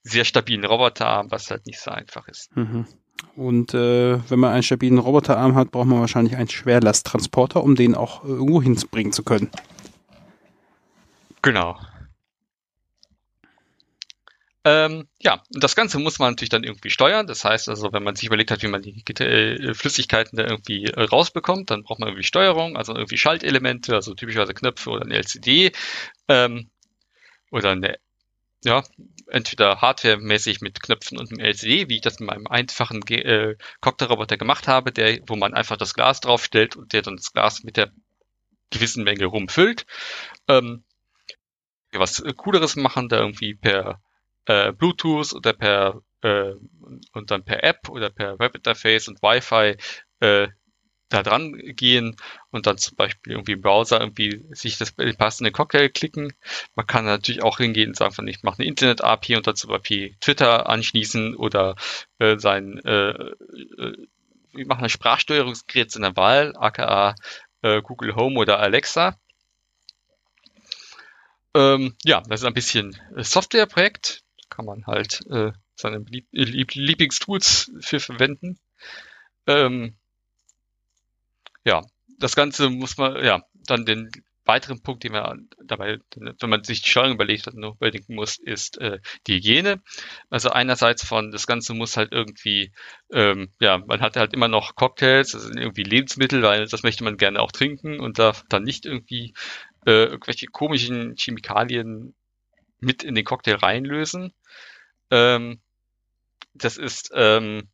sehr 0.02 0.24
stabilen 0.24 0.64
Roboterarm, 0.64 1.30
was 1.30 1.50
halt 1.50 1.66
nicht 1.66 1.80
so 1.80 1.90
einfach 1.90 2.28
ist. 2.28 2.56
Mhm. 2.56 2.86
Und 3.34 3.74
äh, 3.74 4.30
wenn 4.30 4.38
man 4.38 4.52
einen 4.52 4.62
stabilen 4.62 4.98
Roboterarm 4.98 5.54
hat, 5.54 5.72
braucht 5.72 5.86
man 5.86 6.00
wahrscheinlich 6.00 6.36
einen 6.36 6.48
Schwerlasttransporter, 6.48 7.62
um 7.62 7.74
den 7.74 7.94
auch 7.94 8.24
irgendwo 8.24 8.62
hinbringen 8.62 9.12
zu 9.12 9.24
können. 9.24 9.50
Genau. 11.42 11.76
Ähm, 14.68 15.08
ja, 15.18 15.42
und 15.54 15.64
das 15.64 15.74
Ganze 15.74 15.98
muss 15.98 16.18
man 16.18 16.32
natürlich 16.32 16.50
dann 16.50 16.62
irgendwie 16.62 16.90
steuern. 16.90 17.26
Das 17.26 17.42
heißt 17.42 17.70
also, 17.70 17.90
wenn 17.94 18.02
man 18.02 18.16
sich 18.16 18.26
überlegt 18.26 18.50
hat, 18.50 18.62
wie 18.62 18.68
man 18.68 18.82
die 18.82 19.02
äh, 19.14 19.72
Flüssigkeiten 19.72 20.36
da 20.36 20.44
irgendwie 20.44 20.84
äh, 20.84 21.04
rausbekommt, 21.04 21.70
dann 21.70 21.84
braucht 21.84 22.00
man 22.00 22.10
irgendwie 22.10 22.24
Steuerung, 22.24 22.76
also 22.76 22.94
irgendwie 22.94 23.16
Schaltelemente, 23.16 23.94
also 23.94 24.12
typischerweise 24.14 24.52
Knöpfe 24.52 24.90
oder 24.90 25.06
eine 25.06 25.14
LCD 25.14 25.72
ähm, 26.28 26.68
oder 27.50 27.70
eine, 27.70 27.98
ja, 28.62 28.84
entweder 29.28 29.80
hardwaremäßig 29.80 30.60
mit 30.60 30.82
Knöpfen 30.82 31.16
und 31.16 31.30
einem 31.30 31.40
LCD, 31.40 31.88
wie 31.88 31.96
ich 31.96 32.02
das 32.02 32.20
in 32.20 32.26
meinem 32.26 32.46
einfachen 32.46 33.00
äh, 33.08 33.56
Cocktailroboter 33.80 34.36
gemacht 34.36 34.68
habe, 34.68 34.92
der, 34.92 35.20
wo 35.28 35.36
man 35.36 35.54
einfach 35.54 35.78
das 35.78 35.94
Glas 35.94 36.20
draufstellt 36.20 36.76
und 36.76 36.92
der 36.92 37.00
dann 37.00 37.16
das 37.16 37.32
Glas 37.32 37.62
mit 37.64 37.78
der 37.78 37.90
gewissen 38.68 39.02
Menge 39.04 39.24
rumfüllt. 39.24 39.86
Ähm, 40.46 40.84
was 41.92 42.22
Cooleres 42.36 42.76
machen, 42.76 43.08
da 43.08 43.20
irgendwie 43.20 43.54
per 43.54 44.02
äh, 44.48 44.72
Bluetooth 44.72 45.34
oder 45.34 45.52
per 45.52 46.02
äh, 46.22 46.54
und 47.12 47.30
dann 47.30 47.44
per 47.44 47.62
App 47.62 47.88
oder 47.88 48.10
per 48.10 48.38
Webinterface 48.38 49.08
und 49.08 49.22
Wi-Fi 49.22 49.76
äh, 50.20 50.48
da 51.10 51.22
dran 51.22 51.54
gehen 51.54 52.16
und 52.50 52.66
dann 52.66 52.76
zum 52.76 52.96
Beispiel 52.96 53.32
irgendwie 53.32 53.52
im 53.52 53.62
Browser 53.62 54.00
irgendwie 54.00 54.44
sich 54.50 54.76
das 54.76 54.92
passende 54.92 55.52
Cocktail 55.52 55.88
klicken. 55.88 56.34
Man 56.74 56.86
kann 56.86 57.06
natürlich 57.06 57.42
auch 57.42 57.58
hingehen 57.58 57.90
und 57.90 57.96
sagen, 57.96 58.12
von 58.12 58.28
ich 58.28 58.42
mache 58.42 58.58
eine 58.58 58.68
Internet-API 58.68 59.36
und 59.36 59.46
dazu 59.46 59.72
API 59.72 60.16
Twitter 60.20 60.68
anschließen 60.68 61.34
oder 61.34 61.76
äh, 62.18 62.38
sein 62.38 62.78
äh, 62.84 63.10
äh, 63.10 64.06
wir 64.52 64.66
machen 64.66 64.84
ein 64.84 64.90
Sprachsteuerungsgerät 64.90 65.94
in 65.94 66.02
der 66.02 66.16
Wahl, 66.16 66.54
aka 66.56 67.14
äh, 67.62 67.80
Google 67.80 68.16
Home 68.16 68.38
oder 68.38 68.58
Alexa. 68.58 69.16
Ähm, 71.54 71.94
ja, 72.04 72.22
das 72.28 72.40
ist 72.40 72.46
ein 72.46 72.54
bisschen 72.54 72.98
Softwareprojekt 73.16 74.24
kann 74.58 74.66
man 74.66 74.86
halt 74.86 75.24
äh, 75.30 75.52
seine 75.76 75.98
Lieb 75.98 76.26
Lieb 76.32 76.74
Lieblingstools 76.74 77.70
für 77.78 78.00
verwenden. 78.00 78.58
Ähm, 79.46 79.94
ja, 81.64 81.82
das 82.18 82.34
Ganze 82.34 82.68
muss 82.68 82.96
man, 82.96 83.24
ja, 83.24 83.44
dann 83.54 83.86
den 83.86 84.10
weiteren 84.44 84.82
Punkt, 84.82 85.04
den 85.04 85.12
man 85.12 85.48
dabei, 85.62 85.98
wenn 86.16 86.50
man 86.50 86.64
sich 86.64 86.82
die 86.82 86.90
Steuerung 86.90 87.12
überlegt 87.12 87.46
hat, 87.46 87.54
noch 87.54 87.76
überdenken 87.76 88.16
muss, 88.16 88.36
ist 88.36 88.80
äh, 88.80 88.98
die 89.28 89.36
Hygiene. 89.36 89.80
Also 90.28 90.50
einerseits 90.50 91.04
von, 91.04 91.30
das 91.30 91.46
Ganze 91.46 91.72
muss 91.74 91.96
halt 91.96 92.10
irgendwie, 92.10 92.72
ähm, 93.12 93.52
ja, 93.60 93.78
man 93.78 94.00
hat 94.00 94.16
halt 94.16 94.32
immer 94.32 94.48
noch 94.48 94.74
Cocktails, 94.74 95.32
das 95.32 95.42
sind 95.42 95.58
irgendwie 95.58 95.84
Lebensmittel, 95.84 96.42
weil 96.42 96.66
das 96.66 96.82
möchte 96.82 97.04
man 97.04 97.16
gerne 97.16 97.38
auch 97.38 97.52
trinken 97.52 98.00
und 98.00 98.18
darf 98.18 98.44
dann 98.48 98.64
nicht 98.64 98.86
irgendwie 98.86 99.34
äh, 99.86 100.06
irgendwelche 100.06 100.46
komischen 100.46 101.14
Chemikalien 101.16 102.14
mit 102.80 103.02
in 103.02 103.14
den 103.14 103.24
Cocktail 103.24 103.56
reinlösen. 103.56 104.32
Ähm, 105.10 105.60
das 106.54 106.76
ist 106.76 107.10
ähm, 107.14 107.68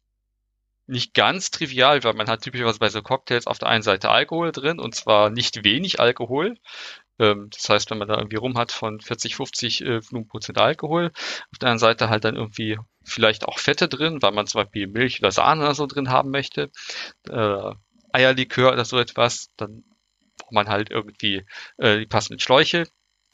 nicht 0.87 1.15
ganz 1.15 1.51
trivial, 1.51 2.05
weil 2.05 2.15
man 2.15 2.29
hat 2.29 2.43
typischerweise 2.43 2.79
bei 2.79 2.89
so 2.89 3.03
Cocktails 3.03 3.47
auf 3.47 3.59
der 3.59 3.69
einen 3.69 3.83
Seite 3.83 4.11
Alkohol 4.11 4.53
drin 4.53 4.79
und 4.79 4.95
zwar 4.95 5.31
nicht 5.31 5.65
wenig 5.65 6.01
Alkohol. 6.01 6.57
Ähm, 7.19 7.49
das 7.51 7.69
heißt, 7.69 7.91
wenn 7.91 7.99
man 7.99 8.09
da 8.09 8.17
irgendwie 8.17 8.37
rum 8.37 8.59
hat 8.59 8.73
von 8.73 9.01
40, 9.01 9.37
50 9.37 9.81
äh, 9.83 10.03
Volumenprozent 10.03 10.59
Alkohol, 10.59 11.13
auf 11.15 11.59
der 11.61 11.69
anderen 11.69 11.79
Seite 11.79 12.11
halt 12.11 12.25
dann 12.25 12.37
irgendwie 12.37 12.79
vielleicht 13.05 13.47
auch 13.47 13.59
Fette 13.59 13.89
drin, 13.89 14.21
weil 14.23 14.33
man 14.33 14.47
zum 14.47 14.63
Beispiel 14.63 14.87
Milch 14.87 15.21
oder 15.21 15.31
Sahne 15.31 15.63
oder 15.63 15.75
so 15.75 15.87
drin 15.87 16.11
haben 16.11 16.31
möchte, 16.31 16.71
äh, 17.29 17.73
Eierlikör 18.13 18.73
oder 18.73 18.85
so 18.85 18.99
etwas, 18.99 19.51
dann 19.57 19.85
braucht 20.39 20.53
man 20.53 20.69
halt 20.69 20.91
irgendwie 20.91 21.45
äh, 21.79 21.99
die 21.99 22.07
passenden 22.07 22.41
Schläuche. 22.41 22.87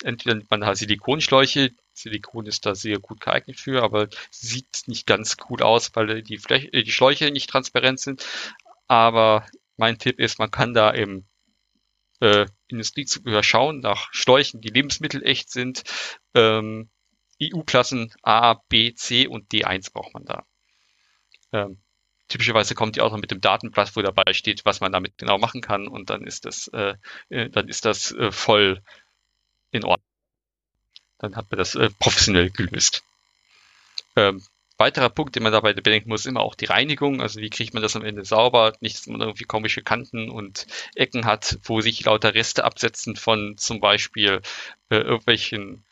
Entweder 0.03 0.35
nimmt 0.35 0.51
man 0.51 0.65
halt 0.65 0.79
Silikonschläuche, 0.79 1.73
Silikon 1.93 2.47
ist 2.47 2.65
da 2.67 2.75
sehr 2.75 2.99
gut 2.99 3.21
geeignet 3.21 3.59
für, 3.59 3.83
aber 3.83 4.09
sieht 4.31 4.85
nicht 4.87 5.07
ganz 5.07 5.37
gut 5.37 5.63
aus, 5.63 5.95
weil 5.95 6.23
die, 6.23 6.39
Fläche, 6.39 6.73
äh, 6.73 6.83
die 6.83 6.93
Schläuche 6.93 7.31
nicht 7.31 7.51
transparent 7.51 8.01
sind. 8.01 8.27
Aber 8.89 9.47
mein 9.77 9.99
Tipp 9.99 10.19
ist, 10.19 10.39
man 10.39 10.51
kann 10.51 10.75
da 10.75 10.91
im 10.91 11.27
äh, 12.21 12.47
Industriezubehör 12.69 13.43
schauen 13.43 13.81
nach 13.81 14.09
Schläuchen, 14.13 14.61
die 14.61 14.69
lebensmittelecht 14.69 15.51
sind. 15.51 15.85
Ähm, 16.35 16.91
EU-Klassen 17.43 18.13
A, 18.23 18.55
B, 18.69 18.95
C 18.95 19.27
und 19.27 19.51
D1 19.51 19.93
braucht 19.93 20.13
man 20.13 20.25
da. 20.25 20.45
Ähm, 21.53 21.81
typischerweise 22.29 22.75
kommt 22.75 22.97
die 22.97 23.01
auch 23.01 23.11
noch 23.11 23.19
mit 23.19 23.31
dem 23.31 23.41
Datenblatt, 23.41 23.97
wo 23.97 24.03
dabei 24.03 24.33
steht, 24.33 24.65
was 24.65 24.81
man 24.81 24.93
damit 24.93 25.19
genau 25.19 25.39
machen 25.39 25.61
kann 25.61 25.89
und 25.89 26.11
dann 26.11 26.27
ist 26.27 26.45
das, 26.45 26.69
äh, 26.69 26.95
äh 27.29 27.49
dann 27.51 27.69
ist 27.69 27.85
das 27.85 28.13
äh, 28.13 28.31
voll 28.31 28.83
in 29.71 29.85
Ordnung. 29.85 30.07
dann 31.19 31.37
hat 31.37 31.51
man 31.51 31.59
das 31.59 31.75
äh, 31.75 31.91
professionell 31.99 32.51
gelöst. 32.51 33.03
Ähm, 34.17 34.43
weiterer 34.79 35.11
Punkt, 35.11 35.37
den 35.37 35.43
man 35.43 35.53
dabei 35.53 35.75
bedenken 35.75 36.09
muss, 36.09 36.27
immer 36.27 36.41
auch 36.41 36.55
die 36.55 36.65
Reinigung. 36.65 37.21
Also 37.21 37.41
wie 37.41 37.51
kriegt 37.51 37.75
man 37.75 37.83
das 37.83 37.97
am 37.97 38.05
Ende 38.05 38.25
sauber? 38.25 38.73
Nicht, 38.81 38.97
dass 38.97 39.07
man 39.07 39.21
irgendwie 39.21 39.45
komische 39.45 39.83
Kanten 39.83 40.31
und 40.31 40.67
Ecken 40.95 41.27
hat, 41.27 41.59
wo 41.65 41.81
sich 41.81 42.05
lauter 42.05 42.35
Reste 42.35 42.65
absetzen 42.65 43.17
von 43.17 43.57
zum 43.59 43.81
Beispiel 43.81 44.41
äh, 44.89 44.97
irgendwelchen 44.97 45.85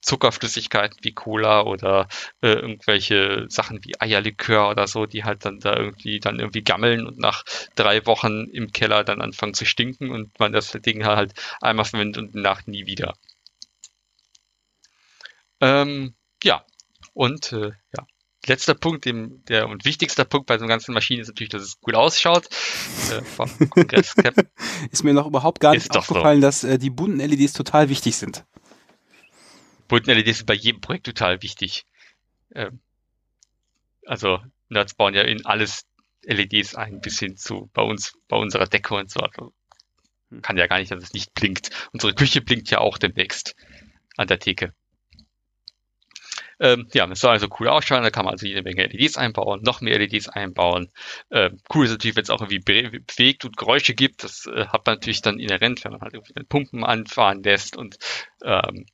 Zuckerflüssigkeiten 0.00 0.98
wie 1.02 1.12
Cola 1.12 1.62
oder 1.62 2.08
äh, 2.40 2.52
irgendwelche 2.52 3.46
Sachen 3.48 3.84
wie 3.84 4.00
Eierlikör 4.00 4.70
oder 4.70 4.86
so, 4.86 5.06
die 5.06 5.24
halt 5.24 5.44
dann 5.44 5.58
da 5.58 5.76
irgendwie 5.76 6.20
dann 6.20 6.38
irgendwie 6.38 6.62
gammeln 6.62 7.06
und 7.06 7.18
nach 7.18 7.44
drei 7.74 8.06
Wochen 8.06 8.44
im 8.52 8.72
Keller 8.72 9.02
dann 9.02 9.20
anfangen 9.20 9.54
zu 9.54 9.66
stinken 9.66 10.10
und 10.10 10.38
man 10.38 10.52
das 10.52 10.70
Ding 10.72 11.04
halt 11.04 11.34
einmal 11.60 11.84
verwendet 11.84 12.22
und 12.22 12.34
nach 12.36 12.66
nie 12.66 12.86
wieder. 12.86 13.14
Ähm, 15.60 16.14
ja, 16.42 16.64
und 17.14 17.52
äh, 17.52 17.72
ja, 17.96 18.06
letzter 18.46 18.74
Punkt, 18.74 19.04
dem, 19.04 19.44
der 19.46 19.68
und 19.68 19.84
wichtigster 19.84 20.24
Punkt 20.24 20.46
bei 20.46 20.58
so 20.58 20.64
einer 20.64 20.72
ganzen 20.72 20.92
Maschine 20.92 21.22
ist 21.22 21.28
natürlich, 21.28 21.50
dass 21.50 21.62
es 21.62 21.80
gut 21.80 21.94
ausschaut. 21.94 22.48
Äh. 23.10 23.22
Ist 24.90 25.04
mir 25.04 25.14
noch 25.14 25.26
überhaupt 25.26 25.60
gar 25.60 25.72
nicht 25.72 25.88
doch 25.88 26.04
so. 26.04 26.14
aufgefallen, 26.14 26.40
dass 26.40 26.64
äh, 26.64 26.78
die 26.78 26.90
bunten 26.90 27.18
LEDs 27.18 27.52
total 27.52 27.88
wichtig 27.88 28.16
sind. 28.16 28.44
bunten 29.88 30.10
LEDs 30.10 30.38
sind 30.38 30.46
bei 30.46 30.54
jedem 30.54 30.80
Projekt 30.80 31.06
total 31.06 31.42
wichtig. 31.42 31.86
Ähm, 32.54 32.80
also 34.04 34.40
Nerds 34.68 34.94
bauen 34.94 35.14
ja 35.14 35.22
in 35.22 35.44
alles 35.44 35.86
LEDs 36.22 36.74
ein, 36.74 37.00
bis 37.00 37.18
hin 37.18 37.36
zu 37.36 37.70
bei 37.72 37.82
uns, 37.82 38.12
bei 38.28 38.36
unserer 38.36 38.66
Decke 38.66 38.94
und 38.94 39.10
so. 39.10 39.20
Also, 39.20 39.52
kann 40.42 40.56
ja 40.56 40.66
gar 40.66 40.78
nicht, 40.78 40.90
dass 40.90 41.02
es 41.02 41.12
nicht 41.12 41.34
blinkt. 41.34 41.70
Unsere 41.92 42.14
Küche 42.14 42.40
blinkt 42.40 42.70
ja 42.70 42.78
auch 42.78 42.98
demnächst 42.98 43.54
an 44.16 44.26
der 44.26 44.38
Theke. 44.38 44.74
Ähm, 46.58 46.88
ja, 46.94 47.06
es 47.10 47.20
soll 47.20 47.32
also 47.32 47.48
cool 47.60 47.68
ausschauen, 47.68 48.02
da 48.02 48.10
kann 48.10 48.24
man 48.24 48.32
also 48.32 48.46
jede 48.46 48.62
Menge 48.62 48.86
LEDs 48.86 49.18
einbauen, 49.18 49.60
noch 49.62 49.80
mehr 49.82 49.98
LEDs 49.98 50.28
einbauen. 50.28 50.90
Ähm, 51.30 51.60
cool 51.74 51.84
ist 51.84 51.90
natürlich, 51.90 52.16
wenn 52.16 52.22
es 52.22 52.30
auch 52.30 52.40
irgendwie 52.40 52.60
be 52.60 53.00
bewegt 53.00 53.44
und 53.44 53.56
Geräusche 53.56 53.94
gibt. 53.94 54.24
Das 54.24 54.46
äh, 54.46 54.66
hat 54.66 54.86
man 54.86 54.96
natürlich 54.96 55.22
dann 55.22 55.38
inhärent, 55.38 55.84
wenn 55.84 55.92
man 55.92 56.00
halt 56.00 56.14
irgendwie 56.14 56.32
den 56.32 56.46
Pumpen 56.46 56.84
anfahren 56.84 57.42
lässt 57.42 57.76
und 57.76 57.98
ähm, 58.42 58.86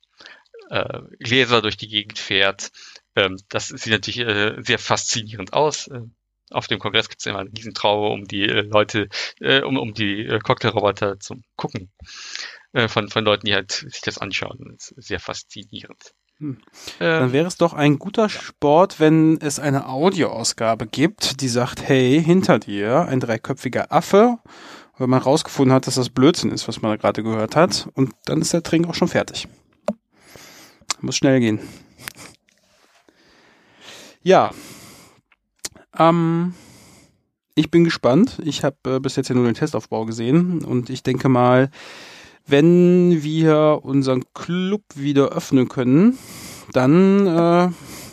äh, 0.69 1.01
Gläser 1.19 1.61
durch 1.61 1.77
die 1.77 1.87
Gegend 1.87 2.19
fährt. 2.19 2.71
Ähm, 3.15 3.37
das 3.49 3.69
sieht 3.69 3.93
natürlich 3.93 4.19
äh, 4.19 4.55
sehr 4.61 4.79
faszinierend 4.79 5.53
aus. 5.53 5.87
Äh, 5.87 6.01
auf 6.51 6.67
dem 6.67 6.79
Kongress 6.79 7.09
gibt 7.09 7.21
es 7.21 7.25
immer 7.25 7.39
eine 7.39 7.51
Riesentraube 7.51 8.09
um 8.09 8.25
die 8.25 8.43
äh, 8.43 8.61
Leute, 8.61 9.07
äh, 9.39 9.61
um, 9.61 9.77
um 9.77 9.93
die 9.93 10.25
äh, 10.25 10.39
Cocktailroboter 10.39 11.19
zum 11.19 11.43
Gucken 11.55 11.91
äh, 12.73 12.87
von, 12.87 13.09
von 13.09 13.23
Leuten, 13.23 13.45
die 13.45 13.53
halt 13.53 13.71
sich 13.71 14.01
das 14.01 14.17
anschauen. 14.17 14.75
Das 14.77 14.91
ist 14.91 15.07
sehr 15.07 15.19
faszinierend. 15.19 16.13
Hm. 16.39 16.57
Ähm, 16.99 17.19
Dann 17.19 17.33
wäre 17.33 17.47
es 17.47 17.57
doch 17.57 17.73
ein 17.73 17.99
guter 17.99 18.29
Sport, 18.29 18.99
wenn 18.99 19.39
es 19.41 19.59
eine 19.59 19.87
Audioausgabe 19.87 20.87
gibt, 20.87 21.41
die 21.41 21.47
sagt, 21.47 21.87
hey, 21.87 22.21
hinter 22.23 22.59
dir 22.59 23.05
ein 23.07 23.19
dreiköpfiger 23.19 23.91
Affe, 23.91 24.39
weil 24.97 25.07
man 25.07 25.21
rausgefunden 25.21 25.73
hat, 25.73 25.87
dass 25.87 25.95
das 25.95 26.09
Blödsinn 26.09 26.51
ist, 26.51 26.67
was 26.67 26.81
man 26.81 26.91
da 26.91 26.97
gerade 26.97 27.23
gehört 27.23 27.55
hat. 27.55 27.87
Und 27.93 28.13
dann 28.25 28.41
ist 28.41 28.53
der 28.53 28.63
Trink 28.63 28.87
auch 28.87 28.95
schon 28.95 29.07
fertig. 29.07 29.47
Muss 31.01 31.17
schnell 31.17 31.39
gehen. 31.39 31.59
Ja. 34.21 34.51
Ähm, 35.97 36.53
ich 37.55 37.69
bin 37.69 37.83
gespannt. 37.83 38.39
Ich 38.43 38.63
habe 38.63 38.77
äh, 38.95 38.99
bis 38.99 39.15
jetzt 39.15 39.29
ja 39.29 39.35
nur 39.35 39.45
den 39.45 39.53
Testaufbau 39.53 40.05
gesehen 40.05 40.63
und 40.63 40.89
ich 40.89 41.03
denke 41.03 41.29
mal, 41.29 41.69
wenn 42.45 43.23
wir 43.23 43.79
unseren 43.83 44.23
Club 44.33 44.83
wieder 44.95 45.29
öffnen 45.29 45.69
können, 45.69 46.17
dann 46.73 47.27
äh, 47.27 47.69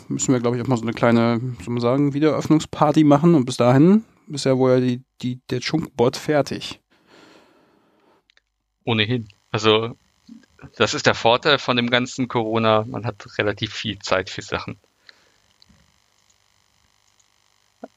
müssen 0.07 0.33
wir, 0.33 0.39
glaube 0.39 0.57
ich, 0.57 0.63
auch 0.63 0.67
mal 0.67 0.77
so 0.77 0.83
eine 0.83 0.93
kleine, 0.93 1.39
soll 1.63 1.73
man 1.73 1.81
sagen, 1.81 2.13
Wiedereröffnungsparty 2.13 3.03
machen. 3.03 3.35
Und 3.35 3.45
bis 3.45 3.57
dahin 3.57 4.03
ist 4.29 4.45
ja 4.45 4.57
wohl 4.57 4.81
die, 4.81 5.01
die, 5.21 5.39
der 5.49 5.59
Chunkbot 5.59 6.17
fertig. 6.17 6.79
ohnehin. 8.83 9.27
Also 9.51 9.95
das 10.77 10.93
ist 10.93 11.05
der 11.05 11.15
Vorteil 11.15 11.59
von 11.59 11.75
dem 11.75 11.89
ganzen 11.89 12.27
Corona. 12.27 12.85
Man 12.85 13.05
hat 13.05 13.25
relativ 13.37 13.73
viel 13.73 13.99
Zeit 13.99 14.29
für 14.29 14.41
Sachen. 14.41 14.77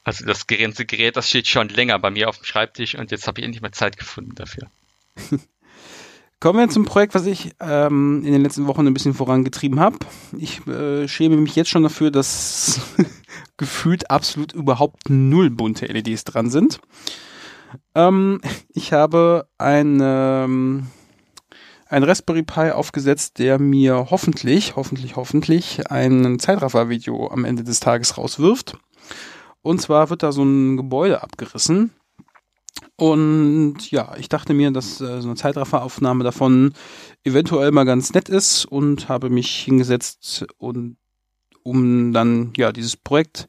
Also 0.03 0.25
das 0.25 0.47
ganze 0.47 0.85
Gerät, 0.85 1.15
das 1.15 1.29
steht 1.29 1.47
schon 1.47 1.69
länger 1.69 1.97
bei 1.99 2.11
mir 2.11 2.29
auf 2.29 2.37
dem 2.37 2.45
Schreibtisch 2.45 2.95
und 2.95 3.11
jetzt 3.11 3.27
habe 3.27 3.39
ich 3.39 3.45
endlich 3.45 3.61
mal 3.61 3.71
Zeit 3.71 3.97
gefunden 3.97 4.35
dafür. 4.35 4.69
Kommen 6.45 6.59
wir 6.59 6.69
zum 6.69 6.85
Projekt, 6.85 7.15
was 7.15 7.25
ich 7.25 7.55
ähm, 7.59 8.21
in 8.23 8.31
den 8.31 8.43
letzten 8.43 8.67
Wochen 8.67 8.85
ein 8.85 8.93
bisschen 8.93 9.15
vorangetrieben 9.15 9.79
habe. 9.79 9.97
Ich 10.37 10.67
äh, 10.67 11.07
schäme 11.07 11.37
mich 11.37 11.55
jetzt 11.55 11.71
schon 11.71 11.81
dafür, 11.81 12.11
dass 12.11 12.81
gefühlt 13.57 14.11
absolut 14.11 14.53
überhaupt 14.53 15.09
null 15.09 15.49
bunte 15.49 15.87
LEDs 15.87 16.23
dran 16.23 16.51
sind. 16.51 16.79
Ähm, 17.95 18.41
ich 18.71 18.93
habe 18.93 19.47
ein, 19.57 19.97
ähm, 20.03 20.85
Raspberry 21.89 22.43
Pi 22.43 22.69
aufgesetzt, 22.69 23.39
der 23.39 23.57
mir 23.57 24.11
hoffentlich, 24.11 24.75
hoffentlich, 24.75 25.15
hoffentlich 25.15 25.89
ein 25.89 26.37
Zeitraffer-Video 26.37 27.27
am 27.31 27.43
Ende 27.43 27.63
des 27.63 27.79
Tages 27.79 28.19
rauswirft. 28.19 28.77
Und 29.63 29.81
zwar 29.81 30.11
wird 30.11 30.21
da 30.21 30.31
so 30.31 30.43
ein 30.43 30.77
Gebäude 30.77 31.23
abgerissen. 31.23 31.89
Und 32.97 33.91
ja, 33.91 34.15
ich 34.17 34.29
dachte 34.29 34.53
mir, 34.53 34.71
dass 34.71 35.01
äh, 35.01 35.21
so 35.21 35.27
eine 35.27 35.35
Zeitrafferaufnahme 35.35 36.23
davon 36.23 36.73
eventuell 37.23 37.71
mal 37.71 37.83
ganz 37.83 38.13
nett 38.13 38.29
ist 38.29 38.65
und 38.65 39.09
habe 39.09 39.29
mich 39.29 39.49
hingesetzt 39.49 40.45
und 40.57 40.97
um 41.63 42.13
dann 42.13 42.53
ja 42.55 42.71
dieses 42.71 42.95
Projekt 42.95 43.47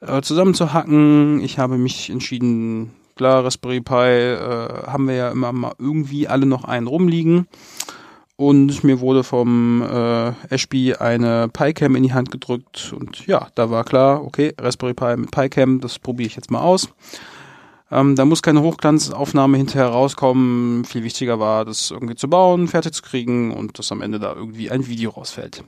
äh, 0.00 0.22
zusammenzuhacken. 0.22 1.40
Ich 1.40 1.58
habe 1.58 1.76
mich 1.78 2.10
entschieden, 2.10 2.92
klar, 3.16 3.44
Raspberry 3.44 3.80
Pi 3.80 3.94
äh, 3.94 4.86
haben 4.86 5.08
wir 5.08 5.14
ja 5.14 5.30
immer 5.30 5.52
mal 5.52 5.74
irgendwie 5.78 6.28
alle 6.28 6.46
noch 6.46 6.64
einen 6.64 6.86
rumliegen. 6.86 7.48
Und 8.38 8.84
mir 8.84 9.00
wurde 9.00 9.24
vom 9.24 9.82
äh, 9.82 10.32
Ashby 10.50 10.94
eine 10.94 11.48
PiCam 11.48 11.96
in 11.96 12.02
die 12.02 12.12
Hand 12.12 12.30
gedrückt 12.30 12.92
und 12.94 13.26
ja, 13.26 13.48
da 13.54 13.70
war 13.70 13.82
klar, 13.84 14.22
okay, 14.22 14.52
Raspberry 14.60 14.92
Pi 14.92 15.16
mit 15.16 15.30
PiCam, 15.30 15.80
das 15.80 15.98
probiere 15.98 16.26
ich 16.26 16.36
jetzt 16.36 16.50
mal 16.50 16.60
aus. 16.60 16.90
Ähm, 17.90 18.16
da 18.16 18.24
muss 18.24 18.42
keine 18.42 18.62
Hochglanzaufnahme 18.62 19.56
hinterher 19.56 19.88
rauskommen. 19.88 20.84
Viel 20.84 21.04
wichtiger 21.04 21.38
war, 21.38 21.64
das 21.64 21.90
irgendwie 21.90 22.16
zu 22.16 22.28
bauen, 22.28 22.68
fertig 22.68 22.94
zu 22.94 23.02
kriegen 23.02 23.52
und 23.52 23.78
dass 23.78 23.92
am 23.92 24.02
Ende 24.02 24.18
da 24.18 24.34
irgendwie 24.34 24.70
ein 24.70 24.86
Video 24.86 25.10
rausfällt. 25.10 25.62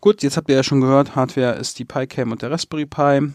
Gut, 0.00 0.22
jetzt 0.22 0.36
habt 0.36 0.50
ihr 0.50 0.56
ja 0.56 0.62
schon 0.62 0.82
gehört, 0.82 1.16
Hardware 1.16 1.54
ist 1.54 1.78
die 1.78 1.86
PiCam 1.86 2.32
und 2.32 2.42
der 2.42 2.50
Raspberry 2.50 2.84
Pi. 2.84 3.32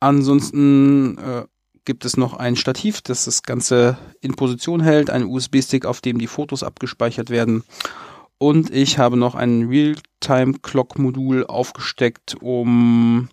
Ansonsten 0.00 1.16
äh, 1.18 1.44
gibt 1.84 2.04
es 2.04 2.16
noch 2.16 2.34
ein 2.34 2.56
Stativ, 2.56 3.02
das 3.02 3.26
das 3.26 3.44
Ganze 3.44 3.96
in 4.20 4.34
Position 4.34 4.80
hält, 4.80 5.10
ein 5.10 5.24
USB-Stick, 5.24 5.86
auf 5.86 6.00
dem 6.00 6.18
die 6.18 6.26
Fotos 6.26 6.64
abgespeichert 6.64 7.30
werden. 7.30 7.62
Und 8.38 8.70
ich 8.74 8.98
habe 8.98 9.16
noch 9.16 9.36
ein 9.36 9.68
Realtime-Clock-Modul 9.68 11.46
aufgesteckt, 11.46 12.34
um 12.40 13.28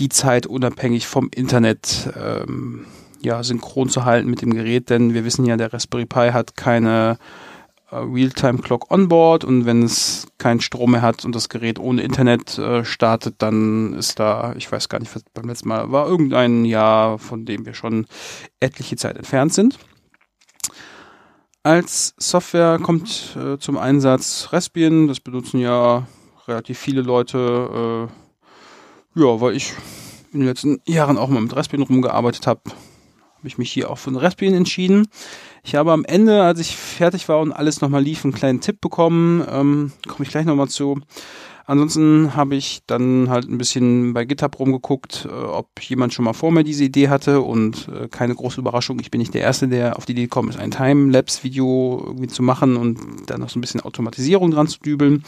die 0.00 0.08
Zeit 0.08 0.46
unabhängig 0.46 1.06
vom 1.06 1.28
Internet 1.32 2.10
ähm, 2.16 2.86
ja, 3.22 3.42
synchron 3.42 3.88
zu 3.88 4.04
halten 4.04 4.30
mit 4.30 4.42
dem 4.42 4.54
Gerät, 4.54 4.90
denn 4.90 5.14
wir 5.14 5.24
wissen 5.24 5.44
ja, 5.44 5.56
der 5.56 5.72
Raspberry 5.72 6.06
Pi 6.06 6.30
hat 6.32 6.56
keine 6.56 7.18
äh, 7.90 7.96
Realtime-Clock 7.96 8.90
onboard 8.90 9.44
und 9.44 9.66
wenn 9.66 9.82
es 9.82 10.26
keinen 10.38 10.60
Strom 10.60 10.92
mehr 10.92 11.02
hat 11.02 11.24
und 11.24 11.34
das 11.34 11.50
Gerät 11.50 11.78
ohne 11.78 12.02
Internet 12.02 12.58
äh, 12.58 12.84
startet, 12.84 13.36
dann 13.38 13.94
ist 13.94 14.18
da, 14.18 14.54
ich 14.56 14.72
weiß 14.72 14.88
gar 14.88 15.00
nicht, 15.00 15.14
was 15.14 15.22
beim 15.34 15.48
letzten 15.48 15.68
Mal 15.68 15.92
war, 15.92 16.08
irgendein 16.08 16.64
Jahr, 16.64 17.18
von 17.18 17.44
dem 17.44 17.66
wir 17.66 17.74
schon 17.74 18.06
etliche 18.58 18.96
Zeit 18.96 19.16
entfernt 19.16 19.52
sind. 19.52 19.78
Als 21.62 22.14
Software 22.16 22.78
kommt 22.82 23.36
äh, 23.36 23.58
zum 23.58 23.76
Einsatz 23.76 24.48
Raspbian, 24.50 25.08
das 25.08 25.20
benutzen 25.20 25.60
ja 25.60 26.06
relativ 26.48 26.78
viele 26.78 27.02
Leute, 27.02 28.08
äh, 28.08 28.29
ja, 29.14 29.40
weil 29.40 29.56
ich 29.56 29.72
in 30.32 30.40
den 30.40 30.48
letzten 30.48 30.80
Jahren 30.86 31.18
auch 31.18 31.28
mal 31.28 31.40
mit 31.40 31.54
Raspbian 31.54 31.82
rumgearbeitet 31.82 32.46
habe, 32.46 32.60
habe 32.66 33.48
ich 33.48 33.58
mich 33.58 33.72
hier 33.72 33.90
auch 33.90 33.98
für 33.98 34.10
den 34.10 34.18
Raspbian 34.18 34.54
entschieden. 34.54 35.08
Ich 35.62 35.74
habe 35.74 35.92
am 35.92 36.04
Ende, 36.04 36.42
als 36.42 36.60
ich 36.60 36.76
fertig 36.76 37.28
war 37.28 37.40
und 37.40 37.52
alles 37.52 37.80
nochmal 37.80 38.02
lief, 38.02 38.24
einen 38.24 38.34
kleinen 38.34 38.60
Tipp 38.60 38.80
bekommen. 38.80 39.44
Ähm, 39.50 39.92
Komme 40.06 40.24
ich 40.24 40.30
gleich 40.30 40.46
nochmal 40.46 40.68
zu. 40.68 41.00
Ansonsten 41.66 42.34
habe 42.34 42.56
ich 42.56 42.80
dann 42.86 43.28
halt 43.30 43.48
ein 43.48 43.56
bisschen 43.56 44.12
bei 44.12 44.24
GitHub 44.24 44.58
rumgeguckt, 44.58 45.28
äh, 45.30 45.32
ob 45.32 45.68
jemand 45.80 46.12
schon 46.12 46.24
mal 46.24 46.32
vor 46.32 46.50
mir 46.50 46.64
diese 46.64 46.84
Idee 46.84 47.08
hatte 47.08 47.42
und 47.42 47.88
äh, 47.88 48.08
keine 48.08 48.34
große 48.34 48.60
Überraschung. 48.60 48.98
Ich 49.00 49.10
bin 49.10 49.20
nicht 49.20 49.34
der 49.34 49.42
Erste, 49.42 49.68
der 49.68 49.96
auf 49.96 50.04
die 50.04 50.12
Idee 50.12 50.22
gekommen 50.22 50.48
ist, 50.48 50.58
ein 50.58 50.72
Timelapse-Video 50.72 52.02
irgendwie 52.06 52.26
zu 52.26 52.42
machen 52.42 52.76
und 52.76 52.98
dann 53.26 53.40
noch 53.40 53.50
so 53.50 53.58
ein 53.58 53.60
bisschen 53.60 53.82
Automatisierung 53.82 54.50
dran 54.50 54.66
zu 54.66 54.80
dübeln. 54.80 55.22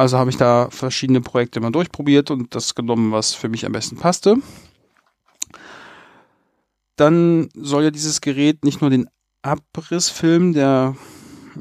Also 0.00 0.16
habe 0.16 0.30
ich 0.30 0.38
da 0.38 0.70
verschiedene 0.70 1.20
Projekte 1.20 1.60
mal 1.60 1.72
durchprobiert 1.72 2.30
und 2.30 2.54
das 2.54 2.74
genommen, 2.74 3.12
was 3.12 3.34
für 3.34 3.50
mich 3.50 3.66
am 3.66 3.72
besten 3.72 3.96
passte. 3.96 4.36
Dann 6.96 7.50
soll 7.52 7.84
ja 7.84 7.90
dieses 7.90 8.22
Gerät 8.22 8.64
nicht 8.64 8.80
nur 8.80 8.88
den 8.88 9.10
Abrissfilm, 9.42 10.54
der 10.54 10.96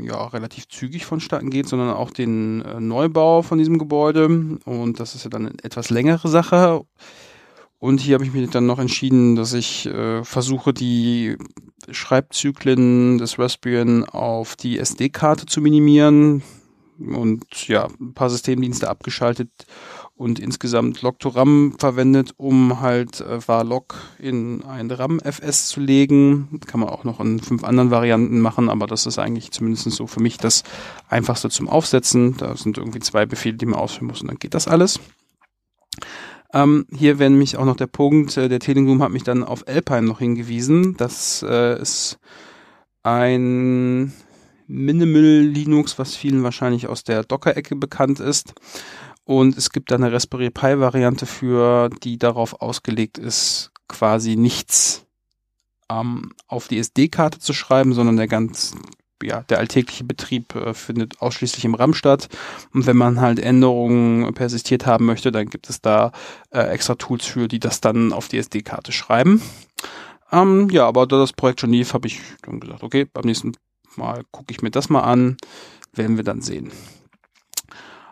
ja 0.01 0.25
relativ 0.27 0.69
zügig 0.69 1.05
vonstatten 1.05 1.49
geht, 1.49 1.67
sondern 1.67 1.89
auch 1.89 2.11
den 2.11 2.61
äh, 2.61 2.79
Neubau 2.79 3.41
von 3.41 3.57
diesem 3.57 3.77
Gebäude. 3.77 4.27
Und 4.63 5.01
das 5.01 5.15
ist 5.15 5.25
ja 5.25 5.29
dann 5.29 5.47
eine 5.47 5.55
etwas 5.61 5.89
längere 5.89 6.29
Sache. 6.29 6.83
Und 7.77 7.99
hier 7.99 8.13
habe 8.13 8.23
ich 8.23 8.31
mich 8.31 8.49
dann 8.51 8.65
noch 8.65 8.79
entschieden, 8.79 9.35
dass 9.35 9.51
ich 9.51 9.85
äh, 9.87 10.23
versuche, 10.23 10.71
die 10.71 11.35
Schreibzyklen 11.91 13.17
des 13.17 13.37
Raspbian 13.37 14.05
auf 14.05 14.55
die 14.55 14.79
SD-Karte 14.79 15.45
zu 15.45 15.59
minimieren 15.59 16.41
und 16.99 17.67
ja, 17.67 17.87
ein 17.99 18.13
paar 18.13 18.29
Systemdienste 18.29 18.89
abgeschaltet 18.89 19.49
und 20.15 20.37
insgesamt 20.37 20.99
Log2RAM 20.99 21.79
verwendet, 21.79 22.33
um 22.37 22.81
halt 22.81 23.21
äh, 23.21 23.47
var-log 23.47 23.95
in 24.19 24.63
ein 24.63 24.91
RAM-FS 24.91 25.69
zu 25.69 25.79
legen. 25.79 26.59
Kann 26.67 26.81
man 26.81 26.89
auch 26.89 27.05
noch 27.05 27.19
in 27.21 27.39
fünf 27.39 27.63
anderen 27.63 27.89
Varianten 27.89 28.41
machen, 28.41 28.69
aber 28.69 28.85
das 28.85 29.05
ist 29.05 29.17
eigentlich 29.17 29.51
zumindest 29.51 29.89
so 29.91 30.07
für 30.07 30.19
mich 30.19 30.37
das 30.37 30.63
einfachste 31.07 31.49
zum 31.49 31.69
Aufsetzen. 31.69 32.35
Da 32.37 32.55
sind 32.57 32.77
irgendwie 32.77 32.99
zwei 32.99 33.25
Befehle, 33.25 33.55
die 33.55 33.65
man 33.65 33.79
ausführen 33.79 34.07
muss 34.07 34.21
und 34.21 34.27
dann 34.27 34.39
geht 34.39 34.53
das 34.53 34.67
alles. 34.67 34.99
Ähm, 36.53 36.85
hier 36.91 37.19
wäre 37.19 37.29
nämlich 37.29 37.57
auch 37.57 37.65
noch 37.65 37.77
der 37.77 37.87
Punkt, 37.87 38.35
äh, 38.35 38.49
der 38.49 38.59
Telegram 38.59 39.01
hat 39.03 39.11
mich 39.11 39.23
dann 39.23 39.43
auf 39.43 39.67
Alpine 39.67 40.01
noch 40.01 40.19
hingewiesen. 40.19 40.97
Das 40.97 41.45
äh, 41.47 41.79
ist 41.79 42.17
ein 43.03 44.13
Minimal 44.69 45.41
Linux, 45.41 45.97
was 45.97 46.15
vielen 46.15 46.43
wahrscheinlich 46.43 46.85
aus 46.87 47.03
der 47.03 47.23
Docker-Ecke 47.23 47.75
bekannt 47.75 48.19
ist. 48.19 48.53
Und 49.23 49.57
es 49.57 49.71
gibt 49.71 49.91
eine 49.91 50.11
Raspberry 50.11 50.51
Pi 50.51 50.79
Variante 50.79 51.25
für, 51.25 51.89
die 52.03 52.19
darauf 52.19 52.61
ausgelegt 52.61 53.17
ist, 53.17 53.71
quasi 53.87 54.35
nichts 54.35 55.07
ähm, 55.89 56.33
auf 56.47 56.67
die 56.67 56.77
SD-Karte 56.77 57.39
zu 57.39 57.51
schreiben, 57.53 57.93
sondern 57.93 58.17
der 58.17 58.27
ganz, 58.27 58.75
ja, 59.23 59.41
der 59.41 59.57
alltägliche 59.57 60.03
Betrieb 60.03 60.55
äh, 60.55 60.75
findet 60.75 61.19
ausschließlich 61.19 61.65
im 61.65 61.73
RAM 61.73 61.95
statt. 61.95 62.29
Und 62.71 62.85
wenn 62.85 62.97
man 62.97 63.19
halt 63.19 63.39
Änderungen 63.39 64.31
persistiert 64.35 64.85
haben 64.85 65.05
möchte, 65.05 65.31
dann 65.31 65.49
gibt 65.49 65.67
es 65.69 65.81
da 65.81 66.11
äh, 66.51 66.61
extra 66.61 66.93
Tools 66.93 67.25
für, 67.25 67.47
die 67.47 67.59
das 67.59 67.81
dann 67.81 68.13
auf 68.13 68.27
die 68.27 68.37
SD-Karte 68.37 68.91
schreiben. 68.91 69.41
Ähm, 70.31 70.69
ja, 70.69 70.87
aber 70.87 71.07
da 71.07 71.17
das 71.17 71.33
Projekt 71.33 71.61
schon 71.61 71.71
lief, 71.71 71.95
habe 71.95 72.07
ich 72.07 72.21
dann 72.43 72.59
gesagt, 72.59 72.83
okay, 72.83 73.05
beim 73.05 73.25
nächsten 73.25 73.53
Mal 73.99 74.23
gucke 74.31 74.51
ich 74.51 74.61
mir 74.61 74.71
das 74.71 74.89
mal 74.89 75.01
an, 75.01 75.37
werden 75.93 76.17
wir 76.17 76.23
dann 76.23 76.41
sehen. 76.41 76.71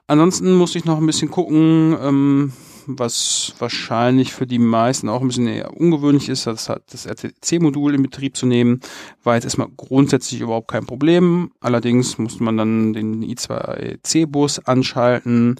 Ansonsten 0.07 0.53
musste 0.53 0.77
ich 0.77 0.85
noch 0.85 0.99
ein 0.99 1.05
bisschen 1.05 1.31
gucken, 1.31 1.97
ähm, 2.01 2.53
was 2.87 3.53
wahrscheinlich 3.59 4.33
für 4.33 4.47
die 4.47 4.59
meisten 4.59 5.09
auch 5.09 5.19
ein 5.19 5.27
bisschen 5.27 5.47
eher 5.47 5.75
ungewöhnlich 5.75 6.29
ist, 6.29 6.47
das, 6.47 6.71
das 6.89 7.05
RTC-Modul 7.05 7.95
in 7.95 8.03
Betrieb 8.03 8.37
zu 8.37 8.45
nehmen, 8.45 8.79
war 9.23 9.35
jetzt 9.35 9.43
erstmal 9.43 9.67
grundsätzlich 9.75 10.39
überhaupt 10.39 10.69
kein 10.69 10.85
Problem. 10.85 11.51
Allerdings 11.59 12.17
musste 12.17 12.43
man 12.43 12.55
dann 12.55 12.93
den 12.93 13.21
i2C-Bus 13.23 14.59
anschalten, 14.59 15.55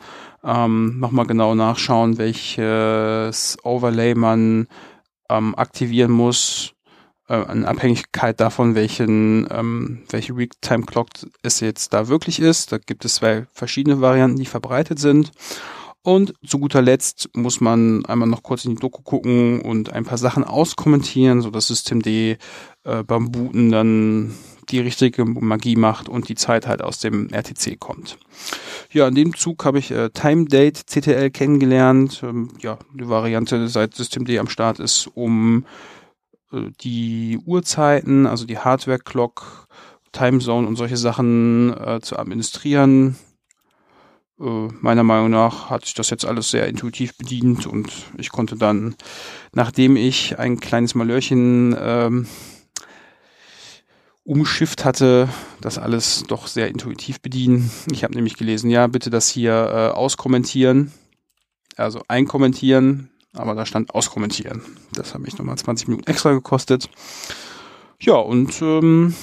ähm, 0.45 0.99
nochmal 0.99 1.25
genau 1.25 1.53
nachschauen, 1.53 2.17
welches 2.17 3.57
Overlay 3.63 4.15
man 4.15 4.67
ähm, 5.30 5.55
aktivieren 5.55 6.11
muss 6.11 6.76
äh, 7.28 7.51
in 7.51 7.65
Abhängigkeit 7.65 8.39
davon, 8.39 8.75
welchen, 8.75 9.47
ähm, 9.51 10.03
welche 10.09 10.36
Real-Time 10.36 10.86
Clock 10.86 11.09
es 11.43 11.59
jetzt 11.59 11.93
da 11.93 12.07
wirklich 12.07 12.39
ist. 12.39 12.71
Da 12.71 12.78
gibt 12.78 13.05
es 13.05 13.15
zwei 13.15 13.47
verschiedene 13.51 14.01
Varianten, 14.01 14.39
die 14.39 14.45
verbreitet 14.45 14.99
sind. 14.99 15.32
Und 16.03 16.34
zu 16.45 16.59
guter 16.59 16.82
Letzt 16.82 17.30
muss 17.36 17.59
man 17.59 18.05
einmal 18.05 18.30
noch 18.30 18.41
kurz 18.41 18.63
in 18.63 18.75
die 18.75 18.80
Doku 18.80 19.01
gucken 19.01 19.59
und 19.59 19.91
ein 19.91 20.05
paar 20.05 20.17
Sachen 20.17 20.45
auskommentieren, 20.45 21.41
so 21.41 21.49
dass 21.49 21.67
Systemd 21.67 22.07
äh, 22.07 22.38
beim 23.05 23.30
Booten 23.30 23.71
dann 23.71 24.34
die 24.69 24.80
richtige 24.80 25.25
Magie 25.25 25.75
macht 25.75 26.07
und 26.07 26.30
die 26.30 26.36
Zeit 26.36 26.67
halt 26.67 26.82
aus 26.82 26.99
dem 26.99 27.30
RTC 27.30 27.78
kommt. 27.80 28.17
Ja, 28.91 29.07
in 29.07 29.15
dem 29.15 29.36
Zug 29.36 29.65
habe 29.65 29.80
ich 29.80 29.91
äh, 29.91 30.09
Time 30.09 30.45
Date 30.45 30.88
CTL 30.88 31.30
kennengelernt. 31.30 32.21
Ähm, 32.23 32.51
ja, 32.61 32.78
die 32.93 33.07
Variante 33.07 33.67
seit 33.67 33.95
Systemd 33.95 34.30
am 34.38 34.47
Start 34.47 34.80
ist, 34.80 35.09
um 35.13 35.65
die 36.51 37.39
Uhrzeiten, 37.45 38.25
also 38.25 38.45
die 38.45 38.57
Hardware-Clock, 38.57 39.67
Timezone 40.11 40.67
und 40.67 40.75
solche 40.75 40.97
Sachen 40.97 41.73
äh, 41.77 41.99
zu 42.01 42.17
administrieren. 42.17 43.17
Äh, 44.39 44.67
meiner 44.81 45.03
Meinung 45.03 45.31
nach 45.31 45.69
hat 45.69 45.85
sich 45.85 45.93
das 45.93 46.09
jetzt 46.09 46.25
alles 46.25 46.49
sehr 46.49 46.67
intuitiv 46.67 47.17
bedient 47.17 47.67
und 47.67 47.91
ich 48.17 48.29
konnte 48.29 48.55
dann, 48.55 48.95
nachdem 49.53 49.95
ich 49.95 50.39
ein 50.39 50.59
kleines 50.59 50.95
Malörchen 50.95 51.75
ähm, 51.79 52.27
umschifft 54.23 54.85
hatte, 54.85 55.29
das 55.61 55.77
alles 55.77 56.23
doch 56.27 56.47
sehr 56.47 56.67
intuitiv 56.67 57.21
bedienen. 57.21 57.71
Ich 57.91 58.03
habe 58.03 58.13
nämlich 58.13 58.35
gelesen, 58.35 58.69
ja, 58.69 58.87
bitte 58.87 59.09
das 59.09 59.29
hier 59.29 59.53
äh, 59.53 59.95
auskommentieren, 59.95 60.91
also 61.77 62.01
einkommentieren, 62.07 63.09
aber 63.39 63.55
da 63.55 63.65
stand 63.65 63.93
auskommentieren. 63.93 64.61
Das 64.93 65.13
hat 65.13 65.21
mich 65.21 65.38
nochmal 65.38 65.57
20 65.57 65.88
Minuten 65.88 66.09
extra 66.09 66.31
gekostet. 66.31 66.89
Ja, 67.99 68.15
und 68.15 68.61
ähm, 68.61 69.15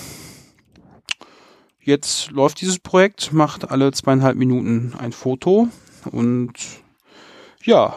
jetzt 1.80 2.30
läuft 2.30 2.60
dieses 2.60 2.78
Projekt, 2.78 3.32
macht 3.32 3.70
alle 3.70 3.92
zweieinhalb 3.92 4.36
Minuten 4.36 4.94
ein 4.98 5.12
Foto 5.12 5.68
und 6.10 6.52
ja, 7.62 7.96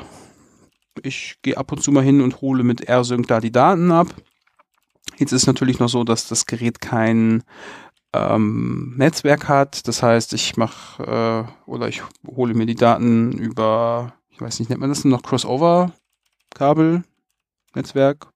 ich 1.03 1.36
gehe 1.41 1.57
ab 1.57 1.72
und 1.72 1.82
zu 1.82 1.91
mal 1.91 2.03
hin 2.03 2.22
und 2.22 2.41
hole 2.41 2.63
mit 2.63 2.88
AirSync 2.88 3.28
da 3.28 3.39
die 3.39 3.51
Daten 3.51 3.91
ab. 3.91 4.07
Jetzt 5.18 5.32
ist 5.32 5.47
natürlich 5.47 5.80
noch 5.80 5.89
so, 5.89 6.03
dass 6.03 6.28
das 6.28 6.45
Gerät 6.45 6.80
kein 6.80 7.43
ähm, 8.13 8.93
Netzwerk 8.97 9.47
hat. 9.47 9.88
Das 9.88 10.03
heißt, 10.03 10.34
ich 10.34 10.57
mache 10.57 11.03
äh, 11.03 11.70
oder 11.70 11.88
ich 11.88 12.03
hole 12.28 12.53
mir 12.53 12.65
die 12.65 12.76
Daten 12.76 13.32
über, 13.32 14.13
ich 14.30 14.39
weiß 14.39 14.59
nicht, 14.59 14.70
nennt 14.70 14.82
man 14.82 14.89
das 14.89 15.05
noch 15.05 15.24
Crossover 15.24 15.91
Kabel, 16.58 17.03
Netzwerk, 17.76 18.28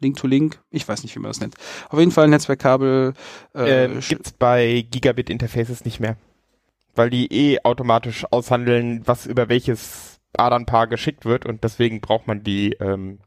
Link 0.00 0.16
to 0.16 0.26
Link, 0.26 0.60
ich 0.70 0.86
weiß 0.88 1.02
nicht, 1.02 1.14
wie 1.14 1.20
man 1.20 1.30
das 1.30 1.40
nennt. 1.40 1.54
Auf 1.90 1.98
jeden 1.98 2.10
Fall 2.10 2.24
ein 2.24 2.30
Netzwerkkabel. 2.30 3.12
Äh, 3.54 3.84
ähm, 3.84 4.00
gibt's 4.00 4.32
bei 4.32 4.86
Gigabit 4.90 5.30
Interfaces 5.30 5.84
nicht 5.84 6.00
mehr. 6.00 6.16
Weil 6.94 7.10
die 7.10 7.32
eh 7.32 7.58
automatisch 7.64 8.24
aushandeln, 8.30 9.02
was 9.04 9.26
über 9.26 9.48
welches 9.48 10.18
ADAN-Paar 10.36 10.86
geschickt 10.86 11.24
wird 11.24 11.44
und 11.44 11.64
deswegen 11.64 12.00
braucht 12.00 12.26
man 12.26 12.42
die, 12.42 12.72
ähm, 12.80 13.18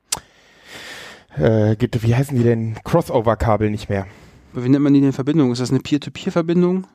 äh, 1.35 1.75
gibt, 1.75 2.01
wie 2.03 2.15
heißen 2.15 2.35
die 2.35 2.43
denn? 2.43 2.75
Crossover-Kabel 2.83 3.69
nicht 3.69 3.89
mehr. 3.89 4.07
Wie 4.53 4.67
nennt 4.67 4.83
man 4.83 4.93
die 4.93 5.01
denn 5.01 5.13
Verbindung? 5.13 5.51
Ist 5.51 5.61
das 5.61 5.69
eine 5.69 5.79
Peer-to-Peer-Verbindung? 5.79 6.87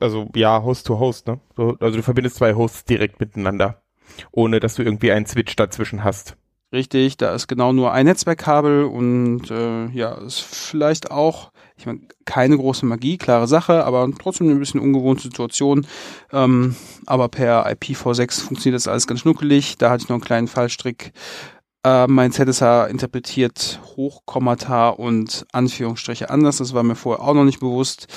Also 0.00 0.28
ja, 0.34 0.62
Host-to-Host, 0.62 1.28
-Host, 1.28 1.40
ne? 1.56 1.76
Also 1.80 1.96
du 1.96 2.02
verbindest 2.02 2.36
zwei 2.36 2.54
Hosts 2.54 2.84
direkt 2.84 3.20
miteinander 3.20 3.82
ohne 4.30 4.60
dass 4.60 4.74
du 4.74 4.82
irgendwie 4.82 5.12
einen 5.12 5.26
Switch 5.26 5.56
dazwischen 5.56 6.04
hast. 6.04 6.36
Richtig, 6.72 7.16
da 7.16 7.32
ist 7.32 7.46
genau 7.46 7.72
nur 7.72 7.92
ein 7.92 8.06
Netzwerkkabel 8.06 8.84
und 8.84 9.50
äh, 9.52 9.86
ja, 9.86 10.14
ist 10.14 10.40
vielleicht 10.40 11.12
auch, 11.12 11.52
ich 11.76 11.86
meine, 11.86 12.00
keine 12.24 12.56
große 12.56 12.84
Magie, 12.84 13.18
klare 13.18 13.46
Sache, 13.46 13.84
aber 13.84 14.10
trotzdem 14.18 14.48
eine 14.48 14.58
bisschen 14.58 14.80
ungewohnte 14.80 15.22
Situation. 15.22 15.86
Ähm, 16.32 16.74
aber 17.06 17.28
per 17.28 17.68
IPv6 17.68 18.46
funktioniert 18.46 18.80
das 18.80 18.88
alles 18.88 19.06
ganz 19.06 19.20
schnuckelig. 19.20 19.78
Da 19.78 19.90
hatte 19.90 20.02
ich 20.02 20.08
noch 20.08 20.16
einen 20.16 20.24
kleinen 20.24 20.48
Fallstrick 20.48 21.12
äh, 21.86 22.08
mein 22.08 22.32
ZSH 22.32 22.88
interpretiert 22.90 23.80
Hochkommata 23.94 24.88
und 24.88 25.46
Anführungsstriche 25.52 26.30
anders. 26.30 26.56
Das 26.56 26.74
war 26.74 26.82
mir 26.82 26.96
vorher 26.96 27.24
auch 27.24 27.34
noch 27.34 27.44
nicht 27.44 27.60
bewusst. 27.60 28.08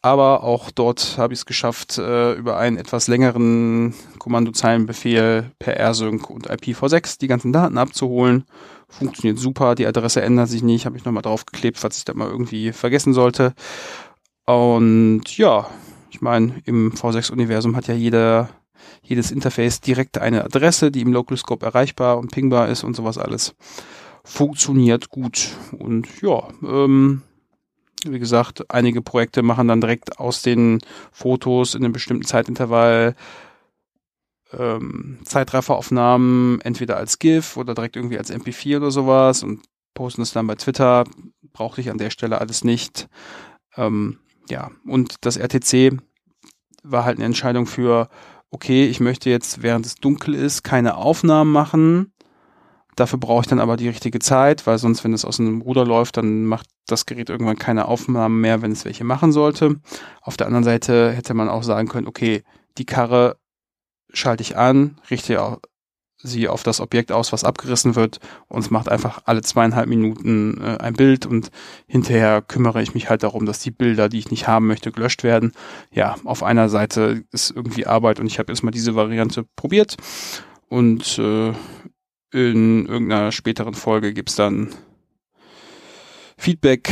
Aber 0.00 0.44
auch 0.44 0.70
dort 0.70 1.16
habe 1.18 1.34
ich 1.34 1.40
es 1.40 1.46
geschafft, 1.46 1.98
äh, 1.98 2.32
über 2.32 2.56
einen 2.56 2.78
etwas 2.78 3.06
längeren 3.06 3.92
Kommandozeilenbefehl 4.18 5.50
per 5.58 5.78
RSync 5.90 6.30
und 6.30 6.50
IPv6 6.50 7.18
die 7.18 7.26
ganzen 7.26 7.52
Daten 7.52 7.76
abzuholen. 7.76 8.44
Funktioniert 8.88 9.38
super, 9.38 9.74
die 9.74 9.86
Adresse 9.86 10.22
ändert 10.22 10.48
sich 10.48 10.62
nicht, 10.62 10.86
habe 10.86 10.96
ich 10.96 11.04
nochmal 11.04 11.22
draufgeklebt, 11.22 11.76
falls 11.76 11.98
ich 11.98 12.06
das 12.06 12.16
mal 12.16 12.30
irgendwie 12.30 12.72
vergessen 12.72 13.12
sollte. 13.12 13.52
Und 14.46 15.36
ja, 15.36 15.66
ich 16.10 16.22
meine, 16.22 16.62
im 16.64 16.92
V6-Universum 16.92 17.76
hat 17.76 17.88
ja 17.88 17.94
jeder 17.94 18.48
jedes 19.08 19.30
Interface 19.30 19.80
direkt 19.80 20.18
eine 20.18 20.44
Adresse, 20.44 20.90
die 20.90 21.00
im 21.00 21.12
Local 21.12 21.36
Scope 21.36 21.64
erreichbar 21.64 22.18
und 22.18 22.30
pingbar 22.30 22.68
ist 22.68 22.84
und 22.84 22.94
sowas 22.94 23.16
alles. 23.16 23.54
Funktioniert 24.22 25.08
gut. 25.08 25.48
Und 25.78 26.06
ja, 26.20 26.48
ähm, 26.62 27.22
wie 28.04 28.18
gesagt, 28.18 28.70
einige 28.70 29.00
Projekte 29.00 29.42
machen 29.42 29.68
dann 29.68 29.80
direkt 29.80 30.18
aus 30.18 30.42
den 30.42 30.80
Fotos 31.10 31.74
in 31.74 31.84
einem 31.84 31.92
bestimmten 31.92 32.26
Zeitintervall 32.26 33.14
ähm, 34.52 35.18
Zeitrafferaufnahmen, 35.24 36.60
entweder 36.60 36.96
als 36.96 37.18
GIF 37.18 37.56
oder 37.56 37.74
direkt 37.74 37.96
irgendwie 37.96 38.18
als 38.18 38.32
MP4 38.32 38.76
oder 38.76 38.90
sowas 38.90 39.42
und 39.42 39.62
posten 39.94 40.22
es 40.22 40.32
dann 40.32 40.46
bei 40.46 40.54
Twitter. 40.54 41.04
Brauchte 41.52 41.80
ich 41.80 41.90
an 41.90 41.98
der 41.98 42.10
Stelle 42.10 42.40
alles 42.40 42.62
nicht. 42.62 43.08
Ähm, 43.76 44.18
ja, 44.50 44.70
und 44.86 45.16
das 45.22 45.36
RTC 45.36 45.98
war 46.82 47.04
halt 47.04 47.16
eine 47.16 47.26
Entscheidung 47.26 47.66
für 47.66 48.08
okay, 48.50 48.86
ich 48.86 49.00
möchte 49.00 49.30
jetzt, 49.30 49.62
während 49.62 49.86
es 49.86 49.96
dunkel 49.96 50.34
ist, 50.34 50.62
keine 50.62 50.96
Aufnahmen 50.96 51.52
machen. 51.52 52.12
Dafür 52.96 53.18
brauche 53.18 53.42
ich 53.42 53.46
dann 53.46 53.60
aber 53.60 53.76
die 53.76 53.88
richtige 53.88 54.18
Zeit, 54.18 54.66
weil 54.66 54.78
sonst, 54.78 55.04
wenn 55.04 55.12
es 55.12 55.24
aus 55.24 55.38
einem 55.38 55.60
Ruder 55.60 55.84
läuft, 55.84 56.16
dann 56.16 56.44
macht 56.44 56.66
das 56.86 57.06
Gerät 57.06 57.30
irgendwann 57.30 57.58
keine 57.58 57.86
Aufnahmen 57.86 58.40
mehr, 58.40 58.60
wenn 58.60 58.72
es 58.72 58.84
welche 58.84 59.04
machen 59.04 59.30
sollte. 59.30 59.76
Auf 60.20 60.36
der 60.36 60.46
anderen 60.46 60.64
Seite 60.64 61.12
hätte 61.12 61.34
man 61.34 61.48
auch 61.48 61.62
sagen 61.62 61.88
können, 61.88 62.08
okay, 62.08 62.42
die 62.76 62.86
Karre 62.86 63.36
schalte 64.12 64.42
ich 64.42 64.56
an, 64.56 65.00
richte 65.10 65.40
sie 66.20 66.48
auf 66.48 66.62
das 66.64 66.80
Objekt 66.80 67.12
aus, 67.12 67.32
was 67.32 67.44
abgerissen 67.44 67.94
wird 67.94 68.18
und 68.48 68.60
es 68.60 68.70
macht 68.70 68.88
einfach 68.88 69.22
alle 69.24 69.42
zweieinhalb 69.42 69.88
Minuten 69.88 70.60
äh, 70.60 70.78
ein 70.78 70.94
Bild 70.94 71.26
und 71.26 71.50
hinterher 71.86 72.42
kümmere 72.42 72.82
ich 72.82 72.94
mich 72.94 73.08
halt 73.08 73.22
darum, 73.22 73.46
dass 73.46 73.60
die 73.60 73.70
Bilder, 73.70 74.08
die 74.08 74.18
ich 74.18 74.30
nicht 74.30 74.48
haben 74.48 74.66
möchte, 74.66 74.90
gelöscht 74.90 75.22
werden. 75.22 75.52
Ja, 75.92 76.16
auf 76.24 76.42
einer 76.42 76.68
Seite 76.68 77.24
ist 77.30 77.50
irgendwie 77.50 77.86
Arbeit 77.86 78.18
und 78.18 78.26
ich 78.26 78.38
habe 78.38 78.50
erstmal 78.50 78.72
diese 78.72 78.96
Variante 78.96 79.44
probiert 79.54 79.96
und 80.68 81.18
äh, 81.18 81.52
in 82.32 82.86
irgendeiner 82.86 83.32
späteren 83.32 83.74
Folge 83.74 84.12
gibt's 84.12 84.34
dann 84.34 84.74
Feedback, 86.36 86.90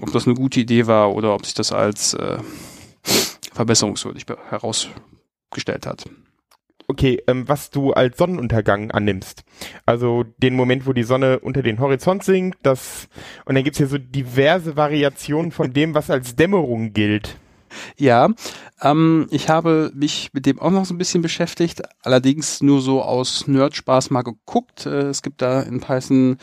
ob 0.00 0.12
das 0.12 0.26
eine 0.26 0.34
gute 0.34 0.60
Idee 0.60 0.86
war 0.86 1.14
oder 1.14 1.34
ob 1.34 1.44
sich 1.44 1.54
das 1.54 1.72
als 1.72 2.14
äh, 2.14 2.38
verbesserungswürdig 3.52 4.26
be- 4.26 4.38
herausgestellt 4.48 5.86
hat. 5.86 6.04
Okay, 6.88 7.22
ähm, 7.26 7.48
was 7.48 7.70
du 7.70 7.92
als 7.92 8.18
Sonnenuntergang 8.18 8.90
annimmst. 8.90 9.44
Also 9.86 10.24
den 10.38 10.54
Moment, 10.54 10.86
wo 10.86 10.92
die 10.92 11.04
Sonne 11.04 11.38
unter 11.38 11.62
den 11.62 11.78
Horizont 11.78 12.24
sinkt, 12.24 12.58
das 12.62 13.08
und 13.44 13.54
dann 13.54 13.64
gibt's 13.64 13.78
hier 13.78 13.86
so 13.86 13.98
diverse 13.98 14.76
Variationen 14.76 15.52
von 15.52 15.72
dem, 15.72 15.94
was 15.94 16.10
als 16.10 16.36
Dämmerung 16.36 16.92
gilt. 16.92 17.36
Ja, 17.96 18.28
ähm, 18.82 19.26
ich 19.30 19.48
habe 19.48 19.90
mich 19.94 20.30
mit 20.32 20.46
dem 20.46 20.60
auch 20.60 20.70
noch 20.70 20.84
so 20.84 20.94
ein 20.94 20.98
bisschen 20.98 21.22
beschäftigt, 21.22 21.82
allerdings 22.02 22.62
nur 22.62 22.80
so 22.80 23.02
aus 23.02 23.46
Nerd-Spaß 23.46 24.10
mal 24.10 24.22
geguckt. 24.22 24.86
Äh, 24.86 25.08
es 25.08 25.22
gibt 25.22 25.42
da 25.42 25.62
in 25.62 25.80
Python, 25.80 26.38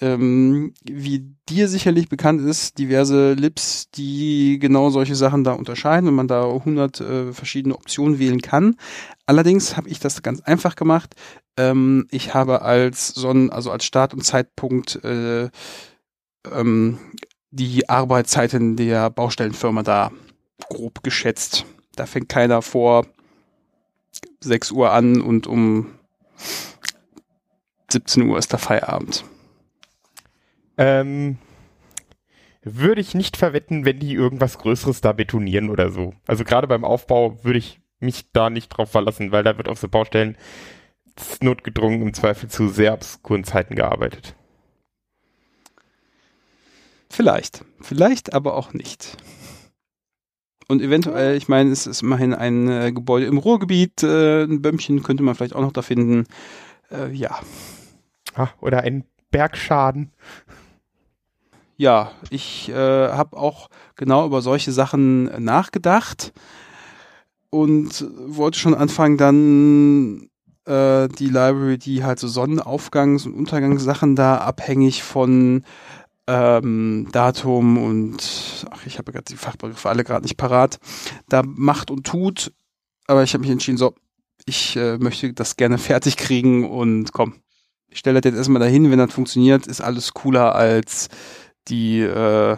ähm, 0.00 0.72
wie 0.84 1.34
dir 1.48 1.68
sicherlich 1.68 2.08
bekannt 2.08 2.40
ist, 2.40 2.78
diverse 2.78 3.34
Libs, 3.34 3.90
die 3.90 4.58
genau 4.58 4.90
solche 4.90 5.14
Sachen 5.14 5.44
da 5.44 5.52
unterscheiden 5.52 6.08
und 6.08 6.14
man 6.14 6.28
da 6.28 6.44
100 6.50 7.00
äh, 7.00 7.32
verschiedene 7.32 7.74
Optionen 7.74 8.18
wählen 8.18 8.40
kann. 8.40 8.76
Allerdings 9.26 9.76
habe 9.76 9.88
ich 9.88 10.00
das 10.00 10.22
ganz 10.22 10.40
einfach 10.40 10.76
gemacht. 10.76 11.14
Ähm, 11.56 12.06
ich 12.10 12.34
habe 12.34 12.62
als 12.62 13.08
Sonnen, 13.08 13.50
also 13.50 13.70
als 13.70 13.84
Start- 13.84 14.14
und 14.14 14.24
Zeitpunkt 14.24 15.04
äh, 15.04 15.50
ähm, 16.50 16.98
die 17.50 17.88
Arbeitszeiten 17.88 18.76
der 18.76 19.10
Baustellenfirma 19.10 19.82
da 19.82 20.10
grob 20.70 21.02
geschätzt. 21.02 21.66
Da 21.94 22.06
fängt 22.06 22.30
keiner 22.30 22.62
vor 22.62 23.06
6 24.40 24.70
Uhr 24.72 24.90
an 24.90 25.20
und 25.20 25.46
um 25.46 25.92
17 27.90 28.22
Uhr 28.22 28.38
ist 28.38 28.52
der 28.52 28.58
Feierabend. 28.58 29.24
Ähm, 30.78 31.38
würde 32.62 33.00
ich 33.00 33.14
nicht 33.14 33.36
verwetten, 33.36 33.84
wenn 33.84 33.98
die 33.98 34.14
irgendwas 34.14 34.58
Größeres 34.58 35.00
da 35.00 35.12
betonieren 35.12 35.70
oder 35.70 35.90
so. 35.90 36.14
Also 36.26 36.44
gerade 36.44 36.68
beim 36.68 36.84
Aufbau 36.84 37.42
würde 37.44 37.58
ich 37.58 37.80
mich 37.98 38.30
da 38.32 38.50
nicht 38.50 38.68
drauf 38.68 38.90
verlassen, 38.90 39.32
weil 39.32 39.44
da 39.44 39.56
wird 39.56 39.68
auf 39.68 39.78
so 39.78 39.88
Baustellen 39.88 40.36
notgedrungen 41.40 42.02
im 42.02 42.14
Zweifel 42.14 42.48
zu 42.48 42.68
sehr 42.68 42.94
obskuren 42.94 43.44
Zeiten 43.44 43.74
gearbeitet. 43.74 44.34
Vielleicht. 47.10 47.64
Vielleicht, 47.80 48.32
aber 48.32 48.54
auch 48.54 48.72
nicht. 48.72 49.16
Und 50.68 50.80
eventuell, 50.80 51.36
ich 51.36 51.48
meine, 51.48 51.70
es 51.70 51.86
ist 51.86 52.02
immerhin 52.02 52.32
ein 52.32 52.68
äh, 52.68 52.92
Gebäude 52.92 53.26
im 53.26 53.36
Ruhrgebiet, 53.36 54.02
äh, 54.02 54.44
ein 54.44 54.62
Bömmchen 54.62 55.02
könnte 55.02 55.22
man 55.22 55.34
vielleicht 55.34 55.54
auch 55.54 55.60
noch 55.60 55.72
da 55.72 55.82
finden. 55.82 56.24
Äh, 56.90 57.12
ja. 57.12 57.38
Ah, 58.34 58.48
oder 58.60 58.80
ein 58.80 59.04
Bergschaden. 59.30 60.12
Ja, 61.76 62.12
ich 62.30 62.68
äh, 62.68 62.74
habe 62.74 63.36
auch 63.36 63.68
genau 63.96 64.26
über 64.26 64.42
solche 64.42 64.72
Sachen 64.72 65.24
nachgedacht 65.42 66.32
und 67.50 68.06
wollte 68.26 68.58
schon 68.58 68.74
anfangen, 68.74 69.16
dann 69.16 70.28
äh, 70.66 71.08
die 71.08 71.26
Library, 71.26 71.78
die 71.78 72.04
halt 72.04 72.18
so 72.18 72.28
Sonnenaufgangs- 72.28 73.26
und 73.26 73.34
Untergangssachen 73.34 74.16
da 74.16 74.38
abhängig 74.38 75.02
von 75.02 75.64
ähm, 76.26 77.08
Datum 77.12 77.78
und 77.78 78.66
ach, 78.70 78.86
ich 78.86 78.98
habe 78.98 79.12
gerade 79.12 79.24
die 79.24 79.36
Fachbegriffe 79.36 79.88
alle 79.88 80.04
gerade 80.04 80.22
nicht 80.22 80.36
parat, 80.36 80.78
da 81.28 81.42
macht 81.44 81.90
und 81.90 82.06
tut, 82.06 82.52
aber 83.06 83.22
ich 83.22 83.34
habe 83.34 83.42
mich 83.42 83.50
entschieden, 83.50 83.78
so, 83.78 83.94
ich 84.46 84.76
äh, 84.76 84.98
möchte 84.98 85.32
das 85.32 85.56
gerne 85.56 85.78
fertig 85.78 86.16
kriegen 86.16 86.68
und 86.68 87.12
komm, 87.12 87.34
ich 87.88 87.98
stelle 87.98 88.20
das 88.20 88.30
jetzt 88.30 88.38
erstmal 88.38 88.60
dahin, 88.60 88.90
wenn 88.90 88.98
das 88.98 89.12
funktioniert, 89.12 89.66
ist 89.66 89.80
alles 89.80 90.14
cooler 90.14 90.54
als 90.54 91.08
die 91.68 92.00
äh, 92.00 92.56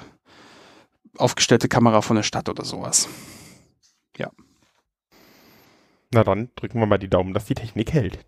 aufgestellte 1.16 1.68
Kamera 1.68 2.00
von 2.02 2.16
der 2.16 2.22
Stadt 2.22 2.48
oder 2.48 2.64
sowas. 2.64 3.08
Na 6.14 6.22
dann 6.22 6.48
drücken 6.54 6.78
wir 6.78 6.86
mal 6.86 6.98
die 6.98 7.10
Daumen, 7.10 7.34
dass 7.34 7.46
die 7.46 7.54
Technik 7.54 7.92
hält. 7.92 8.24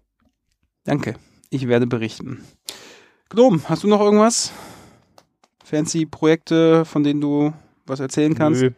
Danke. 0.84 1.14
Ich 1.50 1.68
werde 1.68 1.86
berichten. 1.86 2.44
Gnome, 3.28 3.60
hast 3.68 3.84
du 3.84 3.88
noch 3.88 4.00
irgendwas? 4.00 4.52
Fancy 5.64 6.04
Projekte, 6.04 6.84
von 6.84 7.04
denen 7.04 7.20
du 7.20 7.52
was 7.86 8.00
erzählen 8.00 8.34
kannst? 8.34 8.60
Nö. 8.60 8.70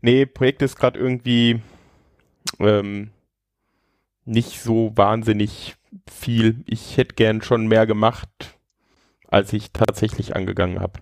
Nee, 0.00 0.24
Projekt 0.24 0.62
ist 0.62 0.76
gerade 0.76 0.98
irgendwie 0.98 1.60
ähm, 2.58 3.10
nicht 4.24 4.62
so 4.62 4.92
wahnsinnig 4.94 5.76
viel. 6.10 6.62
Ich 6.64 6.96
hätte 6.96 7.14
gern 7.14 7.42
schon 7.42 7.66
mehr 7.66 7.86
gemacht, 7.86 8.58
als 9.28 9.52
ich 9.52 9.72
tatsächlich 9.72 10.34
angegangen 10.34 10.80
habe. 10.80 11.00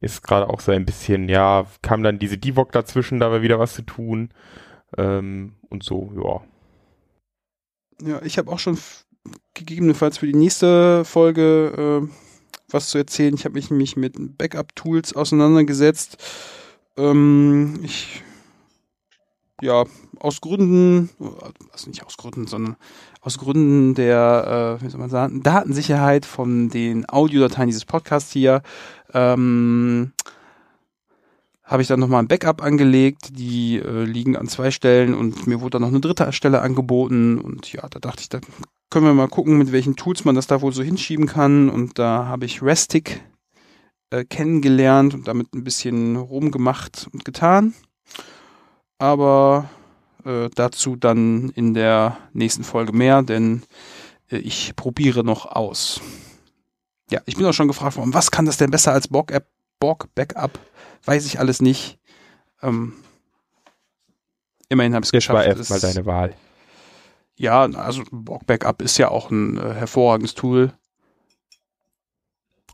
Ist 0.00 0.22
gerade 0.22 0.48
auch 0.48 0.60
so 0.60 0.72
ein 0.72 0.84
bisschen, 0.84 1.28
ja, 1.28 1.66
kam 1.82 2.02
dann 2.02 2.18
diese 2.18 2.38
Divok 2.38 2.72
dazwischen, 2.72 3.20
da 3.20 3.30
war 3.30 3.42
wieder 3.42 3.58
was 3.58 3.74
zu 3.74 3.82
tun. 3.82 4.30
Ähm, 4.96 5.54
und 5.70 5.82
so, 5.82 6.12
ja. 6.16 8.08
Ja, 8.08 8.22
ich 8.22 8.38
habe 8.38 8.50
auch 8.50 8.58
schon 8.58 8.78
gegebenenfalls 9.54 10.18
für 10.18 10.26
die 10.26 10.34
nächste 10.34 11.04
Folge 11.04 12.02
äh, 12.02 12.14
was 12.70 12.88
zu 12.88 12.98
erzählen. 12.98 13.34
Ich 13.34 13.44
habe 13.44 13.54
mich 13.54 13.70
nämlich 13.70 13.96
mit 13.96 14.38
Backup-Tools 14.38 15.14
auseinandergesetzt. 15.14 16.18
Ähm, 16.96 17.80
ich 17.82 18.22
ja, 19.64 19.84
aus 20.20 20.40
Gründen, 20.40 21.08
also 21.72 21.88
nicht 21.88 22.04
aus 22.04 22.16
Gründen, 22.16 22.46
sondern 22.46 22.76
aus 23.20 23.38
Gründen 23.38 23.94
der, 23.94 24.78
äh, 24.80 24.84
wie 24.84 24.90
soll 24.90 25.00
man 25.00 25.10
sagen, 25.10 25.42
Datensicherheit 25.42 26.26
von 26.26 26.68
den 26.68 27.08
Audiodateien 27.08 27.68
dieses 27.68 27.86
Podcasts 27.86 28.30
hier, 28.30 28.62
ähm, 29.14 30.12
habe 31.62 31.80
ich 31.80 31.88
dann 31.88 31.98
nochmal 31.98 32.22
ein 32.22 32.28
Backup 32.28 32.62
angelegt. 32.62 33.38
Die 33.38 33.78
äh, 33.78 34.04
liegen 34.04 34.36
an 34.36 34.48
zwei 34.48 34.70
Stellen 34.70 35.14
und 35.14 35.46
mir 35.46 35.62
wurde 35.62 35.70
dann 35.70 35.82
noch 35.82 35.88
eine 35.88 36.00
dritte 36.00 36.30
Stelle 36.32 36.60
angeboten. 36.60 37.38
Und 37.38 37.72
ja, 37.72 37.88
da 37.88 37.98
dachte 37.98 38.20
ich, 38.20 38.28
da 38.28 38.40
können 38.90 39.06
wir 39.06 39.14
mal 39.14 39.28
gucken, 39.28 39.56
mit 39.56 39.72
welchen 39.72 39.96
Tools 39.96 40.26
man 40.26 40.34
das 40.34 40.46
da 40.46 40.60
wohl 40.60 40.74
so 40.74 40.82
hinschieben 40.82 41.26
kann. 41.26 41.70
Und 41.70 41.98
da 41.98 42.26
habe 42.26 42.44
ich 42.44 42.62
Restic 42.62 43.22
äh, 44.10 44.24
kennengelernt 44.24 45.14
und 45.14 45.26
damit 45.26 45.54
ein 45.54 45.64
bisschen 45.64 46.16
rumgemacht 46.16 47.08
und 47.14 47.24
getan. 47.24 47.72
Aber 48.98 49.68
äh, 50.24 50.48
dazu 50.54 50.96
dann 50.96 51.50
in 51.50 51.74
der 51.74 52.16
nächsten 52.32 52.64
Folge 52.64 52.92
mehr, 52.92 53.22
denn 53.22 53.62
äh, 54.30 54.36
ich 54.38 54.74
probiere 54.76 55.24
noch 55.24 55.46
aus. 55.46 56.00
Ja, 57.10 57.20
ich 57.26 57.36
bin 57.36 57.44
auch 57.46 57.52
schon 57.52 57.68
gefragt 57.68 57.96
worden, 57.96 58.14
was 58.14 58.30
kann 58.30 58.46
das 58.46 58.56
denn 58.56 58.70
besser 58.70 58.92
als 58.92 59.08
Borg 59.08 59.30
App, 59.30 59.46
Borg 59.78 60.08
Backup? 60.14 60.58
Weiß 61.04 61.26
ich 61.26 61.38
alles 61.38 61.60
nicht. 61.60 61.98
Ähm, 62.62 62.94
immerhin 64.70 64.94
habe 64.94 65.04
ich 65.04 65.08
es 65.08 65.12
Jetzt 65.12 65.28
war 65.28 65.42
geschafft. 65.44 65.58
erstmal 65.70 65.80
deine 65.80 66.06
Wahl. 66.06 66.34
Ja, 67.36 67.64
also 67.64 68.04
Borg 68.10 68.46
Backup 68.46 68.80
ist 68.80 68.96
ja 68.96 69.08
auch 69.10 69.30
ein 69.30 69.58
äh, 69.58 69.74
hervorragendes 69.74 70.34
Tool. 70.34 70.72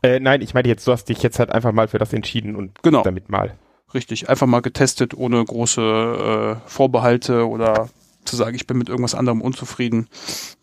Äh, 0.03 0.19
nein, 0.19 0.41
ich 0.41 0.53
meine 0.53 0.67
jetzt, 0.67 0.87
du 0.87 0.91
hast 0.91 1.05
dich 1.09 1.21
jetzt 1.21 1.39
halt 1.39 1.51
einfach 1.51 1.71
mal 1.73 1.87
für 1.87 1.97
das 1.97 2.13
entschieden 2.13 2.55
und 2.55 2.81
Genau. 2.83 3.03
damit 3.03 3.29
mal. 3.29 3.57
Richtig, 3.93 4.29
einfach 4.29 4.47
mal 4.47 4.61
getestet, 4.61 5.13
ohne 5.13 5.43
große 5.43 5.81
äh, 6.63 6.69
Vorbehalte 6.69 7.47
oder 7.47 7.89
zu 8.25 8.35
sagen, 8.35 8.55
ich 8.55 8.67
bin 8.67 8.77
mit 8.77 8.89
irgendwas 8.89 9.15
anderem 9.15 9.41
unzufrieden. 9.41 10.07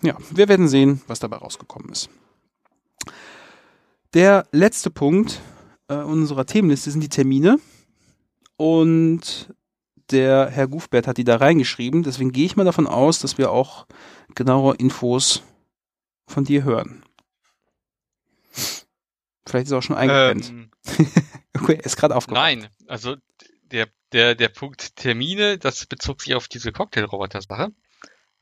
Ja, 0.03 0.16
wir 0.31 0.49
werden 0.49 0.68
sehen, 0.68 1.03
was 1.07 1.18
dabei 1.18 1.37
rausgekommen 1.37 1.91
ist. 1.91 2.09
Der 4.14 4.47
letzte 4.53 4.91
Punkt 4.91 5.41
äh, 5.89 5.97
unserer 5.97 6.47
Themenliste 6.47 6.91
sind 6.91 7.03
die 7.03 7.09
Termine. 7.09 7.59
Und 8.57 9.55
der 10.11 10.49
Herr 10.51 10.66
Gufbert 10.66 11.07
hat 11.07 11.18
die 11.18 11.24
da 11.24 11.37
reingeschrieben. 11.37 12.03
Deswegen 12.03 12.33
gehe 12.33 12.47
ich 12.47 12.57
mal 12.57 12.64
davon 12.64 12.87
aus, 12.87 13.20
dass 13.20 13.39
wir 13.39 13.51
auch 13.51 13.87
genauere 14.35 14.76
Infos 14.76 15.43
von 16.26 16.45
dir 16.45 16.64
hören. 16.64 17.03
Vielleicht 19.49 19.67
ist 19.67 19.73
er 19.73 19.79
auch 19.79 19.83
schon 19.83 19.97
eingepennt. 19.97 20.51
Ähm, 20.51 20.71
okay, 21.55 21.79
ist 21.83 21.97
gerade 21.97 22.15
aufgewacht. 22.15 22.41
nein, 22.41 22.69
also 22.87 23.17
der, 23.71 23.89
der, 24.13 24.35
der 24.35 24.49
Punkt 24.49 24.97
Termine, 24.97 25.59
das 25.59 25.87
bezog 25.87 26.23
sich 26.23 26.35
auf 26.35 26.49
diese 26.49 26.73
Cocktailroboter-Sache. 26.73 27.73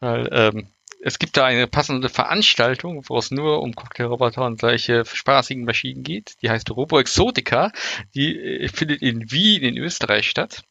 Weil 0.01 0.29
ähm, 0.33 0.69
es 1.01 1.19
gibt 1.19 1.37
da 1.37 1.45
eine 1.45 1.67
passende 1.67 2.09
Veranstaltung, 2.09 3.05
wo 3.09 3.19
es 3.19 3.31
nur 3.31 3.63
um 3.63 3.75
Cocktailroboter 3.75 4.45
und 4.45 4.61
solche 4.61 5.05
spaßigen 5.05 5.65
Maschinen 5.65 6.03
geht. 6.03 6.37
Die 6.43 6.51
heißt 6.51 6.71
Robo 6.71 6.99
Exotica. 6.99 7.73
Die 8.15 8.37
äh, 8.37 8.69
findet 8.69 9.03
in 9.03 9.31
Wien 9.31 9.63
in 9.63 9.77
Österreich 9.77 10.29
statt. 10.29 10.65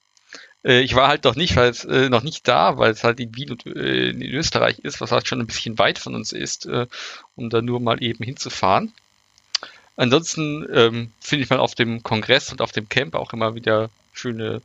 Äh, 0.64 0.82
ich 0.82 0.96
war 0.96 1.08
halt 1.08 1.24
noch 1.24 1.36
nicht, 1.36 1.56
weil 1.56 1.70
es 1.70 1.86
äh, 1.86 2.10
noch 2.10 2.24
nicht 2.24 2.48
da, 2.48 2.78
weil 2.78 2.92
es 2.92 3.04
halt 3.04 3.20
in 3.20 3.36
Wien 3.36 3.52
und 3.52 3.66
äh, 3.66 4.10
in 4.10 4.22
Österreich 4.22 4.80
ist, 4.80 5.00
was 5.00 5.12
halt 5.12 5.28
schon 5.28 5.40
ein 5.40 5.48
bisschen 5.48 5.78
weit 5.78 6.00
von 6.00 6.16
uns 6.16 6.34
ist, 6.34 6.66
äh, 6.66 6.88
um 7.36 7.50
da 7.50 7.62
nur 7.62 7.80
mal 7.80 8.02
eben 8.04 8.24
hinzufahren. 8.24 8.94
Ansonsten 9.98 10.66
ähm, 10.74 11.12
finde 11.20 11.44
ich 11.44 11.50
mal 11.50 11.60
auf 11.60 11.76
dem 11.76 12.04
Kongress 12.04 12.52
und 12.52 12.62
auf 12.62 12.72
dem 12.72 12.90
Camp 12.90 13.16
auch 13.16 13.34
immer 13.34 13.56
wieder 13.56 13.90
schöne 14.14 14.62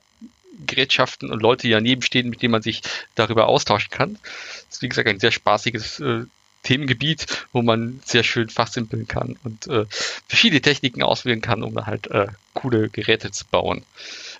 Gerätschaften 0.66 1.30
und 1.30 1.40
Leute, 1.40 1.66
die 1.66 1.72
daneben 1.72 2.02
stehen, 2.02 2.28
mit 2.28 2.42
denen 2.42 2.52
man 2.52 2.62
sich 2.62 2.82
darüber 3.14 3.46
austauschen 3.46 3.90
kann. 3.90 4.18
Das 4.66 4.76
ist 4.76 4.82
wie 4.82 4.88
gesagt 4.88 5.08
ein 5.08 5.20
sehr 5.20 5.30
spaßiges 5.30 6.00
äh, 6.00 6.24
Themengebiet, 6.62 7.26
wo 7.52 7.62
man 7.62 8.00
sehr 8.04 8.22
schön 8.22 8.50
fachsimpeln 8.50 9.08
kann 9.08 9.38
und 9.44 9.66
äh, 9.68 9.86
verschiedene 10.28 10.60
Techniken 10.60 11.02
auswählen 11.02 11.40
kann, 11.40 11.62
um 11.62 11.74
halt 11.86 12.08
äh, 12.08 12.26
coole 12.52 12.90
Geräte 12.90 13.30
zu 13.30 13.44
bauen, 13.46 13.84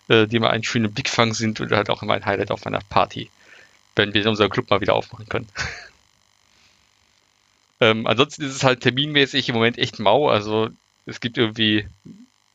äh, 0.09 0.27
die 0.27 0.37
immer 0.37 0.51
einen 0.51 0.65
schönen 0.65 0.93
Blickfang 0.93 1.33
sind 1.33 1.61
und 1.61 1.73
halt 1.73 1.89
auch 1.89 2.03
immer 2.03 2.15
ein 2.15 2.27
Highlight 2.27 2.51
auf 2.51 2.65
meiner 2.65 2.81
Party, 2.91 3.31
wenn 3.97 4.13
wir 4.13 4.27
unseren 4.27 4.51
Club 4.51 4.69
mal 4.69 4.81
wieder 4.81 4.95
aufmachen 4.95 5.29
können. 5.29 5.49
ähm, 7.81 8.07
ansonsten 8.07 8.43
ist 8.43 8.55
es 8.55 8.65
halt 8.65 8.81
terminmäßig 8.81 9.49
im 9.49 9.55
Moment 9.55 9.79
echt 9.79 9.99
mau, 9.99 10.29
also 10.29 10.69
es 11.07 11.21
gibt 11.21 11.39
irgendwie 11.39 11.89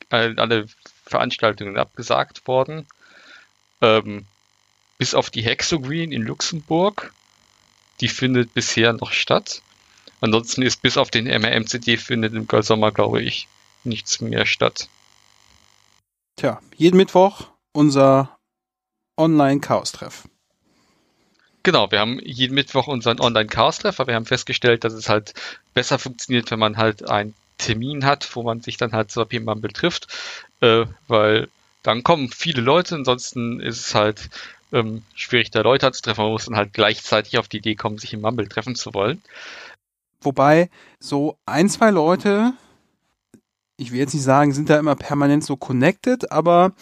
alle 0.09 0.67
Veranstaltungen 1.05 1.77
abgesagt 1.77 2.47
worden 2.47 2.85
ähm, 3.81 4.25
bis 4.97 5.13
auf 5.13 5.29
die 5.29 5.43
Hexogreen 5.43 6.11
in 6.11 6.21
Luxemburg. 6.21 7.13
Die 8.01 8.07
findet 8.07 8.53
bisher 8.53 8.93
noch 8.93 9.11
statt. 9.11 9.61
Ansonsten 10.21 10.61
ist 10.61 10.81
bis 10.81 10.97
auf 10.97 11.11
den 11.11 11.25
MRMCD 11.25 11.97
findet 11.97 12.33
im 12.33 12.47
Sommer, 12.61 12.91
glaube 12.91 13.21
ich, 13.21 13.47
nichts 13.83 14.21
mehr 14.21 14.45
statt. 14.45 14.89
Tja, 16.37 16.61
jeden 16.75 16.97
Mittwoch 16.97 17.49
unser 17.73 18.37
Online-Chaos-Treff. 19.17 20.27
Genau, 21.65 21.89
wir 21.89 21.99
haben 21.99 22.19
jeden 22.23 22.53
Mittwoch 22.53 22.85
unseren 22.85 23.19
Online-Chaos-Treff, 23.19 23.99
aber 23.99 24.09
wir 24.09 24.15
haben 24.15 24.27
festgestellt, 24.27 24.83
dass 24.83 24.93
es 24.93 25.09
halt 25.09 25.33
besser 25.73 25.97
funktioniert, 25.97 26.51
wenn 26.51 26.59
man 26.59 26.77
halt 26.77 27.09
einen 27.09 27.33
Termin 27.57 28.05
hat, 28.05 28.35
wo 28.35 28.43
man 28.43 28.61
sich 28.61 28.77
dann 28.77 28.91
halt 28.91 29.09
so 29.09 29.25
jemandem 29.25 29.63
betrifft, 29.63 30.07
äh, 30.61 30.85
weil 31.07 31.47
dann 31.81 32.03
kommen 32.03 32.29
viele 32.29 32.61
Leute, 32.61 32.93
ansonsten 32.93 33.59
ist 33.59 33.79
es 33.79 33.95
halt 33.95 34.29
ähm, 34.73 35.01
schwierig, 35.15 35.49
da 35.49 35.61
Leute 35.61 35.91
zu 35.91 36.03
treffen. 36.03 36.21
Man 36.21 36.33
muss 36.33 36.45
dann 36.45 36.55
halt 36.55 36.71
gleichzeitig 36.71 37.39
auf 37.39 37.47
die 37.47 37.57
Idee 37.57 37.73
kommen, 37.73 37.97
sich 37.97 38.13
im 38.13 38.21
Mumble 38.21 38.47
treffen 38.47 38.75
zu 38.75 38.93
wollen. 38.93 39.23
Wobei 40.21 40.69
so 40.99 41.39
ein, 41.47 41.67
zwei 41.67 41.89
Leute, 41.89 42.53
ich 43.77 43.91
will 43.91 43.97
jetzt 43.97 44.13
nicht 44.13 44.21
sagen, 44.21 44.53
sind 44.53 44.69
da 44.69 44.77
immer 44.77 44.95
permanent 44.95 45.43
so 45.43 45.57
connected, 45.57 46.31
aber 46.31 46.73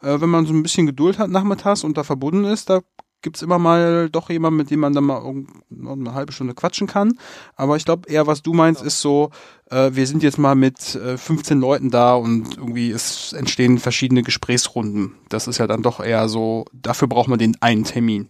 äh, 0.00 0.18
wenn 0.18 0.30
man 0.30 0.46
so 0.46 0.54
ein 0.54 0.62
bisschen 0.62 0.86
Geduld 0.86 1.18
hat 1.18 1.28
nachmittags 1.28 1.84
und 1.84 1.98
da 1.98 2.04
verbunden 2.04 2.46
ist, 2.46 2.70
da 2.70 2.80
gibt's 3.22 3.42
immer 3.42 3.58
mal 3.58 4.08
doch 4.10 4.30
jemanden, 4.30 4.56
mit 4.56 4.70
dem 4.70 4.80
man 4.80 4.92
dann 4.92 5.04
mal 5.04 5.22
eine 5.70 6.14
halbe 6.14 6.32
Stunde 6.32 6.54
quatschen 6.54 6.86
kann. 6.86 7.18
Aber 7.56 7.76
ich 7.76 7.84
glaube, 7.84 8.08
eher 8.08 8.26
was 8.26 8.42
du 8.42 8.52
meinst, 8.52 8.82
ist 8.82 9.00
so, 9.00 9.30
äh, 9.70 9.90
wir 9.92 10.06
sind 10.06 10.22
jetzt 10.22 10.38
mal 10.38 10.54
mit 10.54 10.94
äh, 10.94 11.16
15 11.16 11.60
Leuten 11.60 11.90
da 11.90 12.14
und 12.14 12.56
irgendwie 12.56 12.90
es 12.90 13.32
entstehen 13.32 13.78
verschiedene 13.78 14.22
Gesprächsrunden. 14.22 15.14
Das 15.28 15.48
ist 15.48 15.58
ja 15.58 15.66
dann 15.66 15.82
doch 15.82 16.00
eher 16.00 16.28
so, 16.28 16.64
dafür 16.72 17.08
braucht 17.08 17.28
man 17.28 17.38
den 17.38 17.56
einen 17.60 17.84
Termin. 17.84 18.28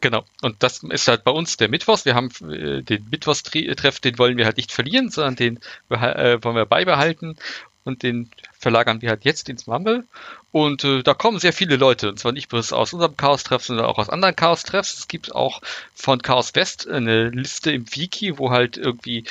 Genau. 0.00 0.24
Und 0.42 0.62
das 0.64 0.82
ist 0.82 1.06
halt 1.06 1.22
bei 1.22 1.30
uns 1.30 1.56
der 1.56 1.68
Mittwochs. 1.68 2.04
Wir 2.04 2.16
haben 2.16 2.30
äh, 2.50 2.82
den 2.82 3.06
Mittwochstreff, 3.10 4.00
den 4.00 4.18
wollen 4.18 4.36
wir 4.36 4.46
halt 4.46 4.56
nicht 4.56 4.72
verlieren, 4.72 5.10
sondern 5.10 5.36
den 5.36 5.60
äh, 5.90 6.38
wollen 6.42 6.56
wir 6.56 6.66
beibehalten 6.66 7.36
und 7.84 8.02
den 8.02 8.30
verlagern 8.62 9.02
wir 9.02 9.10
halt 9.10 9.24
jetzt 9.24 9.48
ins 9.48 9.66
Mumble. 9.66 10.04
Und 10.52 10.84
äh, 10.84 11.02
da 11.02 11.14
kommen 11.14 11.38
sehr 11.38 11.52
viele 11.52 11.76
Leute, 11.76 12.08
und 12.08 12.18
zwar 12.18 12.32
nicht 12.32 12.48
bloß 12.48 12.72
aus 12.72 12.92
unserem 12.92 13.16
Chaos-Treff, 13.16 13.64
sondern 13.64 13.86
auch 13.86 13.98
aus 13.98 14.08
anderen 14.08 14.36
Chaos-Treffs. 14.36 14.98
Es 14.98 15.08
gibt 15.08 15.34
auch 15.34 15.60
von 15.94 16.22
Chaos 16.22 16.54
West 16.54 16.88
eine 16.88 17.28
Liste 17.30 17.72
im 17.72 17.86
Wiki, 17.94 18.38
wo 18.38 18.50
halt 18.50 18.76
irgendwie 18.76 19.24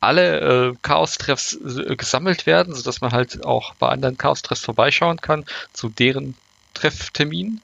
alle 0.00 0.40
äh, 0.40 0.74
Chaos-Treffs 0.82 1.54
äh, 1.54 1.96
gesammelt 1.96 2.44
werden, 2.46 2.74
sodass 2.74 3.00
man 3.00 3.12
halt 3.12 3.44
auch 3.44 3.74
bei 3.76 3.88
anderen 3.88 4.18
Chaos-Treffs 4.18 4.64
vorbeischauen 4.64 5.20
kann 5.20 5.44
zu 5.72 5.88
deren 5.88 6.34
Trefftermin. 6.74 7.60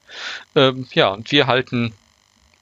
Ähm, 0.55 0.87
ja, 0.93 1.09
und 1.09 1.33
wir 1.33 1.49
halten 1.49 1.93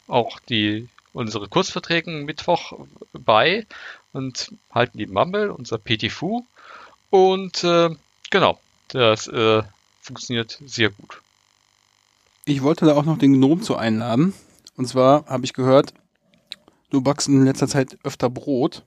auch 0.08 0.40
die 0.40 0.88
unsere 1.12 1.48
Kursverträgen 1.48 2.24
Mittwoch 2.24 2.72
bei 3.12 3.66
und 4.12 4.52
halten 4.70 4.98
die 4.98 5.06
Mumble, 5.06 5.50
unser 5.50 5.78
PTFU 5.78 6.44
und 7.10 7.64
äh, 7.64 7.90
genau, 8.30 8.58
das 8.88 9.26
äh, 9.28 9.62
funktioniert 10.00 10.60
sehr 10.66 10.90
gut. 10.90 11.20
Ich 12.44 12.62
wollte 12.62 12.86
da 12.86 12.94
auch 12.94 13.04
noch 13.04 13.18
den 13.18 13.34
Gnom 13.34 13.62
zu 13.62 13.76
einladen. 13.76 14.32
Und 14.76 14.86
zwar 14.86 15.26
habe 15.26 15.44
ich 15.44 15.52
gehört, 15.52 15.94
du 16.90 17.00
backst 17.00 17.28
in 17.28 17.44
letzter 17.44 17.66
Zeit 17.66 17.98
öfter 18.04 18.30
Brot. 18.30 18.84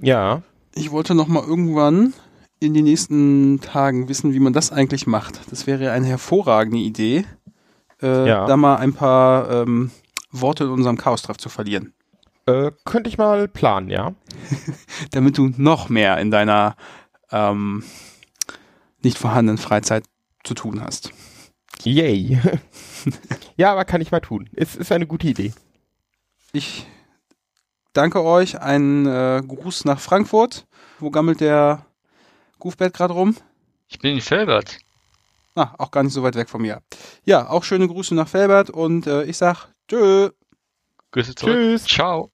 Ja. 0.00 0.42
Ich 0.74 0.90
wollte 0.90 1.14
noch 1.14 1.28
mal 1.28 1.42
irgendwann 1.42 2.14
in 2.60 2.74
den 2.74 2.84
nächsten 2.84 3.60
Tagen 3.60 4.08
wissen, 4.08 4.32
wie 4.32 4.40
man 4.40 4.52
das 4.52 4.72
eigentlich 4.72 5.06
macht. 5.06 5.40
Das 5.50 5.66
wäre 5.66 5.92
eine 5.92 6.06
hervorragende 6.06 6.78
Idee, 6.78 7.24
äh, 8.02 8.28
ja. 8.28 8.46
da 8.46 8.56
mal 8.56 8.76
ein 8.76 8.94
paar 8.94 9.50
ähm, 9.50 9.90
Worte 10.30 10.64
in 10.64 10.70
unserem 10.70 10.96
Chaos-Treff 10.96 11.36
zu 11.36 11.48
verlieren. 11.48 11.92
Äh, 12.46 12.72
könnte 12.84 13.10
ich 13.10 13.18
mal 13.18 13.46
planen, 13.48 13.90
ja. 13.90 14.14
Damit 15.10 15.36
du 15.38 15.52
noch 15.56 15.88
mehr 15.88 16.18
in 16.18 16.30
deiner 16.30 16.76
ähm, 17.30 17.84
nicht 19.08 19.18
vorhandenen 19.18 19.56
Freizeit 19.56 20.04
zu 20.44 20.52
tun 20.52 20.82
hast. 20.82 21.12
Yay. 21.82 22.38
ja, 23.56 23.72
aber 23.72 23.86
kann 23.86 24.02
ich 24.02 24.10
mal 24.10 24.20
tun. 24.20 24.50
Ist, 24.52 24.76
ist 24.76 24.92
eine 24.92 25.06
gute 25.06 25.26
Idee. 25.26 25.54
Ich 26.52 26.86
danke 27.94 28.22
euch. 28.22 28.60
Ein 28.60 29.06
äh, 29.06 29.42
Gruß 29.46 29.86
nach 29.86 29.98
Frankfurt. 29.98 30.66
Wo 30.98 31.10
gammelt 31.10 31.40
der 31.40 31.86
Goofbett 32.58 32.92
gerade 32.92 33.14
rum? 33.14 33.34
Ich 33.88 33.98
bin 33.98 34.16
in 34.16 34.20
Felbert. 34.20 34.78
Ah, 35.54 35.74
auch 35.78 35.90
gar 35.90 36.02
nicht 36.02 36.12
so 36.12 36.22
weit 36.22 36.34
weg 36.34 36.50
von 36.50 36.60
mir. 36.60 36.82
Ja, 37.24 37.48
auch 37.48 37.64
schöne 37.64 37.88
Grüße 37.88 38.14
nach 38.14 38.28
Felbert 38.28 38.68
und 38.68 39.06
äh, 39.06 39.24
ich 39.24 39.38
sag 39.38 39.68
tschö. 39.88 40.30
Grüße 41.12 41.34
zurück. 41.34 41.54
Tschüss. 41.54 41.84
Ciao. 41.86 42.26